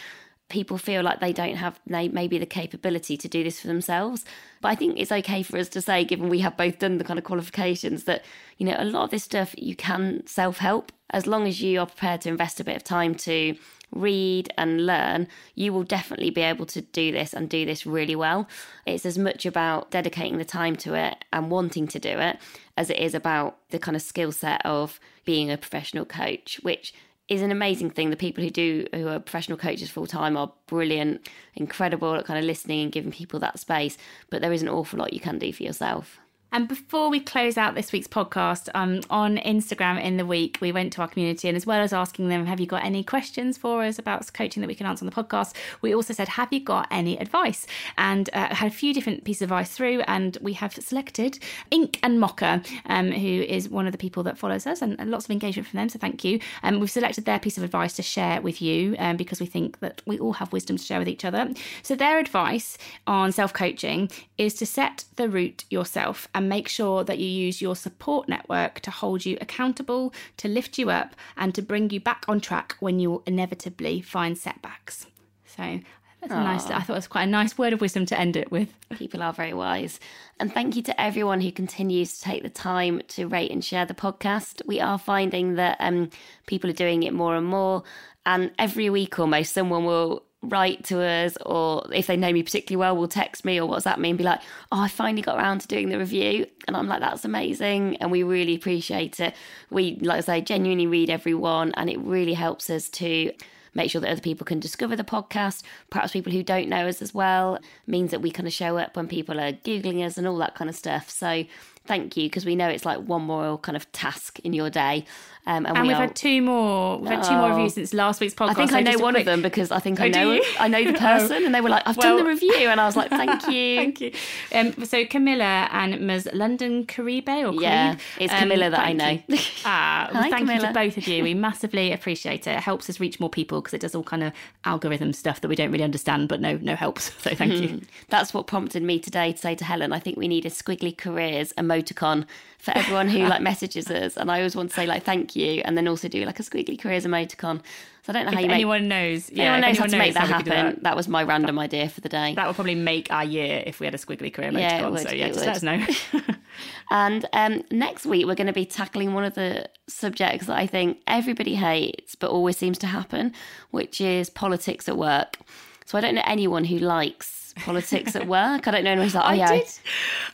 people 0.49 0.79
feel 0.79 1.03
like 1.03 1.21
they 1.21 1.33
don't 1.33 1.57
have 1.57 1.79
maybe 1.87 2.39
the 2.39 2.47
capability 2.47 3.17
to 3.17 3.29
do 3.29 3.45
this 3.45 3.61
for 3.61 3.67
themselves. 3.67 4.25
But 4.61 4.69
i 4.69 4.75
think 4.75 4.99
it's 4.99 5.13
okay 5.13 5.43
for 5.43 5.59
us 5.59 5.69
to 5.71 5.81
say 5.81 6.05
given 6.05 6.29
we 6.29 6.41
have 6.41 6.57
both 6.57 6.79
done 6.79 6.99
the 6.99 7.05
kind 7.05 7.19
of 7.19 7.25
qualifications 7.25 8.05
that 8.05 8.25
you 8.57 8.67
know 8.67 8.77
a 8.79 8.85
lot 8.85 9.05
of 9.05 9.11
this 9.11 9.25
stuff 9.25 9.55
you 9.59 9.77
can 9.77 10.27
self-help. 10.27 10.93
As 11.11 11.27
long 11.27 11.47
as 11.47 11.63
you 11.63 11.81
are 11.81 11.87
prepared 11.87 12.21
to 12.23 12.29
invest 12.29 12.61
a 12.61 12.65
bit 12.65 12.77
of 12.77 12.85
time 12.85 13.15
to 13.17 13.57
read 13.91 14.53
and 14.59 14.85
learn 14.85 15.27
you 15.55 15.73
will 15.73 15.83
definitely 15.83 16.29
be 16.29 16.43
able 16.43 16.67
to 16.67 16.83
do 16.83 17.11
this 17.11 17.33
and 17.33 17.49
do 17.49 17.65
this 17.65 17.87
really 17.87 18.15
well. 18.15 18.47
It's 18.85 19.07
as 19.07 19.17
much 19.17 19.47
about 19.47 19.91
dedicating 19.91 20.37
the 20.37 20.45
time 20.45 20.77
to 20.77 20.95
it 20.95 21.25
and 21.33 21.51
wanting 21.51 21.89
to 21.89 21.99
do 21.99 22.11
it 22.11 22.39
as 22.77 22.91
it 22.91 22.99
is 22.99 23.15
about 23.15 23.57
the 23.71 23.79
kind 23.79 23.97
of 23.97 24.03
skill 24.03 24.33
set 24.33 24.65
of 24.65 25.01
being 25.25 25.51
a 25.51 25.57
professional 25.57 26.05
coach 26.05 26.61
which 26.63 26.93
is 27.29 27.43
an 27.43 27.53
amazing 27.53 27.91
thing. 27.91 28.11
The 28.11 28.17
people 28.17 28.43
who 28.43 28.51
do 28.51 28.87
who 28.95 29.09
are 29.09 29.21
professional 29.21 29.59
coaches 29.59 29.91
full 29.91 30.07
time 30.07 30.37
are 30.37 30.53
brilliant, 30.67 31.29
incredible 31.55 32.15
at 32.15 32.25
kind 32.25 32.39
of 32.39 32.45
listening 32.45 32.83
and 32.83 32.93
giving 32.93 33.13
people 33.13 33.39
that 33.41 33.59
space. 33.59 33.99
But 34.31 34.43
there 34.43 34.53
is 34.53 34.63
an 34.63 34.69
awful 34.69 34.99
lot 34.99 35.13
you 35.13 35.21
can 35.21 35.39
do 35.39 35.53
for 35.53 35.63
yourself. 35.63 36.19
And 36.51 36.67
before 36.67 37.11
we 37.11 37.21
close 37.21 37.59
out 37.59 37.75
this 37.75 37.93
week's 37.93 38.09
podcast, 38.09 38.71
um, 38.75 39.03
on 39.11 39.37
Instagram 39.37 40.03
in 40.03 40.17
the 40.17 40.25
week, 40.25 40.57
we 40.63 40.73
went 40.73 40.95
to 40.95 41.03
our 41.03 41.09
community 41.09 41.47
and 41.47 41.57
as 41.57 41.67
well 41.67 41.81
as 41.83 41.93
asking 41.93 42.29
them, 42.29 42.47
have 42.47 42.59
you 42.59 42.67
got 42.67 42.85
any 42.85 43.05
questions 43.05 43.59
for 43.59 43.83
us 43.83 43.99
about 43.99 44.33
coaching 44.33 44.63
that 44.63 44.67
we 44.67 44.75
can 44.75 44.87
answer 44.87 45.05
on 45.05 45.11
the 45.11 45.15
podcast? 45.15 45.55
We 45.83 45.95
also 45.95 46.15
said, 46.15 46.29
have 46.29 46.51
you 46.51 46.61
got 46.61 46.89
any 46.91 47.19
advice? 47.19 47.67
And 47.99 48.31
uh, 48.33 48.55
had 48.55 48.69
a 48.69 48.75
few 48.75 48.95
different 48.95 49.25
pieces 49.25 49.43
of 49.43 49.51
advice 49.51 49.71
through, 49.73 50.01
and 50.03 50.39
we 50.41 50.55
have 50.55 50.73
selected 50.73 51.39
Ink 51.71 51.99
and 52.03 52.19
Mocker, 52.19 52.63
um, 52.87 53.13
who 53.13 53.43
is 53.43 53.69
one 53.69 53.85
of 53.85 53.93
the 53.93 53.99
people 53.99 54.23
that 54.23 54.39
follows 54.39 54.67
us, 54.67 54.81
and, 54.81 54.99
and 54.99 55.11
lots 55.11 55.27
of 55.27 55.31
engagement 55.31 55.69
from 55.69 55.77
them. 55.77 55.91
So 55.91 55.99
thank 55.99 56.25
you. 56.25 56.41
Um, 56.63 56.81
we've 56.81 56.91
selected 56.91 57.27
their 57.27 57.39
piece 57.39 57.59
of 57.59 57.65
advice 57.65 57.93
to 57.97 58.03
share 58.03 58.41
with 58.41 58.63
you 58.63 58.97
um, 58.99 59.19
because 59.19 59.39
we 59.39 59.47
think 59.47 59.81
that 59.81 60.01
we 60.07 60.19
all 60.19 60.33
have 60.33 60.51
wisdom 60.55 60.79
to 60.79 60.83
share 60.83 60.99
with 60.99 61.09
each 61.09 61.27
other. 61.27 61.51
So 61.83 61.95
their 61.95 62.19
advice 62.19 62.79
on 63.07 63.33
self 63.33 63.53
coaching 63.53 64.11
is 64.39 64.55
to 64.55 64.67
set 64.67 65.05
the 65.17 65.29
route 65.29 65.65
yourself 65.69 66.27
and 66.39 66.49
make 66.49 66.69
sure 66.69 67.03
that 67.03 67.19
you 67.19 67.27
use 67.27 67.61
your 67.61 67.75
support 67.75 68.29
network 68.29 68.79
to 68.79 68.93
hold 68.93 69.27
you 69.27 69.37
accountable, 69.41 70.15
to 70.37 70.47
lift 70.47 70.79
you 70.79 70.89
up, 70.89 71.17
and 71.37 71.53
to 71.53 71.61
bring 71.61 71.91
you 71.91 71.99
back 71.99 72.25
on 72.29 72.41
track 72.41 72.77
when 72.79 73.01
you 73.01 73.11
will 73.11 73.23
inevitably 73.27 74.01
find 74.01 74.39
setbacks. 74.39 75.07
So 75.45 75.81
that's 76.21 76.33
a 76.33 76.37
nice. 76.37 76.71
I 76.71 76.79
thought 76.79 76.91
it 76.91 76.93
was 76.93 77.09
quite 77.09 77.25
a 77.25 77.27
nice 77.27 77.59
word 77.59 77.73
of 77.73 77.81
wisdom 77.81 78.07
to 78.07 78.19
end 78.19 78.37
it 78.37 78.53
with. 78.53 78.73
People 78.97 79.21
are 79.21 79.33
very 79.33 79.53
wise. 79.53 79.99
And 80.39 80.55
thank 80.55 80.77
you 80.77 80.83
to 80.83 81.01
everyone 81.01 81.41
who 81.41 81.51
continues 81.51 82.17
to 82.19 82.23
take 82.23 82.45
the 82.45 82.51
time 82.51 83.03
to 83.09 83.27
rate 83.27 83.51
and 83.51 83.65
share 83.65 83.85
the 83.85 83.95
podcast. 83.95 84.65
We 84.65 84.81
are 84.81 84.97
finding 84.97 85.57
that 85.57 85.77
um, 85.81 86.11
people 86.47 86.71
are 86.71 86.85
doing 86.85 87.03
it 87.03 87.13
more 87.13 87.35
and 87.35 87.47
more. 87.47 87.83
And 88.25 88.53
every 88.61 88.91
week 88.91 89.19
almost, 89.19 89.55
someone 89.55 89.85
will 89.85 90.23
write 90.43 90.85
to 90.85 91.03
us 91.03 91.37
or 91.45 91.85
if 91.93 92.07
they 92.07 92.17
know 92.17 92.33
me 92.33 92.43
particularly 92.43 92.79
well 92.79 92.97
will 92.97 93.09
text 93.09 93.45
me 93.45 93.61
or 93.61 93.69
WhatsApp 93.69 93.99
me 93.99 94.11
and 94.11 94.19
be 94.19 94.25
like, 94.25 94.41
oh, 94.71 94.83
I 94.83 94.89
finally 94.89 95.23
got 95.23 95.37
around 95.37 95.61
to 95.63 95.69
doing 95.69 95.89
the 95.89 95.99
review. 95.99 96.47
And 96.67 96.77
I'm 96.77 96.87
like, 96.87 97.01
that's 97.01 97.25
amazing. 97.25 97.97
And 97.97 98.11
we 98.11 98.23
really 98.23 98.55
appreciate 98.55 99.19
it. 99.19 99.35
We, 99.71 99.97
like 99.97 100.19
I 100.19 100.21
say, 100.21 100.41
genuinely 100.41 100.87
read 100.87 101.11
everyone 101.11 101.73
and 101.75 101.91
it 101.91 101.99
really 101.99 102.35
helps 102.35 102.71
us 102.71 102.89
to 102.91 103.33
make 103.75 103.91
sure 103.91 104.01
that 104.01 104.11
other 104.11 104.21
people 104.21 104.45
can 104.45 104.61
discover 104.61 104.97
the 104.97 105.05
podcast. 105.05 105.63
Perhaps 105.91 106.13
people 106.13 106.33
who 106.33 106.43
don't 106.43 106.69
know 106.69 106.87
us 106.87 107.03
as 107.03 107.13
well 107.13 107.59
means 107.87 108.11
that 108.13 108.21
we 108.21 108.31
kind 108.31 108.47
of 108.47 108.53
show 108.53 108.79
up 108.79 108.97
when 108.97 109.09
people 109.09 109.41
are 109.41 109.53
Googling 109.53 110.05
us 110.05 110.19
and 110.19 110.27
all 110.27 110.37
that 110.39 110.55
kind 110.55 110.71
of 110.71 110.77
stuff. 110.77 111.11
So 111.11 111.45
thank 111.89 112.17
you 112.17 112.29
because 112.29 112.45
we 112.45 112.55
know 112.55 112.69
it's 112.69 112.85
like 112.85 113.01
one 113.01 113.23
more 113.23 113.59
kind 113.59 113.75
of 113.75 113.91
task 113.93 114.39
in 114.41 114.53
your 114.53 114.71
day. 114.71 115.07
Um, 115.47 115.65
and, 115.65 115.79
and 115.79 115.87
we 115.87 115.95
have 115.95 116.01
had 116.09 116.15
two 116.15 116.43
more. 116.43 116.99
We've 116.99 117.09
had 117.09 117.23
two 117.23 117.35
more 117.35 117.49
reviews 117.49 117.73
since 117.73 117.95
last 117.95 118.21
week's 118.21 118.35
podcast. 118.35 118.51
I 118.51 118.55
think 118.55 118.71
so 118.71 118.77
I 118.77 118.81
know 118.83 118.99
one 118.99 119.15
quick... 119.15 119.23
of 119.23 119.25
them 119.25 119.41
because 119.41 119.71
I 119.71 119.79
think 119.79 119.99
I 119.99 120.09
oh, 120.09 120.11
know 120.11 120.41
I 120.61 120.69
know 120.69 120.85
the 120.85 120.99
person, 120.99 121.47
and 121.47 121.55
they 121.55 121.63
were 121.63 121.71
like, 121.71 121.85
"I've 121.87 121.97
well, 121.97 122.17
done 122.17 122.25
the 122.25 122.31
review," 122.31 122.69
and 122.69 122.79
I 122.79 122.85
was 122.85 122.97
like, 122.97 123.09
"Thank 123.09 123.49
you, 123.49 123.77
thank 123.77 124.01
you." 124.03 124.13
Um, 124.53 124.85
so 124.85 125.07
Camilla 125.07 125.71
and 125.73 126.03
Ms. 126.03 126.29
London 126.35 126.85
Caribe 126.85 127.31
or 127.31 127.55
yeah, 127.55 127.97
it's 128.21 128.35
Camilla 128.35 128.67
um, 128.67 128.73
that 128.73 128.81
I 128.81 128.93
know. 128.93 129.23
ah, 129.65 130.11
well, 130.13 130.23
Hi, 130.23 130.29
thank 130.29 130.47
Camilla. 130.47 130.61
you 130.61 130.67
to 130.67 130.73
both 130.75 130.99
of 130.99 131.09
you. 131.09 131.23
We 131.23 131.33
massively 131.33 131.93
appreciate 131.93 132.47
it. 132.47 132.51
It 132.51 132.61
helps 132.61 132.91
us 132.91 133.01
reach 133.01 133.19
more 133.19 133.31
people 133.31 133.63
because 133.63 133.73
it 133.73 133.81
does 133.81 133.95
all 133.95 134.05
kind 134.05 134.25
of 134.25 134.35
algorithm 134.67 135.15
stuff 135.15 135.41
that 135.41 135.49
we 135.49 135.57
don't 135.57 135.73
really 135.73 135.85
understand, 135.85 136.29
but 136.29 136.43
no, 136.43 136.59
no 136.59 136.77
helps. 136.77 137.11
So 137.23 137.35
thank 137.35 137.55
you. 137.55 137.81
That's 138.11 138.35
what 138.35 138.47
prompted 138.47 138.83
me 138.83 138.99
today 138.99 139.33
to 139.33 139.39
say 139.39 139.55
to 139.55 139.65
Helen, 139.65 139.95
I 139.95 139.99
think 139.99 140.19
we 140.19 140.29
need 140.29 140.45
a 140.45 140.51
squiggly 140.51 140.95
careers 140.95 141.55
emoticon 141.83 142.27
for 142.59 142.77
everyone 142.77 143.09
who 143.09 143.19
like 143.29 143.43
messages 143.43 143.91
us, 143.91 144.17
and 144.17 144.31
I 144.31 144.39
always 144.39 144.57
want 144.57 144.71
to 144.71 144.77
say 144.77 144.87
like 144.87 145.05
thank 145.05 145.37
you, 145.37 145.63
and 145.65 145.77
then 145.77 145.89
also 145.89 146.09
do 146.09 146.25
like 146.25 146.41
a 146.41 146.43
squiggly 146.43 146.79
careers 146.79 147.05
emoticon. 147.05 147.61
So 148.03 148.13
I 148.13 148.13
don't 148.13 148.27
know 148.27 148.33
how 148.33 148.39
if 148.39 148.47
you 148.47 148.53
anyone 148.53 148.89
make, 148.89 148.89
knows. 148.89 149.31
Yeah, 149.31 149.55
anyone 149.55 149.61
knows 149.61 149.69
anyone 149.69 149.91
how 149.91 149.93
to 149.93 149.99
make 149.99 150.15
that 150.15 150.29
happen. 150.29 150.49
That. 150.49 150.83
that. 150.85 150.97
was 150.97 151.09
my 151.09 151.23
random 151.23 151.57
that, 151.57 151.63
idea 151.63 151.89
for 151.89 152.01
the 152.01 152.09
day. 152.09 152.35
That 152.35 152.47
would 152.47 152.55
probably 152.55 152.75
make 152.75 153.13
our 153.13 153.25
year 153.25 153.63
if 153.67 153.81
we 153.81 153.87
had 153.87 153.95
a 153.95 153.99
squiggly 153.99 154.33
career 154.33 154.51
emoticon. 154.51 154.61
Yeah, 154.61 154.89
would, 154.89 155.01
so 155.01 155.11
yeah, 155.11 155.29
just 155.29 155.41
would. 155.41 155.47
let 155.47 155.57
us 155.57 155.63
know. 155.63 156.35
and 156.91 157.29
um, 157.33 157.63
next 157.71 158.07
week 158.07 158.27
we're 158.27 158.35
going 158.35 158.47
to 158.47 158.53
be 158.53 158.65
tackling 158.65 159.15
one 159.15 159.25
of 159.25 159.35
the 159.35 159.69
subjects 159.89 160.47
that 160.47 160.57
I 160.57 160.67
think 160.67 161.03
everybody 161.07 161.55
hates 161.55 162.15
but 162.15 162.31
always 162.31 162.57
seems 162.57 162.79
to 162.79 162.87
happen, 162.87 163.35
which 163.71 164.01
is 164.01 164.31
politics 164.31 164.89
at 164.89 164.97
work. 164.97 165.37
So 165.85 165.97
I 165.97 166.01
don't 166.01 166.15
know 166.15 166.23
anyone 166.25 166.65
who 166.65 166.79
likes 166.79 167.48
politics 167.59 168.17
at 168.17 168.27
work. 168.27 168.67
I 168.67 168.71
don't 168.71 168.85
know 168.85 168.91
anyone 168.91 169.07
who's 169.07 169.15
like, 169.15 169.31
oh 169.31 169.35
yeah. 169.35 169.53
Did, 169.53 169.67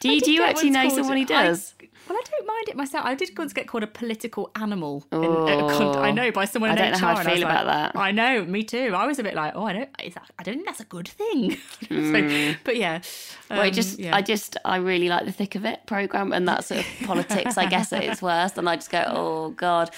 do 0.00 0.12
you, 0.12 0.20
do 0.20 0.32
you 0.32 0.42
actually 0.42 0.70
know 0.70 0.88
someone 0.88 1.16
who 1.16 1.24
does? 1.24 1.74
I, 1.80 1.88
well, 2.08 2.18
I 2.18 2.22
don't 2.30 2.46
mind 2.46 2.68
it 2.68 2.76
myself. 2.76 3.06
I 3.06 3.14
did 3.14 3.36
once 3.38 3.52
get 3.54 3.66
called 3.66 3.82
a 3.82 3.86
political 3.86 4.50
animal. 4.56 5.04
In, 5.10 5.24
uh, 5.24 5.92
I 6.00 6.10
know 6.10 6.30
by 6.30 6.44
someone 6.44 6.70
I 6.70 6.74
don't 6.74 6.92
know 6.92 6.98
how 6.98 7.16
I 7.16 7.24
feel 7.24 7.46
I 7.46 7.50
about 7.50 7.66
like, 7.66 7.92
that. 7.92 7.98
I 7.98 8.10
know, 8.10 8.44
me 8.44 8.62
too. 8.62 8.92
I 8.94 9.06
was 9.06 9.18
a 9.18 9.22
bit 9.22 9.34
like, 9.34 9.52
oh, 9.54 9.64
I 9.64 9.72
don't, 9.72 9.96
that, 9.96 10.30
I 10.38 10.42
don't 10.42 10.54
think 10.56 10.66
that's 10.66 10.80
a 10.80 10.84
good 10.84 11.08
thing. 11.08 11.56
Mm. 11.94 12.56
but 12.64 12.76
yeah, 12.76 12.96
um, 13.50 13.58
well, 13.58 13.60
I 13.60 13.70
just, 13.70 13.98
yeah. 13.98 14.16
I 14.16 14.22
just, 14.22 14.56
I 14.64 14.76
really 14.76 15.08
like 15.08 15.26
the 15.26 15.32
thick 15.32 15.54
of 15.54 15.64
it 15.64 15.86
program, 15.86 16.32
and 16.32 16.48
that 16.48 16.64
sort 16.64 16.80
of 16.80 16.86
politics, 17.06 17.56
I 17.56 17.66
guess, 17.66 17.92
at 17.92 18.02
its 18.02 18.22
worst. 18.22 18.58
And 18.58 18.68
I 18.68 18.76
just 18.76 18.90
go, 18.90 19.04
oh 19.06 19.50
god, 19.50 19.90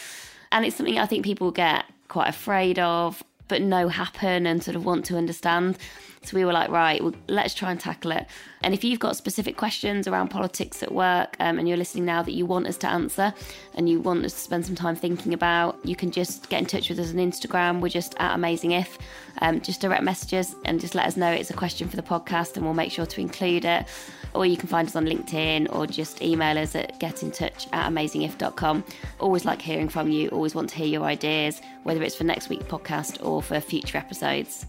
and 0.53 0.65
it's 0.65 0.77
something 0.77 0.99
I 0.99 1.07
think 1.07 1.25
people 1.25 1.51
get 1.51 1.85
quite 2.09 2.29
afraid 2.29 2.79
of, 2.79 3.23
but 3.49 3.63
know 3.63 3.89
happen 3.89 4.47
and 4.47 4.63
sort 4.63 4.77
of 4.77 4.85
want 4.85 5.05
to 5.07 5.17
understand. 5.17 5.79
So 6.23 6.37
we 6.37 6.45
were 6.45 6.53
like, 6.53 6.71
right, 6.71 7.03
well, 7.03 7.15
let's 7.29 7.55
try 7.55 7.71
and 7.71 7.79
tackle 7.79 8.11
it. 8.11 8.27
And 8.63 8.75
if 8.75 8.83
you've 8.83 8.99
got 8.99 9.17
specific 9.17 9.57
questions 9.57 10.09
around 10.09 10.29
politics 10.29 10.83
at 10.83 10.91
work 10.91 11.37
um, 11.39 11.59
and 11.59 11.69
you're 11.69 11.77
listening 11.77 12.05
now 12.05 12.23
that 12.23 12.33
you 12.33 12.45
want 12.47 12.67
us 12.67 12.77
to 12.79 12.89
answer 12.89 13.33
and 13.75 13.89
you 13.89 14.01
want 14.01 14.25
us 14.25 14.33
to 14.33 14.41
spend 14.41 14.67
some 14.67 14.75
time 14.75 14.97
thinking 14.97 15.33
about, 15.33 15.79
you 15.85 15.95
can 15.95 16.11
just 16.11 16.49
get 16.49 16.61
in 16.61 16.67
touch 16.67 16.89
with 16.89 16.99
us 16.99 17.11
on 17.11 17.17
Instagram. 17.17 17.81
We're 17.81 17.91
just 17.91 18.17
at 18.19 18.35
Amazing 18.35 18.73
If. 18.73 18.99
Um, 19.41 19.61
just 19.61 19.81
direct 19.81 20.03
messages 20.03 20.55
and 20.65 20.81
just 20.81 20.95
let 20.95 21.07
us 21.07 21.17
know 21.17 21.31
it's 21.31 21.51
a 21.51 21.55
question 21.55 21.89
for 21.89 21.97
the 21.97 22.03
podcast 22.03 22.57
and 22.57 22.65
we'll 22.65 22.75
make 22.75 22.93
sure 22.93 23.07
to 23.07 23.21
include 23.21 23.65
it. 23.65 23.87
Or 24.35 24.45
you 24.45 24.57
can 24.57 24.69
find 24.69 24.87
us 24.87 24.97
on 24.97 25.07
LinkedIn 25.07 25.75
or 25.75 25.87
just 25.87 26.23
email 26.23 26.59
us 26.59 26.75
at 26.75 26.99
getintouch 27.01 27.69
at 27.73 27.91
amazingif.com. 27.91 28.85
Always 29.19 29.45
like 29.45 29.63
hearing 29.63 29.89
from 29.89 30.11
you, 30.11 30.29
always 30.29 30.55
want 30.55 30.69
to 30.71 30.77
hear 30.77 30.87
your 30.87 31.05
ideas, 31.05 31.61
whether 31.85 32.03
it's 32.03 32.15
for 32.15 32.25
next 32.25 32.49
week's 32.49 32.65
podcast 32.65 33.25
or 33.25 33.43
for 33.43 33.61
future 33.61 33.99
episodes. 33.99 34.67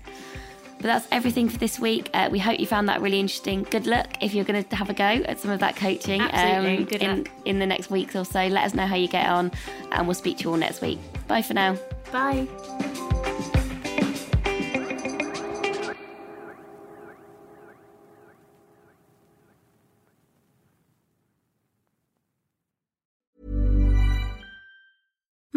But 0.77 0.83
that's 0.83 1.07
everything 1.11 1.49
for 1.49 1.57
this 1.57 1.79
week. 1.79 2.09
Uh, 2.13 2.29
we 2.31 2.37
hope 2.39 2.59
you 2.59 2.67
found 2.67 2.87
that 2.89 3.01
really 3.01 3.19
interesting. 3.19 3.63
Good 3.63 3.87
luck 3.87 4.07
if 4.21 4.33
you're 4.33 4.45
going 4.45 4.63
to 4.63 4.75
have 4.75 4.89
a 4.89 4.93
go 4.93 5.03
at 5.03 5.39
some 5.39 5.49
of 5.49 5.59
that 5.59 5.75
coaching 5.75 6.21
um, 6.21 6.65
in, 6.65 7.27
in 7.45 7.59
the 7.59 7.65
next 7.65 7.89
weeks 7.89 8.15
or 8.15 8.23
so. 8.23 8.45
Let 8.45 8.63
us 8.63 8.73
know 8.75 8.85
how 8.85 8.95
you 8.95 9.07
get 9.07 9.27
on, 9.27 9.51
and 9.91 10.07
we'll 10.07 10.13
speak 10.13 10.37
to 10.39 10.43
you 10.43 10.51
all 10.51 10.57
next 10.57 10.81
week. 10.81 10.99
Bye 11.27 11.41
for 11.41 11.55
now. 11.55 11.77
Bye. 12.11 12.47